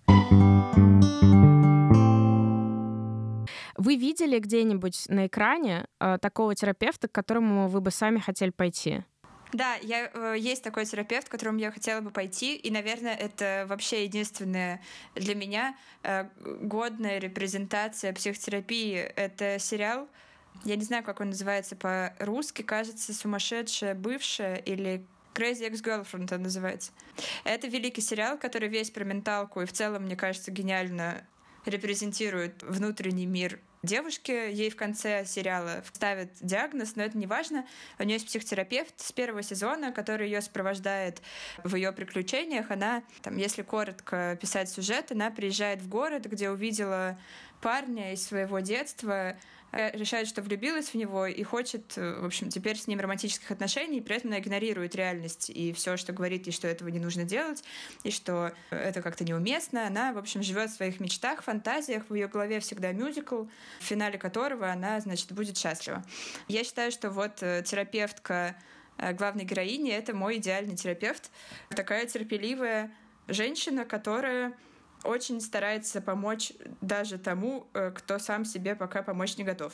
Вы 3.77 3.95
видели 3.95 4.39
где-нибудь 4.39 5.05
на 5.09 5.27
экране 5.27 5.85
э, 5.99 6.17
такого 6.21 6.55
терапевта, 6.55 7.07
к 7.07 7.11
которому 7.11 7.67
вы 7.67 7.81
бы 7.81 7.91
сами 7.91 8.19
хотели 8.19 8.51
пойти? 8.51 9.03
Да, 9.51 9.75
я, 9.81 10.09
э, 10.13 10.35
есть 10.37 10.63
такой 10.63 10.85
терапевт, 10.85 11.27
к 11.27 11.31
которому 11.31 11.59
я 11.59 11.71
хотела 11.71 12.01
бы 12.01 12.09
пойти, 12.09 12.55
и, 12.55 12.71
наверное, 12.71 13.15
это 13.15 13.65
вообще 13.67 14.05
единственная 14.05 14.81
для 15.13 15.35
меня 15.35 15.75
э, 16.03 16.27
годная 16.61 17.19
репрезентация 17.19 18.13
психотерапии. 18.13 18.95
Это 18.95 19.59
сериал, 19.59 20.07
я 20.63 20.75
не 20.75 20.83
знаю, 20.83 21.03
как 21.03 21.19
он 21.19 21.29
называется 21.29 21.75
по-русски, 21.75 22.61
кажется, 22.61 23.13
«Сумасшедшая 23.13 23.93
бывшая» 23.93 24.55
или 24.55 25.05
Crazy 25.33 25.69
Ex-Girlfriend 25.69 26.33
он 26.33 26.43
называется. 26.43 26.91
Это 27.43 27.67
великий 27.67 28.01
сериал, 28.01 28.37
который 28.37 28.69
весь 28.69 28.89
про 28.89 29.03
менталку 29.03 29.61
и 29.61 29.65
в 29.65 29.73
целом, 29.73 30.03
мне 30.03 30.15
кажется, 30.15 30.49
гениально 30.49 31.25
репрезентирует 31.65 32.63
внутренний 32.63 33.25
мир 33.25 33.59
девушки. 33.85 34.31
Ей 34.31 34.69
в 34.69 34.75
конце 34.75 35.25
сериала 35.25 35.83
ставят 35.93 36.31
диагноз, 36.41 36.95
но 36.95 37.03
это 37.03 37.17
не 37.17 37.27
важно. 37.27 37.65
У 37.99 38.03
нее 38.03 38.15
есть 38.15 38.27
психотерапевт 38.27 38.99
с 38.99 39.11
первого 39.11 39.43
сезона, 39.43 39.91
который 39.91 40.27
ее 40.27 40.41
сопровождает 40.41 41.21
в 41.63 41.75
ее 41.75 41.91
приключениях. 41.91 42.71
Она, 42.71 43.03
там, 43.21 43.37
если 43.37 43.61
коротко 43.61 44.37
писать 44.41 44.69
сюжет, 44.69 45.11
она 45.11 45.31
приезжает 45.31 45.81
в 45.81 45.87
город, 45.87 46.25
где 46.25 46.49
увидела 46.49 47.17
парня 47.61 48.13
из 48.13 48.25
своего 48.25 48.59
детства, 48.59 49.37
решает, 49.71 50.27
что 50.27 50.41
влюбилась 50.41 50.89
в 50.89 50.95
него 50.95 51.25
и 51.25 51.43
хочет, 51.43 51.97
э, 51.97 52.19
в 52.21 52.25
общем, 52.25 52.49
теперь 52.49 52.77
с 52.77 52.87
ним 52.87 52.99
романтических 52.99 53.51
отношений, 53.51 53.97
и 53.97 54.01
при 54.01 54.15
этом 54.15 54.29
она 54.31 54.39
игнорирует 54.39 54.95
реальность 54.95 55.49
и 55.49 55.73
все, 55.73 55.97
что 55.97 56.13
говорит 56.13 56.47
ей, 56.47 56.53
что 56.53 56.67
этого 56.67 56.89
не 56.89 56.99
нужно 56.99 57.23
делать, 57.23 57.63
и 58.03 58.11
что 58.11 58.51
это 58.69 59.01
как-то 59.01 59.23
неуместно. 59.23 59.87
Она, 59.87 60.13
в 60.13 60.17
общем, 60.17 60.43
живет 60.43 60.69
в 60.69 60.75
своих 60.75 60.99
мечтах, 60.99 61.43
фантазиях, 61.43 62.03
в 62.09 62.15
ее 62.15 62.27
голове 62.27 62.59
всегда 62.59 62.91
мюзикл, 62.91 63.45
в 63.79 63.83
финале 63.83 64.17
которого 64.17 64.71
она, 64.71 64.99
значит, 64.99 65.31
будет 65.33 65.57
счастлива. 65.57 66.03
Я 66.47 66.63
считаю, 66.63 66.91
что 66.91 67.09
вот 67.09 67.41
э, 67.41 67.63
терапевтка 67.65 68.55
главной 68.97 69.43
героини— 69.43 69.91
это 69.91 70.15
мой 70.15 70.37
идеальный 70.37 70.77
терапевт. 70.77 71.29
Такая 71.69 72.05
терпеливая 72.05 72.91
женщина, 73.27 73.83
которая 73.83 74.53
очень 75.05 75.41
старается 75.41 76.01
помочь 76.01 76.53
даже 76.81 77.17
тому, 77.17 77.67
э, 77.73 77.91
кто 77.91 78.19
сам 78.19 78.45
себе 78.45 78.75
пока 78.75 79.03
помочь 79.03 79.37
не 79.37 79.43
готов. 79.43 79.73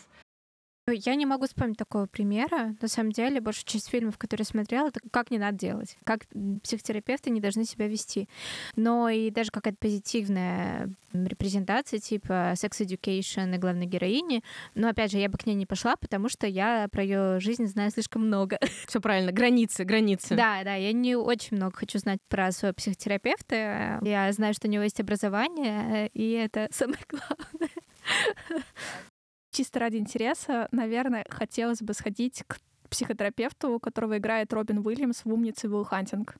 Я 0.91 1.15
не 1.15 1.25
могу 1.25 1.45
вспомнить 1.45 1.77
такого 1.77 2.05
примера. 2.05 2.75
На 2.81 2.87
самом 2.87 3.11
деле, 3.11 3.41
большая 3.41 3.65
часть 3.65 3.89
фильмов, 3.89 4.17
которые 4.17 4.43
я 4.47 4.51
смотрела, 4.51 4.87
это 4.87 4.99
как 5.11 5.31
не 5.31 5.37
надо 5.37 5.57
делать, 5.57 5.97
как 6.03 6.21
психотерапевты 6.63 7.29
не 7.29 7.41
должны 7.41 7.65
себя 7.65 7.87
вести. 7.87 8.27
Но 8.75 9.09
и 9.09 9.29
даже 9.29 9.51
какая-то 9.51 9.77
позитивная 9.79 10.89
репрезентация, 11.13 11.99
типа 11.99 12.53
Sex 12.53 12.79
Education 12.79 13.55
и 13.55 13.57
главной 13.57 13.85
героини. 13.85 14.43
Но 14.75 14.89
опять 14.89 15.11
же, 15.11 15.17
я 15.17 15.29
бы 15.29 15.37
к 15.37 15.45
ней 15.45 15.55
не 15.55 15.65
пошла, 15.65 15.95
потому 15.95 16.29
что 16.29 16.47
я 16.47 16.87
про 16.91 17.03
ее 17.03 17.39
жизнь 17.39 17.67
знаю 17.67 17.91
слишком 17.91 18.27
много. 18.27 18.59
Все 18.87 19.01
правильно, 19.01 19.31
границы, 19.31 19.83
границы. 19.83 20.35
Да, 20.35 20.63
да, 20.63 20.75
я 20.75 20.93
не 20.93 21.15
очень 21.15 21.57
много 21.57 21.75
хочу 21.75 21.99
знать 21.99 22.19
про 22.29 22.51
своего 22.51 22.73
психотерапевта. 22.73 23.99
Я 24.01 24.31
знаю, 24.31 24.53
что 24.53 24.67
у 24.67 24.71
него 24.71 24.83
есть 24.83 24.99
образование, 24.99 26.09
и 26.13 26.31
это 26.31 26.67
самое 26.71 27.01
главное. 27.09 27.69
Чисто 29.51 29.79
ради 29.79 29.97
интереса, 29.97 30.67
наверное, 30.71 31.25
хотелось 31.29 31.81
бы 31.81 31.93
сходить 31.93 32.43
к 32.47 32.57
психотерапевту, 32.89 33.79
которого 33.79 34.17
играет 34.17 34.53
Робин 34.53 34.85
Уильямс 34.85 35.23
в 35.23 35.33
«Умнице 35.33 35.67
Уилл 35.67 35.83
Хантинг» 35.83 36.37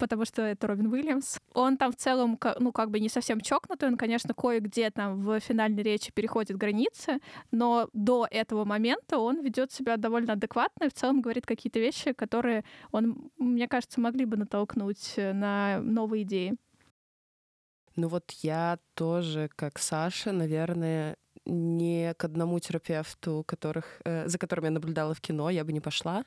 потому 0.00 0.24
что 0.24 0.42
это 0.42 0.66
Робин 0.66 0.86
Уильямс. 0.92 1.38
Он 1.52 1.76
там 1.76 1.92
в 1.92 1.96
целом, 1.96 2.38
ну, 2.58 2.72
как 2.72 2.90
бы 2.90 2.98
не 2.98 3.08
совсем 3.08 3.40
чокнутый, 3.40 3.88
он, 3.88 3.96
конечно, 3.96 4.34
кое-где 4.34 4.90
там 4.90 5.22
в 5.22 5.38
финальной 5.40 5.82
речи 5.82 6.10
переходит 6.10 6.56
границы, 6.56 7.20
но 7.52 7.88
до 7.92 8.26
этого 8.30 8.64
момента 8.64 9.18
он 9.18 9.42
ведет 9.42 9.70
себя 9.70 9.98
довольно 9.98 10.32
адекватно 10.32 10.84
и 10.84 10.88
в 10.88 10.94
целом 10.94 11.20
говорит 11.20 11.46
какие-то 11.46 11.78
вещи, 11.78 12.12
которые 12.12 12.64
он, 12.90 13.30
мне 13.36 13.68
кажется, 13.68 14.00
могли 14.00 14.24
бы 14.24 14.38
натолкнуть 14.38 15.14
на 15.16 15.80
новые 15.82 16.22
идеи. 16.22 16.56
Ну 17.96 18.08
вот 18.08 18.30
я 18.40 18.78
тоже, 18.94 19.50
как 19.54 19.78
Саша, 19.78 20.32
наверное, 20.32 21.16
не 21.46 22.14
к 22.14 22.24
одному 22.24 22.58
терапевту, 22.58 23.44
которых, 23.46 24.00
э, 24.04 24.28
за 24.28 24.38
которым 24.38 24.66
я 24.66 24.70
наблюдала 24.70 25.14
в 25.14 25.20
кино, 25.20 25.50
я 25.50 25.64
бы 25.64 25.72
не 25.72 25.80
пошла. 25.80 26.24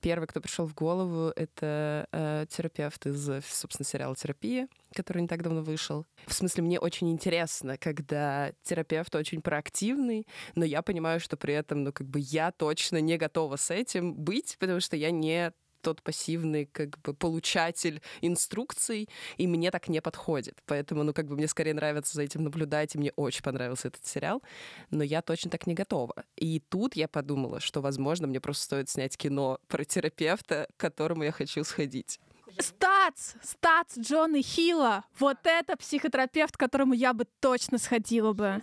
Первый, 0.00 0.26
кто 0.26 0.40
пришел 0.40 0.66
в 0.66 0.74
голову, 0.74 1.32
это 1.36 2.06
э, 2.12 2.46
терапевт 2.48 3.06
из, 3.06 3.44
собственно, 3.44 3.86
сериала 3.86 4.16
«Терапия», 4.16 4.68
который 4.94 5.22
не 5.22 5.28
так 5.28 5.42
давно 5.42 5.62
вышел. 5.62 6.06
В 6.26 6.34
смысле, 6.34 6.64
мне 6.64 6.80
очень 6.80 7.10
интересно, 7.10 7.78
когда 7.78 8.52
терапевт 8.62 9.14
очень 9.14 9.42
проактивный, 9.42 10.26
но 10.54 10.64
я 10.64 10.82
понимаю, 10.82 11.20
что 11.20 11.36
при 11.36 11.54
этом, 11.54 11.84
ну, 11.84 11.92
как 11.92 12.08
бы 12.08 12.20
я 12.20 12.50
точно 12.52 13.00
не 13.00 13.16
готова 13.16 13.56
с 13.56 13.70
этим 13.70 14.14
быть, 14.14 14.56
потому 14.58 14.80
что 14.80 14.96
я 14.96 15.10
не 15.10 15.52
тот 15.82 16.02
пассивный 16.02 16.66
как 16.66 16.98
бы 17.00 17.14
получатель 17.14 18.00
инструкций, 18.20 19.08
и 19.36 19.46
мне 19.46 19.70
так 19.70 19.88
не 19.88 20.00
подходит. 20.00 20.58
Поэтому, 20.66 21.02
ну, 21.02 21.12
как 21.12 21.26
бы 21.26 21.36
мне 21.36 21.48
скорее 21.48 21.74
нравится 21.74 22.14
за 22.14 22.22
этим 22.22 22.44
наблюдать, 22.44 22.94
и 22.94 22.98
мне 22.98 23.12
очень 23.16 23.42
понравился 23.42 23.88
этот 23.88 24.06
сериал, 24.06 24.42
но 24.90 25.02
я 25.02 25.22
точно 25.22 25.50
так 25.50 25.66
не 25.66 25.74
готова. 25.74 26.24
И 26.36 26.60
тут 26.60 26.96
я 26.96 27.08
подумала, 27.08 27.60
что, 27.60 27.80
возможно, 27.80 28.26
мне 28.26 28.40
просто 28.40 28.64
стоит 28.64 28.88
снять 28.88 29.16
кино 29.16 29.58
про 29.68 29.84
терапевта, 29.84 30.68
к 30.76 30.80
которому 30.80 31.24
я 31.24 31.32
хочу 31.32 31.64
сходить. 31.64 32.20
Стац! 32.58 33.34
Стац 33.42 33.98
Джона 33.98 34.42
Хилла! 34.42 35.04
Вот 35.18 35.38
это 35.44 35.76
психотерапевт, 35.76 36.56
к 36.56 36.60
которому 36.60 36.94
я 36.94 37.12
бы 37.12 37.26
точно 37.40 37.78
сходила 37.78 38.32
бы 38.32 38.62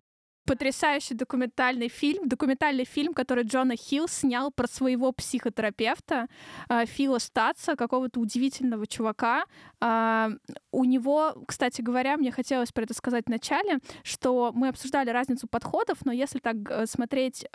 потрясающий 0.49 1.13
документальный 1.13 1.89
фильм, 1.89 2.27
документальный 2.27 2.85
фильм, 2.85 3.13
который 3.13 3.43
Джона 3.43 3.75
Хилл 3.75 4.07
снял 4.07 4.51
про 4.51 4.67
своего 4.67 5.11
психотерапевта 5.11 6.27
э, 6.69 6.87
Фила 6.87 7.19
Статса, 7.19 7.75
какого-то 7.75 8.19
удивительного 8.19 8.87
чувака. 8.87 9.43
Э, 9.79 10.29
у 10.71 10.85
него, 10.85 11.35
кстати 11.47 11.83
говоря, 11.83 12.17
мне 12.17 12.31
хотелось 12.31 12.71
про 12.71 12.83
это 12.83 12.95
сказать 12.95 13.25
в 13.27 13.29
начале, 13.29 13.77
что 14.01 14.51
мы 14.55 14.69
обсуждали 14.69 15.11
разницу 15.11 15.47
подходов, 15.47 15.97
но 16.03 16.11
если 16.11 16.39
так 16.39 16.55
э, 16.67 16.87
смотреть, 16.87 17.45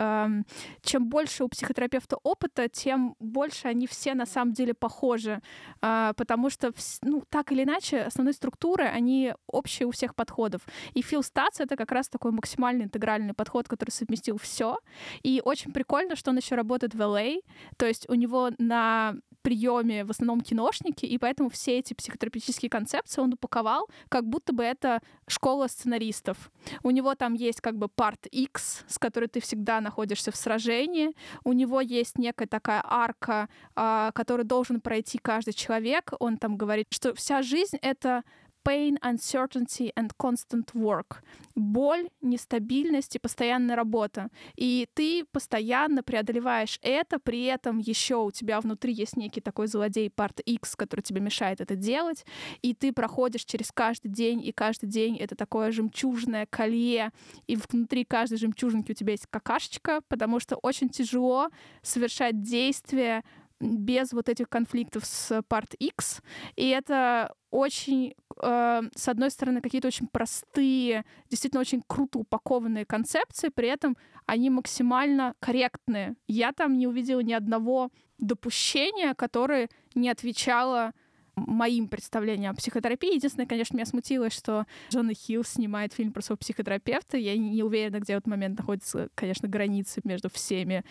чем 0.81 1.09
больше 1.09 1.43
у 1.43 1.49
психотерапевта 1.49 2.17
опыта, 2.23 2.69
тем 2.69 3.15
больше 3.19 3.67
они 3.67 3.87
все 3.87 4.13
на 4.13 4.25
самом 4.25 4.53
деле 4.53 4.73
похожи, 4.73 5.41
э, 5.81 6.13
потому 6.15 6.49
что, 6.49 6.71
ну, 7.01 7.23
так 7.29 7.51
или 7.51 7.63
иначе, 7.63 8.03
основные 8.03 8.33
структуры, 8.33 8.85
они 8.85 9.33
общие 9.47 9.85
у 9.85 9.91
всех 9.91 10.15
подходов. 10.15 10.61
И 10.93 11.01
Фил 11.01 11.23
Статс— 11.23 11.59
это 11.59 11.75
как 11.75 11.91
раз 11.91 12.07
такой 12.07 12.31
максимальный 12.31 12.84
интегральный 12.85 13.33
подход, 13.33 13.67
который 13.67 13.91
совместил 13.91 14.37
все. 14.37 14.79
И 15.23 15.41
очень 15.43 15.71
прикольно, 15.71 16.15
что 16.15 16.31
он 16.31 16.37
еще 16.37 16.55
работает 16.55 16.95
в 16.95 17.01
LA. 17.01 17.39
А. 17.39 17.75
То 17.77 17.85
есть 17.85 18.09
у 18.09 18.15
него 18.15 18.51
на 18.57 19.15
приеме 19.45 20.03
в 20.03 20.09
основном 20.09 20.41
киношники, 20.41 21.05
и 21.05 21.19
поэтому 21.19 21.49
все 21.49 21.77
эти 21.77 21.93
психотерапевтические 21.93 22.69
концепции 22.69 23.21
он 23.21 23.33
упаковал, 23.33 23.87
как 24.09 24.25
будто 24.25 24.53
бы 24.53 24.63
это 24.63 25.01
школа 25.27 25.67
сценаристов. 25.67 26.51
У 26.81 26.89
него 26.89 27.13
там 27.13 27.35
есть 27.35 27.61
как 27.61 27.77
бы 27.77 27.87
парт 27.87 28.25
X, 28.25 28.83
с 28.87 28.97
которой 28.97 29.27
ты 29.27 29.39
всегда 29.39 29.81
находишься 29.81 30.31
в 30.31 30.35
сражении. 30.35 31.11
У 31.43 31.53
него 31.53 31.79
есть 31.79 32.17
некая 32.17 32.47
такая 32.47 32.81
арка, 32.83 33.47
э, 33.75 34.11
которую 34.15 34.47
должен 34.47 34.81
пройти 34.81 35.19
каждый 35.19 35.53
человек. 35.53 36.13
Он 36.19 36.37
там 36.37 36.57
говорит, 36.57 36.87
что 36.89 37.13
вся 37.13 37.43
жизнь— 37.43 37.77
это 37.83 38.23
pain, 38.65 38.97
uncertainty 39.01 39.91
and 39.95 40.11
constant 40.17 40.73
work. 40.73 41.21
Боль, 41.55 42.09
нестабильность 42.21 43.15
и 43.15 43.19
постоянная 43.19 43.75
работа. 43.75 44.29
И 44.55 44.87
ты 44.93 45.23
постоянно 45.31 46.03
преодолеваешь 46.03 46.79
это, 46.81 47.19
при 47.19 47.43
этом 47.43 47.77
еще 47.77 48.15
у 48.15 48.31
тебя 48.31 48.59
внутри 48.59 48.93
есть 48.93 49.15
некий 49.15 49.39
такой 49.39 49.67
злодей 49.67 50.09
парт 50.09 50.39
X, 50.39 50.75
который 50.75 51.01
тебе 51.01 51.21
мешает 51.21 51.61
это 51.61 51.75
делать, 51.75 52.25
и 52.61 52.73
ты 52.73 52.91
проходишь 52.91 53.45
через 53.45 53.71
каждый 53.71 54.09
день, 54.09 54.43
и 54.43 54.51
каждый 54.51 54.87
день 54.87 55.17
это 55.17 55.35
такое 55.35 55.71
жемчужное 55.71 56.47
колье, 56.47 57.11
и 57.47 57.55
внутри 57.55 58.03
каждой 58.03 58.37
жемчужинки 58.37 58.91
у 58.91 58.95
тебя 58.95 59.11
есть 59.11 59.27
какашечка, 59.29 60.01
потому 60.07 60.39
что 60.39 60.55
очень 60.55 60.89
тяжело 60.89 61.49
совершать 61.83 62.41
действия 62.41 63.23
без 63.65 64.13
вот 64.13 64.29
этих 64.29 64.49
конфликтов 64.49 65.05
с 65.05 65.31
Part 65.49 65.75
X. 65.79 66.21
И 66.55 66.69
это 66.69 67.33
очень, 67.51 68.15
э, 68.41 68.81
с 68.95 69.07
одной 69.07 69.31
стороны, 69.31 69.61
какие-то 69.61 69.87
очень 69.87 70.07
простые, 70.07 71.05
действительно 71.29 71.61
очень 71.61 71.81
круто 71.87 72.19
упакованные 72.19 72.85
концепции, 72.85 73.49
при 73.49 73.69
этом 73.69 73.97
они 74.25 74.49
максимально 74.49 75.35
корректные. 75.39 76.15
Я 76.27 76.51
там 76.51 76.77
не 76.77 76.87
увидела 76.87 77.21
ни 77.21 77.33
одного 77.33 77.89
допущения, 78.17 79.13
которое 79.13 79.69
не 79.93 80.09
отвечало 80.09 80.93
моим 81.35 81.87
представлениям 81.87 82.53
о 82.53 82.55
психотерапии. 82.55 83.15
Единственное, 83.15 83.47
конечно, 83.47 83.75
меня 83.75 83.85
смутило, 83.85 84.29
что 84.29 84.65
Джона 84.91 85.13
Хилл 85.13 85.43
снимает 85.43 85.93
фильм 85.93 86.11
про 86.11 86.21
своего 86.21 86.37
психотерапевта. 86.37 87.17
Я 87.17 87.37
не 87.37 87.63
уверена, 87.63 87.99
где 87.99 88.13
в 88.13 88.17
этот 88.17 88.27
момент 88.27 88.57
находятся, 88.59 89.09
конечно, 89.15 89.47
границы 89.47 90.01
между 90.03 90.29
всеми 90.29 90.83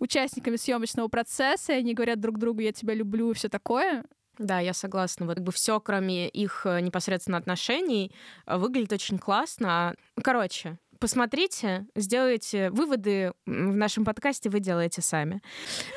участниками 0.00 0.56
съемочного 0.56 1.08
процесса. 1.08 1.72
И 1.72 1.76
они 1.76 1.94
говорят 1.94 2.20
друг 2.20 2.38
другу 2.38 2.60
«я 2.60 2.72
тебя 2.72 2.94
люблю» 2.94 3.30
и 3.30 3.34
все 3.34 3.48
такое. 3.48 4.04
Да, 4.38 4.60
я 4.60 4.72
согласна. 4.72 5.26
Вот 5.26 5.36
как 5.36 5.44
бы 5.44 5.52
все, 5.52 5.80
кроме 5.80 6.28
их 6.28 6.62
э, 6.64 6.80
непосредственно 6.80 7.38
отношений, 7.38 8.12
э, 8.46 8.56
выглядит 8.56 8.92
очень 8.92 9.18
классно. 9.18 9.96
Короче, 10.22 10.78
посмотрите, 10.98 11.86
сделайте 11.94 12.70
выводы 12.70 13.32
в 13.46 13.76
нашем 13.76 14.04
подкасте, 14.04 14.50
вы 14.50 14.60
делаете 14.60 15.02
сами. 15.02 15.40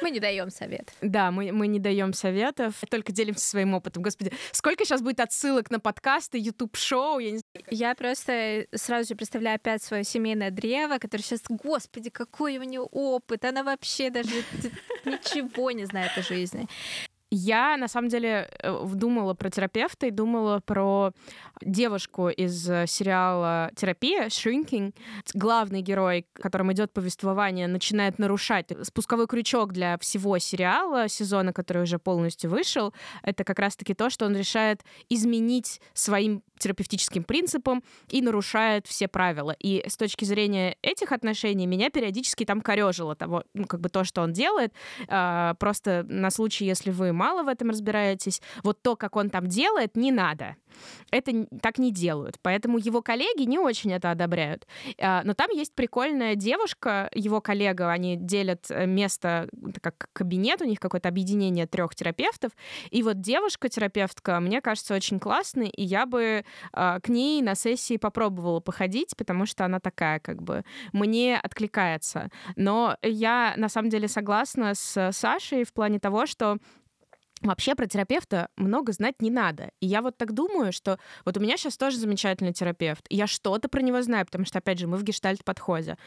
Мы 0.01 0.11
не 0.11 0.19
даем 0.19 0.49
совет. 0.49 0.93
Да, 1.01 1.31
мы, 1.31 1.51
мы 1.51 1.67
не 1.67 1.79
даем 1.79 2.13
советов, 2.13 2.75
только 2.89 3.11
делимся 3.11 3.45
своим 3.45 3.73
опытом. 3.73 4.03
Господи, 4.03 4.31
сколько 4.51 4.85
сейчас 4.85 5.01
будет 5.01 5.19
отсылок 5.19 5.71
на 5.71 5.79
подкасты, 5.79 6.37
YouTube-шоу, 6.37 7.19
я 7.19 7.31
не 7.31 7.39
знаю. 7.39 7.67
Я 7.69 7.95
просто 7.95 8.65
сразу 8.73 9.09
же 9.09 9.15
представляю 9.15 9.55
опять 9.55 9.83
свое 9.83 10.03
семейное 10.03 10.51
древо, 10.51 10.97
которое 10.97 11.23
сейчас, 11.23 11.41
господи, 11.47 12.09
какой 12.09 12.57
у 12.57 12.63
нее 12.63 12.81
опыт, 12.81 13.45
она 13.45 13.63
вообще 13.63 14.09
даже 14.09 14.29
ничего 15.05 15.71
не 15.71 15.85
знает 15.85 16.11
о 16.17 16.21
жизни. 16.21 16.67
Я, 17.33 17.77
на 17.77 17.87
самом 17.87 18.09
деле, 18.09 18.49
э, 18.59 18.87
думала 18.93 19.33
про 19.33 19.49
терапевта 19.49 20.07
и 20.07 20.11
думала 20.11 20.59
про 20.59 21.13
девушку 21.61 22.27
из 22.27 22.69
э, 22.69 22.85
сериала 22.87 23.71
«Терапия», 23.73 24.25
«Shrinking». 24.25 24.93
Главный 25.33 25.81
герой, 25.81 26.25
которым 26.33 26.73
идет 26.73 26.91
повествование, 26.91 27.67
начинает 27.67 28.19
нарушать 28.19 28.73
спусковой 28.83 29.27
крючок 29.27 29.71
для 29.71 29.97
всего 29.99 30.39
сериала, 30.39 31.07
сезона, 31.07 31.53
который 31.53 31.83
уже 31.83 31.99
полностью 31.99 32.49
вышел. 32.49 32.93
Это 33.23 33.45
как 33.45 33.59
раз-таки 33.59 33.93
то, 33.93 34.09
что 34.09 34.25
он 34.25 34.35
решает 34.35 34.81
изменить 35.07 35.79
своим 35.93 36.43
терапевтическим 36.61 37.23
принципам 37.23 37.83
и 38.09 38.21
нарушает 38.21 38.87
все 38.87 39.07
правила. 39.07 39.55
И 39.59 39.83
с 39.87 39.97
точки 39.97 40.25
зрения 40.25 40.77
этих 40.81 41.11
отношений 41.11 41.65
меня 41.65 41.89
периодически 41.89 42.45
там 42.45 42.61
корежило 42.61 43.15
того, 43.15 43.43
ну, 43.53 43.65
как 43.65 43.81
бы 43.81 43.89
то, 43.89 44.03
что 44.03 44.21
он 44.21 44.31
делает. 44.31 44.73
А, 45.07 45.55
просто 45.55 46.05
на 46.07 46.29
случай, 46.29 46.65
если 46.65 46.91
вы 46.91 47.11
мало 47.21 47.43
в 47.43 47.47
этом 47.47 47.69
разбираетесь, 47.69 48.41
вот 48.63 48.81
то, 48.81 48.95
как 48.95 49.15
он 49.15 49.29
там 49.29 49.45
делает, 49.45 49.95
не 49.95 50.11
надо. 50.11 50.55
Это 51.11 51.45
так 51.61 51.77
не 51.77 51.91
делают. 51.91 52.37
Поэтому 52.41 52.79
его 52.79 53.01
коллеги 53.01 53.43
не 53.43 53.59
очень 53.59 53.93
это 53.93 54.09
одобряют. 54.09 54.65
А, 54.99 55.21
но 55.23 55.33
там 55.33 55.51
есть 55.51 55.75
прикольная 55.75 56.35
девушка, 56.35 57.09
его 57.13 57.41
коллега, 57.41 57.91
они 57.91 58.15
делят 58.15 58.65
э, 58.69 58.87
место, 58.87 59.49
как 59.81 60.09
кабинет, 60.13 60.61
у 60.61 60.65
них 60.65 60.79
какое-то 60.79 61.09
объединение 61.09 61.67
трех 61.67 61.93
терапевтов. 61.93 62.51
И 62.89 63.03
вот 63.03 63.21
девушка-терапевтка, 63.21 64.39
мне 64.39 64.61
кажется, 64.61 64.95
очень 64.95 65.19
классной, 65.19 65.69
и 65.69 65.83
я 65.83 66.05
бы 66.05 66.43
а, 66.73 66.99
к 66.99 67.09
ней 67.09 67.41
на 67.41 67.55
сессии 67.55 67.97
попробовала 67.97 68.61
походить, 68.61 69.15
потому 69.15 69.45
что 69.45 69.65
она 69.65 69.79
такая, 69.79 70.19
как 70.19 70.41
бы, 70.41 70.63
мне 70.93 71.37
откликается. 71.37 72.29
Но 72.55 72.97
я, 73.03 73.53
на 73.57 73.69
самом 73.69 73.89
деле, 73.89 74.07
согласна 74.07 74.73
с 74.73 75.11
Сашей 75.11 75.63
в 75.63 75.73
плане 75.73 75.99
того, 75.99 76.25
что 76.25 76.57
Вообще 77.41 77.75
про 77.75 77.87
терапевта 77.87 78.49
много 78.55 78.93
знать 78.93 79.21
не 79.21 79.31
надо. 79.31 79.71
И 79.79 79.87
я 79.87 80.01
вот 80.01 80.17
так 80.17 80.33
думаю, 80.33 80.71
что 80.71 80.99
вот 81.25 81.37
у 81.37 81.39
меня 81.39 81.57
сейчас 81.57 81.77
тоже 81.77 81.97
замечательный 81.97 82.53
терапевт, 82.53 83.05
и 83.09 83.15
я 83.15 83.25
что-то 83.27 83.67
про 83.67 83.81
него 83.81 84.01
знаю, 84.01 84.25
потому 84.25 84.45
что, 84.45 84.59
опять 84.59 84.79
же, 84.79 84.87
мы 84.87 84.97
в 84.97 85.03
гештальт-подходе. 85.03 85.97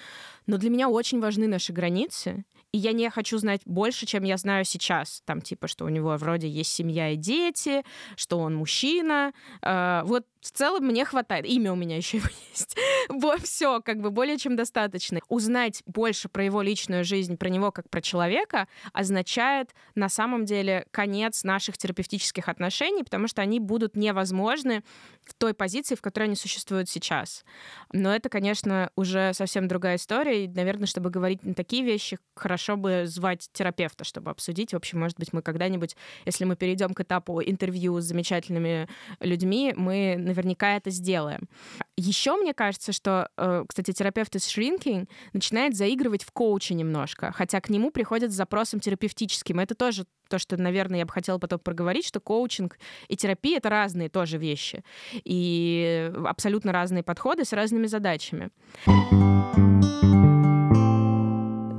Но 0.47 0.59
для 0.59 0.70
меня 0.70 0.89
очень 0.89 1.20
важны 1.20 1.49
наши 1.49 1.72
границы, 1.72 2.45
и 2.74 2.78
я 2.78 2.93
не 2.93 3.09
хочу 3.09 3.39
знать 3.39 3.61
больше, 3.64 4.05
чем 4.05 4.24
я 4.24 4.37
знаю 4.37 4.64
сейчас. 4.64 5.22
Там, 5.24 5.41
типа, 5.41 5.68
что 5.68 5.85
у 5.85 5.89
него 5.89 6.16
вроде 6.16 6.49
есть 6.49 6.72
семья 6.72 7.11
и 7.11 7.16
дети, 7.16 7.85
что 8.16 8.39
он 8.39 8.57
мужчина. 8.57 9.32
Э, 9.62 10.03
вот 10.05 10.26
в 10.41 10.51
целом 10.51 10.85
мне 10.85 11.05
хватает. 11.05 11.47
Имя 11.47 11.72
у 11.72 11.76
меня 11.76 11.97
еще 11.97 12.18
есть. 12.51 12.76
Вот 13.09 13.43
все, 13.43 13.80
как 13.80 14.01
бы 14.01 14.11
более 14.11 14.39
чем 14.39 14.57
достаточно. 14.57 15.20
Узнать 15.28 15.82
больше 15.87 16.28
про 16.28 16.45
его 16.45 16.62
личную 16.62 17.05
жизнь, 17.05 17.37
про 17.37 17.49
него 17.49 17.70
как 17.70 17.89
про 17.89 18.01
человека, 18.01 18.66
означает 18.93 19.74
на 19.95 20.09
самом 20.09 20.45
деле 20.45 20.87
конец 20.91 21.24
наших 21.45 21.79
терапевтических 21.79 22.49
отношений, 22.49 23.03
потому 23.05 23.29
что 23.29 23.43
они 23.43 23.61
будут 23.61 23.97
невозможны 23.97 24.83
в 25.25 25.35
той 25.35 25.55
позиции, 25.55 25.95
в 25.95 26.03
которой 26.03 26.25
они 26.25 26.37
существуют 26.37 26.89
сейчас. 26.89 27.45
Но 27.93 28.14
это, 28.14 28.29
конечно, 28.29 28.91
уже 28.97 29.33
совсем 29.35 29.68
другая 29.68 29.97
история. 29.97 30.45
И, 30.45 30.49
наверное, 30.49 30.87
чтобы 30.87 31.11
говорить 31.11 31.45
на 31.45 31.55
такие 31.55 31.85
вещи, 31.85 32.18
хорошо 32.37 32.77
бы 32.77 33.05
звать 33.07 33.49
терапевта, 33.53 34.05
чтобы 34.05 34.31
обсудить. 34.31 34.72
В 34.72 34.77
общем, 34.77 35.01
может 35.01 35.18
быть, 35.18 35.33
мы 35.33 35.43
когда-нибудь, 35.43 35.97
если 36.27 36.45
мы 36.45 36.57
перейдем 36.57 36.95
к 36.95 37.01
этапу 37.01 37.41
интервью 37.41 38.01
с 38.01 38.05
замечательными 38.05 38.89
людьми, 39.20 39.72
мы 39.77 40.16
наверняка 40.18 40.77
это 40.77 40.91
сделаем. 40.91 41.49
Еще 41.97 42.37
мне 42.37 42.55
кажется, 42.55 42.93
что, 42.93 43.29
э, 43.37 43.64
кстати, 43.68 43.93
терапевт 43.93 44.35
из 44.37 44.47
Shrinking 44.47 45.09
начинает 45.33 45.77
заигрывать 45.77 46.25
в 46.25 46.33
коуче 46.33 46.75
немножко, 46.75 47.33
хотя 47.33 47.61
к 47.61 47.70
нему 47.70 47.91
приходят 47.91 48.33
с 48.33 48.35
запросом 48.35 48.81
терапевтическим. 48.81 49.61
Это 49.61 49.75
тоже 49.75 50.05
то, 50.29 50.39
что, 50.39 50.57
наверное, 50.57 51.01
я 51.01 51.07
бы 51.07 51.12
хотела 51.12 51.39
потом 51.39 51.59
проговорить, 51.59 52.07
что 52.07 52.20
коучинг 52.20 52.79
и 53.09 53.16
терапия— 53.16 53.57
это 53.59 53.68
разные 53.68 54.09
тоже 54.09 54.39
вещи. 54.39 54.85
И 55.25 56.12
абсолютно 56.27 56.72
разные 56.72 57.03
подходы 57.03 57.45
с 57.45 57.53
разными 57.53 57.87
задачами. 57.87 58.51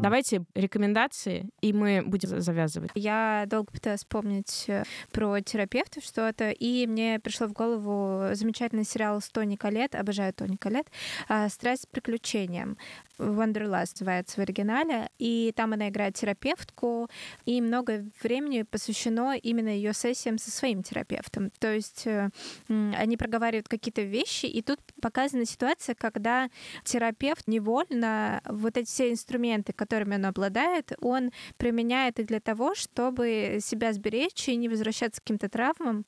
Давайте 0.06 0.46
рекомендации, 0.54 1.50
и 1.62 1.74
мы 1.74 2.04
будем 2.06 2.40
завязывать. 2.40 2.92
Я 2.94 3.46
долго 3.48 3.72
пыталась 3.72 4.02
вспомнить 4.02 4.66
э, 4.68 4.84
про 5.12 5.42
терапевтов 5.42 6.04
что-то, 6.04 6.52
и 6.52 6.86
мне 6.86 7.20
пришло 7.20 7.48
в 7.48 7.54
голову 7.54 8.36
замечательный 8.36 8.84
сериал 8.84 9.20
с 9.20 9.28
Тони 9.30 9.56
Калет, 9.56 9.96
обожаю 9.96 10.32
Тони 10.32 10.58
Калет, 10.58 10.86
а, 11.28 11.50
«Страсть 11.50 11.84
с 11.84 11.86
приключением». 11.88 12.78
Wonderlust 13.18 13.96
называется 14.00 14.36
в 14.38 14.44
оригинале, 14.44 15.10
и 15.20 15.54
там 15.56 15.74
она 15.74 15.90
играет 15.90 16.16
терапевтку, 16.16 17.10
и 17.46 17.62
много 17.62 18.06
времени 18.22 18.64
посвящено 18.64 19.36
именно 19.36 19.70
ее 19.70 19.94
сессиям 19.94 20.38
со 20.38 20.52
своим 20.52 20.84
терапевтом. 20.84 21.50
То 21.60 21.74
есть 21.74 22.06
э, 22.08 22.30
они 22.68 23.18
проговаривают 23.18 23.68
какие-то 23.68 24.02
вещи, 24.02 24.46
и 24.46 24.62
тут 24.62 24.80
показана 25.02 25.46
ситуация, 25.46 25.96
когда 25.96 26.50
терапевт 26.84 27.48
невольно 27.48 28.42
вот 28.46 28.78
эти 28.78 28.88
все 28.88 29.12
инструменты, 29.12 29.74
которые 29.74 29.95
которыми 29.96 30.16
он 30.16 30.26
обладает, 30.26 30.92
он 31.02 31.32
применяет 31.58 32.20
их 32.20 32.28
для 32.28 32.40
того, 32.40 32.76
чтобы 32.76 33.60
себя 33.62 33.94
сберечь 33.94 34.50
и 34.50 34.56
не 34.58 34.68
возвращаться 34.68 35.22
к 35.22 35.24
каким-то 35.24 35.48
травмам, 35.48 36.06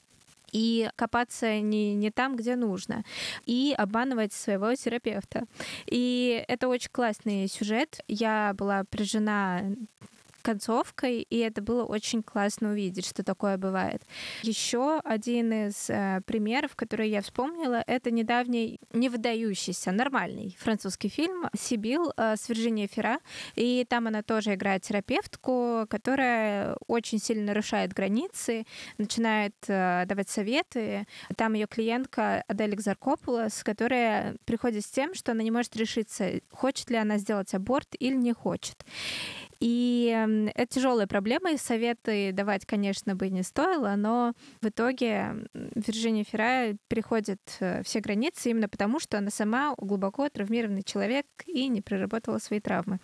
и 0.51 0.89
копаться 0.95 1.59
не, 1.59 1.93
не 1.95 2.11
там, 2.11 2.35
где 2.35 2.55
нужно, 2.55 3.03
и 3.45 3.73
обманывать 3.77 4.33
своего 4.33 4.73
терапевта. 4.75 5.45
И 5.85 6.43
это 6.47 6.67
очень 6.67 6.89
классный 6.91 7.47
сюжет. 7.47 7.99
Я 8.07 8.53
была 8.57 8.83
прижена 8.83 9.63
концовкой, 10.47 11.27
и 11.29 11.37
это 11.39 11.61
было 11.61 11.83
очень 11.83 12.23
классно 12.23 12.69
увидеть, 12.69 13.05
что 13.05 13.21
такое 13.21 13.57
бывает. 13.57 14.01
Еще 14.43 15.01
один 15.03 15.51
из 15.51 15.89
э, 15.89 16.21
примеров, 16.25 16.77
который 16.77 17.09
я 17.09 17.21
вспомнила, 17.21 17.83
это 17.85 18.11
недавний, 18.11 18.79
не 18.93 19.09
выдающийся, 19.09 19.91
нормальный 19.91 20.55
французский 20.57 21.09
фильм 21.09 21.49
«Сибил» 21.53 22.13
э, 22.15 22.37
с 22.37 22.47
Вирджинией 22.47 22.87
Фера, 22.87 23.19
и 23.55 23.85
там 23.89 24.07
она 24.07 24.21
тоже 24.21 24.53
играет 24.53 24.83
терапевтку, 24.83 25.85
которая 25.89 26.77
очень 26.87 27.19
сильно 27.19 27.47
нарушает 27.47 27.91
границы, 27.91 28.65
начинает 28.97 29.55
э, 29.67 30.05
давать 30.05 30.29
советы. 30.29 31.07
Там 31.35 31.55
ее 31.55 31.67
клиентка 31.67 32.45
Адель 32.47 32.75
Экзаркопулос, 32.75 33.63
которая 33.65 34.37
приходит 34.45 34.85
с 34.85 34.89
тем, 34.89 35.13
что 35.13 35.33
она 35.33 35.43
не 35.43 35.51
может 35.51 35.75
решиться, 35.75 36.39
хочет 36.51 36.89
ли 36.89 36.95
она 36.95 37.17
сделать 37.17 37.53
аборт 37.53 37.89
или 37.99 38.15
не 38.15 38.31
хочет. 38.31 38.85
И 39.59 40.51
это 40.55 40.73
тяжелая 40.73 41.07
проблема, 41.07 41.51
и 41.51 41.57
советы 41.57 42.31
давать, 42.31 42.65
конечно, 42.65 43.15
бы 43.15 43.29
не 43.29 43.43
стоило, 43.43 43.95
но 43.95 44.33
в 44.61 44.67
итоге 44.67 45.47
Вирджиния 45.53 46.23
Феррай 46.23 46.77
переходит 46.87 47.39
э, 47.59 47.81
все 47.83 47.99
границы 47.99 48.51
именно 48.51 48.69
потому, 48.69 48.99
что 48.99 49.17
она 49.17 49.29
сама 49.29 49.73
глубоко 49.77 50.29
травмированный 50.29 50.83
человек 50.83 51.25
и 51.45 51.67
не 51.67 51.81
проработала 51.81 52.37
свои 52.39 52.59
травмы. 52.59 52.99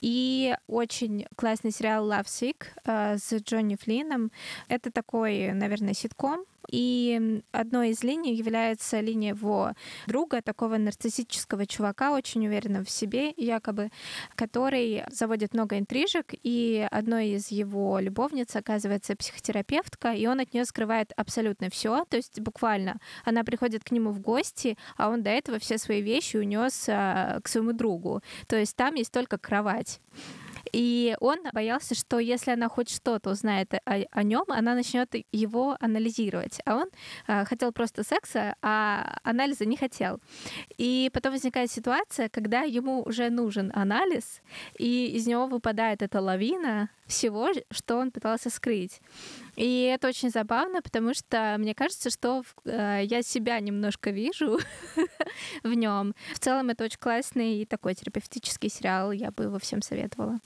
И 0.00 0.54
очень 0.66 1.26
классный 1.36 1.70
сериал 1.70 2.10
Love 2.10 2.26
Sick 2.26 2.66
э, 2.84 3.18
с 3.18 3.32
Джонни 3.42 3.76
Флином. 3.76 4.30
Это 4.68 4.90
такой, 4.92 5.52
наверное, 5.52 5.94
ситком, 5.94 6.44
и 6.68 7.42
одной 7.52 7.90
из 7.90 8.02
линий 8.02 8.34
является 8.34 9.00
линия 9.00 9.30
его 9.30 9.72
друга, 10.06 10.42
такого 10.42 10.76
нарциссического 10.76 11.66
чувака, 11.66 12.12
очень 12.12 12.46
уверенного 12.46 12.84
в 12.84 12.90
себе, 12.90 13.32
якобы, 13.36 13.90
который 14.34 15.04
заводит 15.10 15.54
много 15.54 15.78
интрижек, 15.78 16.34
и 16.42 16.86
одной 16.90 17.30
из 17.30 17.50
его 17.50 17.98
любовниц 17.98 18.54
оказывается 18.56 19.16
психотерапевтка, 19.16 20.12
и 20.12 20.26
он 20.26 20.40
от 20.40 20.52
нее 20.54 20.64
скрывает 20.64 21.12
абсолютно 21.16 21.70
все, 21.70 22.04
то 22.08 22.16
есть 22.16 22.40
буквально 22.40 22.98
она 23.24 23.44
приходит 23.44 23.84
к 23.84 23.90
нему 23.90 24.10
в 24.10 24.20
гости, 24.20 24.76
а 24.96 25.08
он 25.08 25.22
до 25.22 25.30
этого 25.30 25.58
все 25.58 25.78
свои 25.78 26.02
вещи 26.02 26.36
унес 26.36 26.86
а, 26.88 27.40
к 27.42 27.48
своему 27.48 27.72
другу. 27.72 28.22
То 28.46 28.56
есть 28.56 28.76
там 28.76 28.94
есть 28.94 29.12
только 29.12 29.38
кровать. 29.38 30.00
И 30.72 31.16
он 31.20 31.38
боялся, 31.52 31.94
что 31.94 32.18
если 32.18 32.52
она 32.52 32.68
хоть 32.68 32.90
что-то 32.90 33.30
узнает 33.30 33.74
о, 33.74 33.80
о 34.10 34.22
нем, 34.22 34.44
она 34.48 34.74
начнет 34.74 35.14
его 35.32 35.76
анализировать. 35.80 36.60
А 36.64 36.76
он 36.76 36.88
э, 37.26 37.44
хотел 37.44 37.72
просто 37.72 38.04
секса, 38.04 38.54
а 38.62 39.18
анализа 39.22 39.64
не 39.64 39.76
хотел. 39.76 40.20
И 40.76 41.10
потом 41.12 41.32
возникает 41.32 41.70
ситуация, 41.70 42.28
когда 42.28 42.62
ему 42.62 43.02
уже 43.02 43.30
нужен 43.30 43.72
анализ, 43.74 44.40
и 44.78 45.06
из 45.16 45.26
него 45.26 45.46
выпадает 45.46 46.02
эта 46.02 46.20
лавина 46.20 46.90
всего, 47.06 47.50
что 47.70 47.96
он 47.96 48.10
пытался 48.10 48.50
скрыть. 48.50 49.00
И 49.58 49.82
это 49.92 50.06
очень 50.06 50.30
забавно, 50.30 50.82
потому 50.82 51.14
что 51.14 51.56
мне 51.58 51.74
кажется, 51.74 52.10
что 52.10 52.44
э, 52.64 53.00
я 53.02 53.22
себя 53.22 53.58
немножко 53.58 54.10
вижу 54.10 54.60
в 55.64 55.74
нем. 55.74 56.14
В 56.32 56.38
целом 56.38 56.70
это 56.70 56.84
очень 56.84 57.00
классный 57.00 57.62
и 57.62 57.66
такой 57.66 57.96
терапевтический 57.96 58.70
сериал, 58.70 59.10
я 59.10 59.32
бы 59.32 59.44
его 59.44 59.58
всем 59.58 59.82
советовала. 59.82 60.38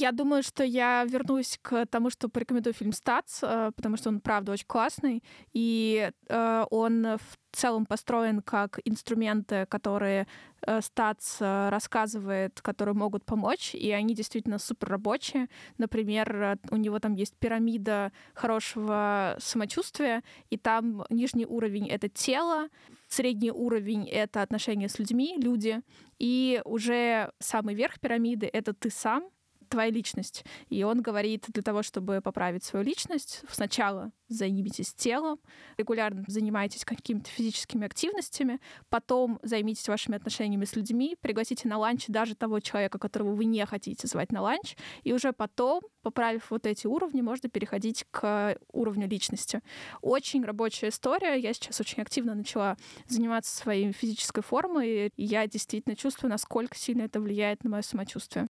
Я 0.00 0.12
думаю, 0.12 0.44
что 0.44 0.62
я 0.62 1.04
вернусь 1.04 1.58
к 1.60 1.84
тому, 1.86 2.10
что 2.10 2.28
порекомендую 2.28 2.72
фильм 2.72 2.92
«Стац», 2.92 3.40
э, 3.42 3.72
потому 3.74 3.96
что 3.96 4.10
он, 4.10 4.20
правда, 4.20 4.52
очень 4.52 4.66
классный, 4.68 5.24
и 5.52 6.12
э, 6.28 6.64
он 6.70 7.04
в 7.16 7.56
целом 7.56 7.84
построен 7.84 8.40
как 8.40 8.78
инструменты, 8.84 9.66
которые 9.66 10.28
э, 10.62 10.80
Стац 10.82 11.40
рассказывает, 11.40 12.60
которые 12.60 12.94
могут 12.94 13.24
помочь, 13.24 13.74
и 13.74 13.90
они 13.90 14.14
действительно 14.14 14.60
супер 14.60 14.88
рабочие. 14.88 15.48
Например, 15.78 16.60
у 16.70 16.76
него 16.76 17.00
там 17.00 17.14
есть 17.14 17.34
пирамида 17.36 18.12
хорошего 18.34 19.34
самочувствия, 19.40 20.22
и 20.48 20.56
там 20.58 21.06
нижний 21.10 21.46
уровень— 21.46 21.88
это 21.90 22.08
тело, 22.08 22.68
средний 23.08 23.50
уровень— 23.50 24.06
это 24.12 24.42
отношения 24.42 24.88
с 24.88 25.00
людьми, 25.00 25.34
люди, 25.38 25.80
и 26.20 26.62
уже 26.64 27.32
самый 27.40 27.74
верх 27.74 27.98
пирамиды— 27.98 28.48
это 28.52 28.72
ты 28.72 28.90
сам— 28.90 29.28
твоя 29.68 29.90
личность. 29.90 30.44
И 30.68 30.82
он 30.82 31.02
говорит, 31.02 31.44
для 31.48 31.62
того, 31.62 31.82
чтобы 31.82 32.20
поправить 32.20 32.64
свою 32.64 32.84
личность, 32.84 33.42
сначала 33.50 34.12
займитесь 34.28 34.92
телом, 34.94 35.38
регулярно 35.76 36.24
занимайтесь 36.26 36.84
какими-то 36.84 37.30
физическими 37.30 37.86
активностями, 37.86 38.60
потом 38.88 39.38
займитесь 39.42 39.88
вашими 39.88 40.16
отношениями 40.16 40.64
с 40.64 40.76
людьми, 40.76 41.16
пригласите 41.20 41.68
на 41.68 41.78
ланч 41.78 42.06
даже 42.08 42.34
того 42.34 42.60
человека, 42.60 42.98
которого 42.98 43.34
вы 43.34 43.46
не 43.46 43.64
хотите 43.66 44.06
звать 44.06 44.32
на 44.32 44.42
ланч, 44.42 44.76
и 45.02 45.12
уже 45.12 45.32
потом, 45.32 45.82
поправив 46.02 46.50
вот 46.50 46.66
эти 46.66 46.86
уровни, 46.86 47.20
можно 47.20 47.48
переходить 47.48 48.04
к 48.10 48.56
уровню 48.72 49.08
личности. 49.08 49.60
Очень 50.02 50.44
рабочая 50.44 50.88
история. 50.88 51.34
Я 51.36 51.52
сейчас 51.52 51.80
очень 51.80 52.02
активно 52.02 52.34
начала 52.34 52.76
заниматься 53.06 53.56
своей 53.56 53.92
физической 53.92 54.42
формой, 54.42 55.12
и 55.16 55.24
я 55.24 55.46
действительно 55.46 55.96
чувствую, 55.96 56.30
насколько 56.30 56.76
сильно 56.76 57.02
это 57.02 57.20
влияет 57.20 57.64
на 57.64 57.70
мое 57.70 57.82
самочувствие 57.82 58.48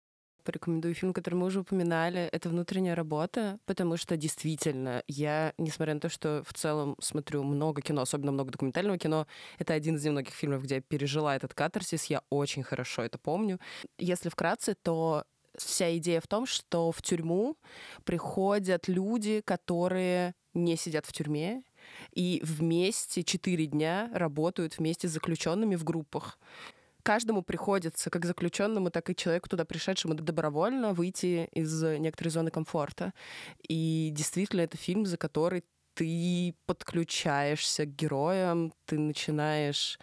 порекомендую 0.47 0.95
фильм, 0.95 1.13
который 1.13 1.35
мы 1.35 1.47
уже 1.47 1.61
упоминали. 1.61 2.29
Это 2.33 2.49
«Внутренняя 2.49 2.95
работа», 2.95 3.59
потому 3.67 3.97
что 3.97 4.17
действительно 4.17 5.03
я, 5.09 5.53
несмотря 5.59 5.95
на 5.95 6.01
то, 6.01 6.09
что 6.09 6.43
в 6.47 6.55
целом 6.55 6.97
смотрю 7.01 7.43
много 7.43 7.83
кино, 7.83 8.03
особенно 8.03 8.33
много 8.33 8.53
документального 8.53 8.97
кино, 8.99 9.27
это 9.59 9.75
один 9.75 9.97
из 9.97 10.05
немногих 10.05 10.33
фильмов, 10.33 10.63
где 10.63 10.77
я 10.77 10.81
пережила 10.81 11.35
этот 11.35 11.53
катарсис, 11.53 12.05
я 12.05 12.23
очень 12.31 12.63
хорошо 12.63 13.03
это 13.03 13.19
помню. 13.19 13.59
Если 13.99 14.29
вкратце, 14.29 14.75
то 14.75 15.25
вся 15.59 15.97
идея 15.99 16.21
в 16.21 16.27
том, 16.27 16.47
что 16.47 16.93
в 16.93 17.03
тюрьму 17.03 17.57
приходят 18.05 18.89
люди, 18.89 19.43
которые 19.45 20.35
не 20.55 20.77
сидят 20.77 21.07
в 21.07 21.13
тюрьме, 21.13 21.63
и 22.13 22.41
вместе 22.43 23.23
четыре 23.23 23.67
дня 23.67 24.11
работают 24.13 24.79
вместе 24.79 25.09
с 25.09 25.13
заключенными 25.13 25.77
в 25.77 25.85
группах 25.85 26.39
каждому 27.07 27.43
приходится, 27.43 28.11
как 28.11 28.25
заключенному, 28.25 28.91
так 28.91 29.09
и 29.11 29.15
человеку 29.15 29.49
туда 29.49 29.65
пришедшему 29.65 30.15
добровольно 30.15 30.93
выйти 30.93 31.49
из 31.53 31.81
некоторой 31.83 32.33
зоны 32.33 32.51
комфорта. 32.51 33.13
И 33.69 34.11
действительно, 34.13 34.63
это 34.63 34.77
фильм, 34.77 35.07
за 35.07 35.17
который 35.17 35.63
ты 35.95 36.55
подключаешься 36.67 37.87
к 37.87 37.95
героям, 37.95 38.73
ты 38.87 38.99
начинаешь 38.99 40.01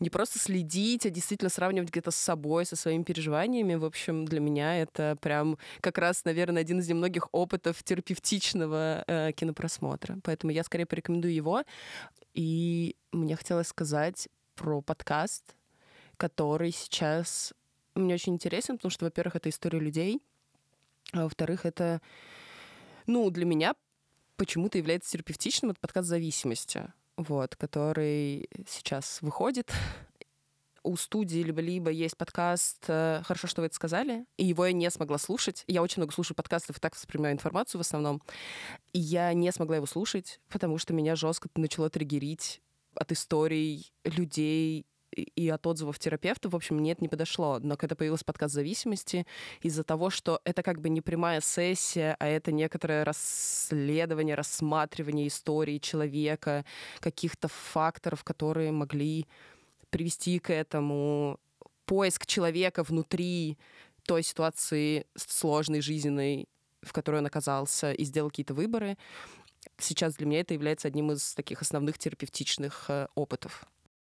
не 0.00 0.10
просто 0.10 0.40
следить, 0.40 1.06
а 1.06 1.10
действительно 1.10 1.50
сравнивать 1.50 1.90
где-то 1.90 2.10
с 2.10 2.16
собой, 2.16 2.66
со 2.66 2.74
своими 2.74 3.04
переживаниями. 3.04 3.76
В 3.76 3.84
общем, 3.84 4.24
для 4.24 4.40
меня 4.40 4.82
это 4.82 5.16
прям 5.20 5.56
как 5.80 5.98
раз, 5.98 6.24
наверное, 6.24 6.62
один 6.62 6.80
из 6.80 6.88
немногих 6.88 7.28
опытов 7.30 7.80
терапевтичного 7.84 9.04
э, 9.06 9.30
кинопросмотра. 9.36 10.18
Поэтому 10.24 10.52
я 10.52 10.64
скорее 10.64 10.86
порекомендую 10.86 11.32
его. 11.32 11.62
И 12.34 12.96
мне 13.12 13.36
хотелось 13.36 13.68
сказать 13.68 14.28
про 14.56 14.82
подкаст, 14.82 15.54
который 16.16 16.70
сейчас 16.72 17.52
мне 17.94 18.14
очень 18.14 18.34
интересен, 18.34 18.76
потому 18.76 18.90
что, 18.90 19.04
во-первых, 19.04 19.36
это 19.36 19.48
история 19.48 19.78
людей, 19.78 20.20
а 21.12 21.24
во-вторых, 21.24 21.64
это, 21.64 22.00
ну, 23.06 23.30
для 23.30 23.44
меня 23.44 23.74
почему-то 24.36 24.78
является 24.78 25.12
терапевтичным, 25.12 25.70
это 25.70 25.80
подкаст 25.80 26.08
зависимости, 26.08 26.92
вот, 27.16 27.56
который 27.56 28.48
сейчас 28.68 29.22
выходит. 29.22 29.72
У 30.82 30.96
студии 30.96 31.38
либо-либо 31.38 31.90
есть 31.90 32.16
подкаст 32.16 32.84
э, 32.88 33.22
«Хорошо, 33.24 33.46
что 33.46 33.62
вы 33.62 33.68
это 33.68 33.74
сказали», 33.74 34.26
и 34.36 34.44
его 34.44 34.66
я 34.66 34.72
не 34.72 34.90
смогла 34.90 35.16
слушать. 35.16 35.64
Я 35.66 35.80
очень 35.80 36.00
много 36.00 36.12
слушаю 36.12 36.36
подкастов 36.36 36.76
и 36.76 36.80
так 36.80 36.94
воспринимаю 36.94 37.32
информацию 37.32 37.78
в 37.78 37.82
основном. 37.82 38.20
И 38.92 38.98
я 38.98 39.32
не 39.32 39.50
смогла 39.50 39.76
его 39.76 39.86
слушать, 39.86 40.40
потому 40.50 40.76
что 40.76 40.92
меня 40.92 41.16
жестко 41.16 41.48
начало 41.54 41.88
триггерить 41.88 42.60
от 42.94 43.12
историй 43.12 43.94
людей 44.04 44.84
и 45.14 45.48
от 45.48 45.66
отзывов 45.66 45.98
терапевтов, 45.98 46.52
в 46.52 46.56
общем, 46.56 46.76
мне 46.76 46.92
это 46.92 47.02
не 47.02 47.08
подошло. 47.08 47.58
Но 47.60 47.76
когда 47.76 47.94
появился 47.94 48.24
подкаст 48.24 48.54
зависимости, 48.54 49.26
из-за 49.60 49.84
того, 49.84 50.10
что 50.10 50.40
это 50.44 50.62
как 50.62 50.80
бы 50.80 50.88
не 50.88 51.00
прямая 51.00 51.40
сессия, 51.40 52.16
а 52.18 52.26
это 52.26 52.52
некоторое 52.52 53.04
расследование, 53.04 54.34
рассматривание 54.34 55.28
истории 55.28 55.78
человека, 55.78 56.64
каких-то 57.00 57.48
факторов, 57.48 58.24
которые 58.24 58.72
могли 58.72 59.26
привести 59.90 60.38
к 60.38 60.52
этому, 60.52 61.38
поиск 61.86 62.26
человека 62.26 62.82
внутри 62.82 63.58
той 64.06 64.22
ситуации 64.22 65.06
сложной, 65.16 65.80
жизненной, 65.80 66.48
в 66.82 66.92
которой 66.92 67.16
он 67.18 67.26
оказался, 67.26 67.92
и 67.92 68.04
сделал 68.04 68.30
какие-то 68.30 68.54
выборы. 68.54 68.96
Сейчас 69.78 70.16
для 70.16 70.26
меня 70.26 70.40
это 70.40 70.54
является 70.54 70.88
одним 70.88 71.12
из 71.12 71.34
таких 71.34 71.62
основных 71.62 71.98
терапевтичных 71.98 72.86
э, 72.88 73.08
опытов. 73.14 73.64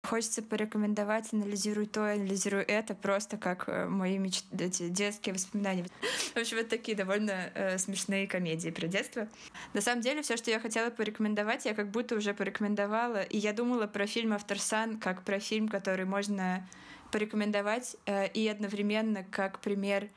Хочется 0.06 0.44
порекомендовать 0.44 1.34
«Анализируй 1.34 1.88
то, 1.88 2.12
анализируй 2.12 2.62
это», 2.64 2.94
просто 2.94 3.38
как 3.38 3.68
э, 3.68 3.88
мои 3.88 4.18
меч... 4.18 4.44
эти 4.58 4.90
детские 4.90 5.34
воспоминания. 5.34 5.86
В 6.34 6.38
общем, 6.38 6.58
это 6.58 6.72
такие 6.72 6.96
довольно 6.96 7.52
э, 7.54 7.78
смешные 7.78 8.28
комедии 8.28 8.70
про 8.70 8.88
детство. 8.88 9.28
На 9.74 9.82
самом 9.82 10.02
деле, 10.02 10.22
все, 10.22 10.38
что 10.38 10.52
я 10.52 10.60
хотела 10.60 10.90
порекомендовать, 10.90 11.66
я 11.66 11.74
как 11.74 11.90
будто 11.90 12.16
уже 12.16 12.34
порекомендовала. 12.34 13.24
И 13.24 13.38
я 13.38 13.54
думала 13.54 13.88
про 13.88 14.06
фильм 14.06 14.34
«Авторсан» 14.34 15.00
как 15.00 15.24
про 15.24 15.40
фильм, 15.40 15.68
который 15.68 16.06
можно 16.06 16.68
порекомендовать, 17.12 17.96
э, 18.06 18.28
и 18.28 18.48
одновременно 18.48 19.24
как 19.24 19.60
пример 19.60 20.10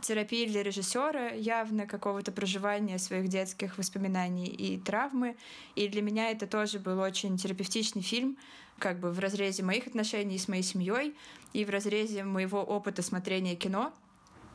терапии 0.00 0.46
для 0.46 0.62
режиссера 0.62 1.30
явно 1.30 1.86
какого-то 1.86 2.32
проживания 2.32 2.98
своих 2.98 3.28
детских 3.28 3.76
воспоминаний 3.76 4.46
и 4.46 4.78
травмы. 4.78 5.36
И 5.74 5.88
для 5.88 6.02
меня 6.02 6.30
это 6.30 6.46
тоже 6.46 6.78
был 6.78 7.00
очень 7.00 7.36
терапевтичный 7.36 8.02
фильм, 8.02 8.38
как 8.78 9.00
бы 9.00 9.10
в 9.10 9.18
разрезе 9.18 9.62
моих 9.62 9.86
отношений 9.86 10.38
с 10.38 10.48
моей 10.48 10.62
семьей 10.62 11.14
и 11.52 11.64
в 11.64 11.70
разрезе 11.70 12.24
моего 12.24 12.62
опыта 12.62 13.02
смотрения 13.02 13.56
кино, 13.56 13.92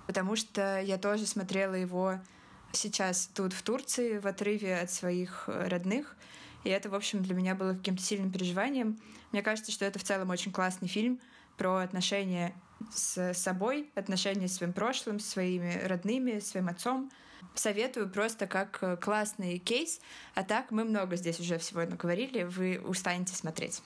потому 0.07 0.35
что 0.35 0.79
я 0.81 0.97
тоже 0.97 1.25
смотрела 1.25 1.73
его 1.73 2.19
сейчас 2.71 3.29
тут, 3.33 3.53
в 3.53 3.61
Турции, 3.63 4.19
в 4.19 4.27
отрыве 4.27 4.77
от 4.77 4.91
своих 4.91 5.47
родных. 5.47 6.15
И 6.63 6.69
это, 6.69 6.89
в 6.89 6.95
общем, 6.95 7.23
для 7.23 7.33
меня 7.33 7.55
было 7.55 7.73
каким-то 7.73 8.03
сильным 8.03 8.31
переживанием. 8.31 8.99
Мне 9.31 9.41
кажется, 9.41 9.71
что 9.71 9.85
это 9.85 9.99
в 9.99 10.03
целом 10.03 10.29
очень 10.29 10.51
классный 10.51 10.87
фильм 10.87 11.19
про 11.57 11.77
отношения 11.77 12.53
с 12.93 13.33
собой, 13.33 13.89
отношения 13.95 14.47
с 14.47 14.55
своим 14.55 14.73
прошлым, 14.73 15.19
своими 15.19 15.81
родными, 15.85 16.39
своим 16.39 16.67
отцом. 16.67 17.11
Советую 17.55 18.09
просто 18.09 18.47
как 18.47 18.77
э, 18.81 18.97
классный 18.97 19.57
кейс. 19.57 19.99
А 20.35 20.43
так 20.43 20.71
мы 20.71 20.85
много 20.85 21.15
здесь 21.15 21.39
уже 21.39 21.57
всего 21.57 21.81
наговорили, 21.81 22.43
вы 22.43 22.79
устанете 22.83 23.35
смотреть. 23.35 23.81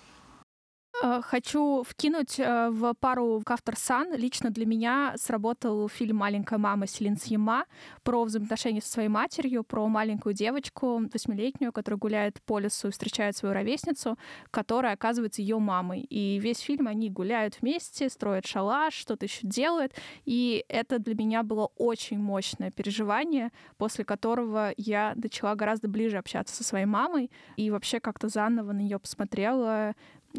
Э, 1.03 1.21
хочу 1.21 1.83
вкинуть 1.83 2.39
э, 2.39 2.69
в 2.69 2.93
пару 2.93 3.39
в 3.39 3.51
автор 3.51 3.75
Сан. 3.75 4.13
Лично 4.15 4.49
для 4.49 4.65
меня 4.65 5.13
сработал 5.17 5.89
фильм 5.89 6.17
«Маленькая 6.17 6.57
мама» 6.57 6.87
Селин 6.87 7.17
Сьема 7.17 7.65
про 8.03 8.23
взаимоотношения 8.23 8.81
со 8.81 8.93
своей 8.93 9.09
матерью, 9.09 9.63
про 9.63 9.87
маленькую 9.87 10.33
девочку, 10.33 11.01
восьмилетнюю, 11.13 11.73
которая 11.73 11.97
гуляет 11.97 12.41
по 12.43 12.59
лесу 12.59 12.87
и 12.87 12.91
встречает 12.91 13.35
свою 13.35 13.53
ровесницу, 13.53 14.17
которая 14.51 14.93
оказывается 14.93 15.41
ее 15.41 15.59
мамой. 15.59 16.01
И 16.01 16.39
весь 16.39 16.59
фильм 16.59 16.87
они 16.87 17.09
гуляют 17.09 17.57
вместе, 17.61 18.09
строят 18.09 18.45
шалаш, 18.45 18.93
что-то 18.93 19.25
еще 19.25 19.45
делают. 19.45 19.93
И 20.23 20.63
это 20.69 20.99
для 20.99 21.15
меня 21.15 21.43
было 21.43 21.71
очень 21.75 22.19
мощное 22.19 22.71
переживание, 22.71 23.51
после 23.77 24.05
которого 24.05 24.73
я 24.77 25.13
начала 25.15 25.55
гораздо 25.55 25.89
ближе 25.89 26.17
общаться 26.17 26.55
со 26.55 26.63
своей 26.63 26.85
мамой 26.85 27.31
и 27.57 27.69
вообще 27.69 27.99
как-то 27.99 28.29
заново 28.29 28.71
на 28.71 28.79
нее 28.79 28.99
посмотрела, 28.99 29.93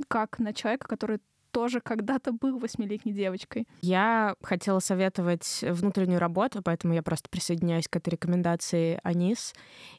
как 0.09 0.39
на 0.39 0.53
человека, 0.53 0.89
который 0.89 1.21
тоже 1.57 1.81
когда-то 1.81 2.33
был 2.33 2.59
восьмилетней 2.59 3.15
девочкой. 3.15 3.67
Я 3.81 4.35
хотела 4.43 4.79
советовать 4.79 5.65
внутреннюю 5.67 6.21
работу, 6.21 6.61
поэтому 6.63 6.93
я 6.93 7.03
просто 7.03 7.31
присоединяюсь 7.31 7.89
к 7.89 7.97
этой 7.97 8.11
рекомендации 8.11 9.01
Анис. 9.03 9.55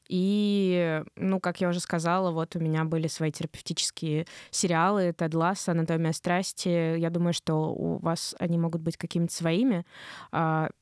И, 0.07 1.01
ну, 1.15 1.39
как 1.39 1.59
я 1.59 1.69
уже 1.69 1.79
сказала, 1.79 2.29
вот 2.29 2.55
у 2.55 2.59
меня 2.59 2.83
были 2.83 3.07
свои 3.07 3.31
терапевтические 3.31 4.27
сериалы 4.51 5.13
«Тед 5.17 5.33
Ласс», 5.33 5.67
«Анатомия 5.67 6.11
страсти». 6.11 6.95
Я 6.99 7.09
думаю, 7.09 7.33
что 7.33 7.73
у 7.73 7.97
вас 7.97 8.35
они 8.37 8.59
могут 8.59 8.81
быть 8.81 8.97
какими-то 8.97 9.33
своими. 9.33 9.83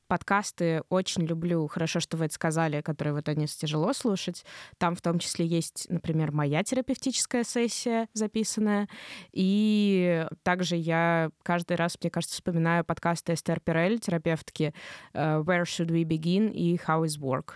Подкасты 0.08 0.84
очень 0.90 1.24
люблю. 1.24 1.68
Хорошо, 1.68 2.00
что 2.00 2.18
вы 2.18 2.26
это 2.26 2.36
сказали, 2.36 2.82
которые 2.82 3.14
вот 3.14 3.28
они 3.28 3.48
тяжело 3.48 3.94
слушать. 3.94 4.46
Там 4.78 4.96
в 4.96 5.02
том 5.02 5.20
числе 5.20 5.46
есть, 5.46 5.88
например, 5.90 6.32
моя 6.32 6.64
терапевтическая 6.64 7.44
сессия 7.44 8.08
записанная. 8.14 8.88
И 9.32 10.28
также 10.44 10.76
я 10.76 11.30
каждый 11.44 11.78
раз, 11.78 11.98
мне 12.02 12.12
кажется, 12.12 12.36
вспоминаю 12.36 12.86
подкасты 12.86 13.34
Эстер 13.34 13.60
Перель, 13.60 14.00
терапевтки 14.00 14.74
э, 15.14 15.40
«Where 15.40 15.64
should 15.64 15.88
we 15.88 16.04
begin» 16.04 16.52
и 16.52 16.76
«How 16.76 17.04
is 17.04 17.20
work». 17.20 17.54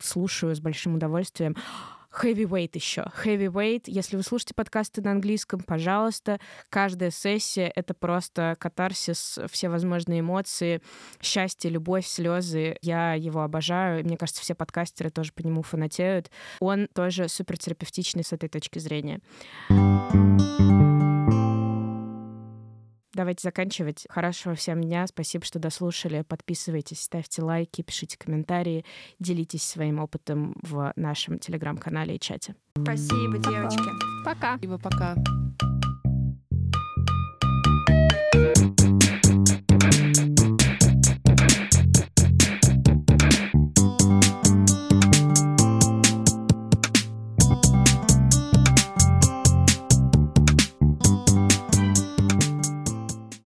Слушаю 0.00 0.54
с 0.54 0.60
большим 0.60 0.96
удовольствием. 0.96 1.56
Heavyweight 2.22 2.70
еще. 2.74 3.06
Heavyweight. 3.24 3.84
Если 3.86 4.16
вы 4.16 4.22
слушаете 4.22 4.54
подкасты 4.54 5.02
на 5.02 5.12
английском, 5.12 5.60
пожалуйста, 5.60 6.40
каждая 6.70 7.10
сессия— 7.10 7.70
это 7.74 7.94
просто 7.94 8.56
катарсис, 8.58 9.38
все 9.50 9.68
возможные 9.68 10.20
эмоции, 10.20 10.80
счастье, 11.20 11.70
любовь, 11.70 12.06
слезы. 12.06 12.76
Я 12.82 13.14
его 13.14 13.42
обожаю. 13.42 14.04
Мне 14.04 14.16
кажется, 14.16 14.42
все 14.42 14.54
подкастеры 14.54 15.10
тоже 15.10 15.32
по 15.32 15.42
нему 15.42 15.62
фанатеют. 15.62 16.30
Он 16.60 16.88
тоже 16.94 17.28
супертерапевтичный 17.28 18.24
с 18.24 18.32
этой 18.32 18.48
точки 18.48 18.78
зрения. 18.78 19.20
Давайте 23.16 23.48
заканчивать. 23.48 24.06
Хорошего 24.10 24.54
всем 24.54 24.82
дня. 24.82 25.06
Спасибо, 25.06 25.42
что 25.42 25.58
дослушали. 25.58 26.20
Подписывайтесь, 26.20 27.00
ставьте 27.00 27.40
лайки, 27.40 27.80
пишите 27.80 28.18
комментарии, 28.18 28.84
делитесь 29.18 29.62
своим 29.62 30.00
опытом 30.00 30.54
в 30.62 30.92
нашем 30.96 31.38
телеграм-канале 31.38 32.16
и 32.16 32.20
чате. 32.20 32.54
Спасибо, 32.78 33.38
девочки. 33.38 33.88
Пока. 34.22 34.58
Спасибо, 34.58 34.78
пока. 34.78 35.16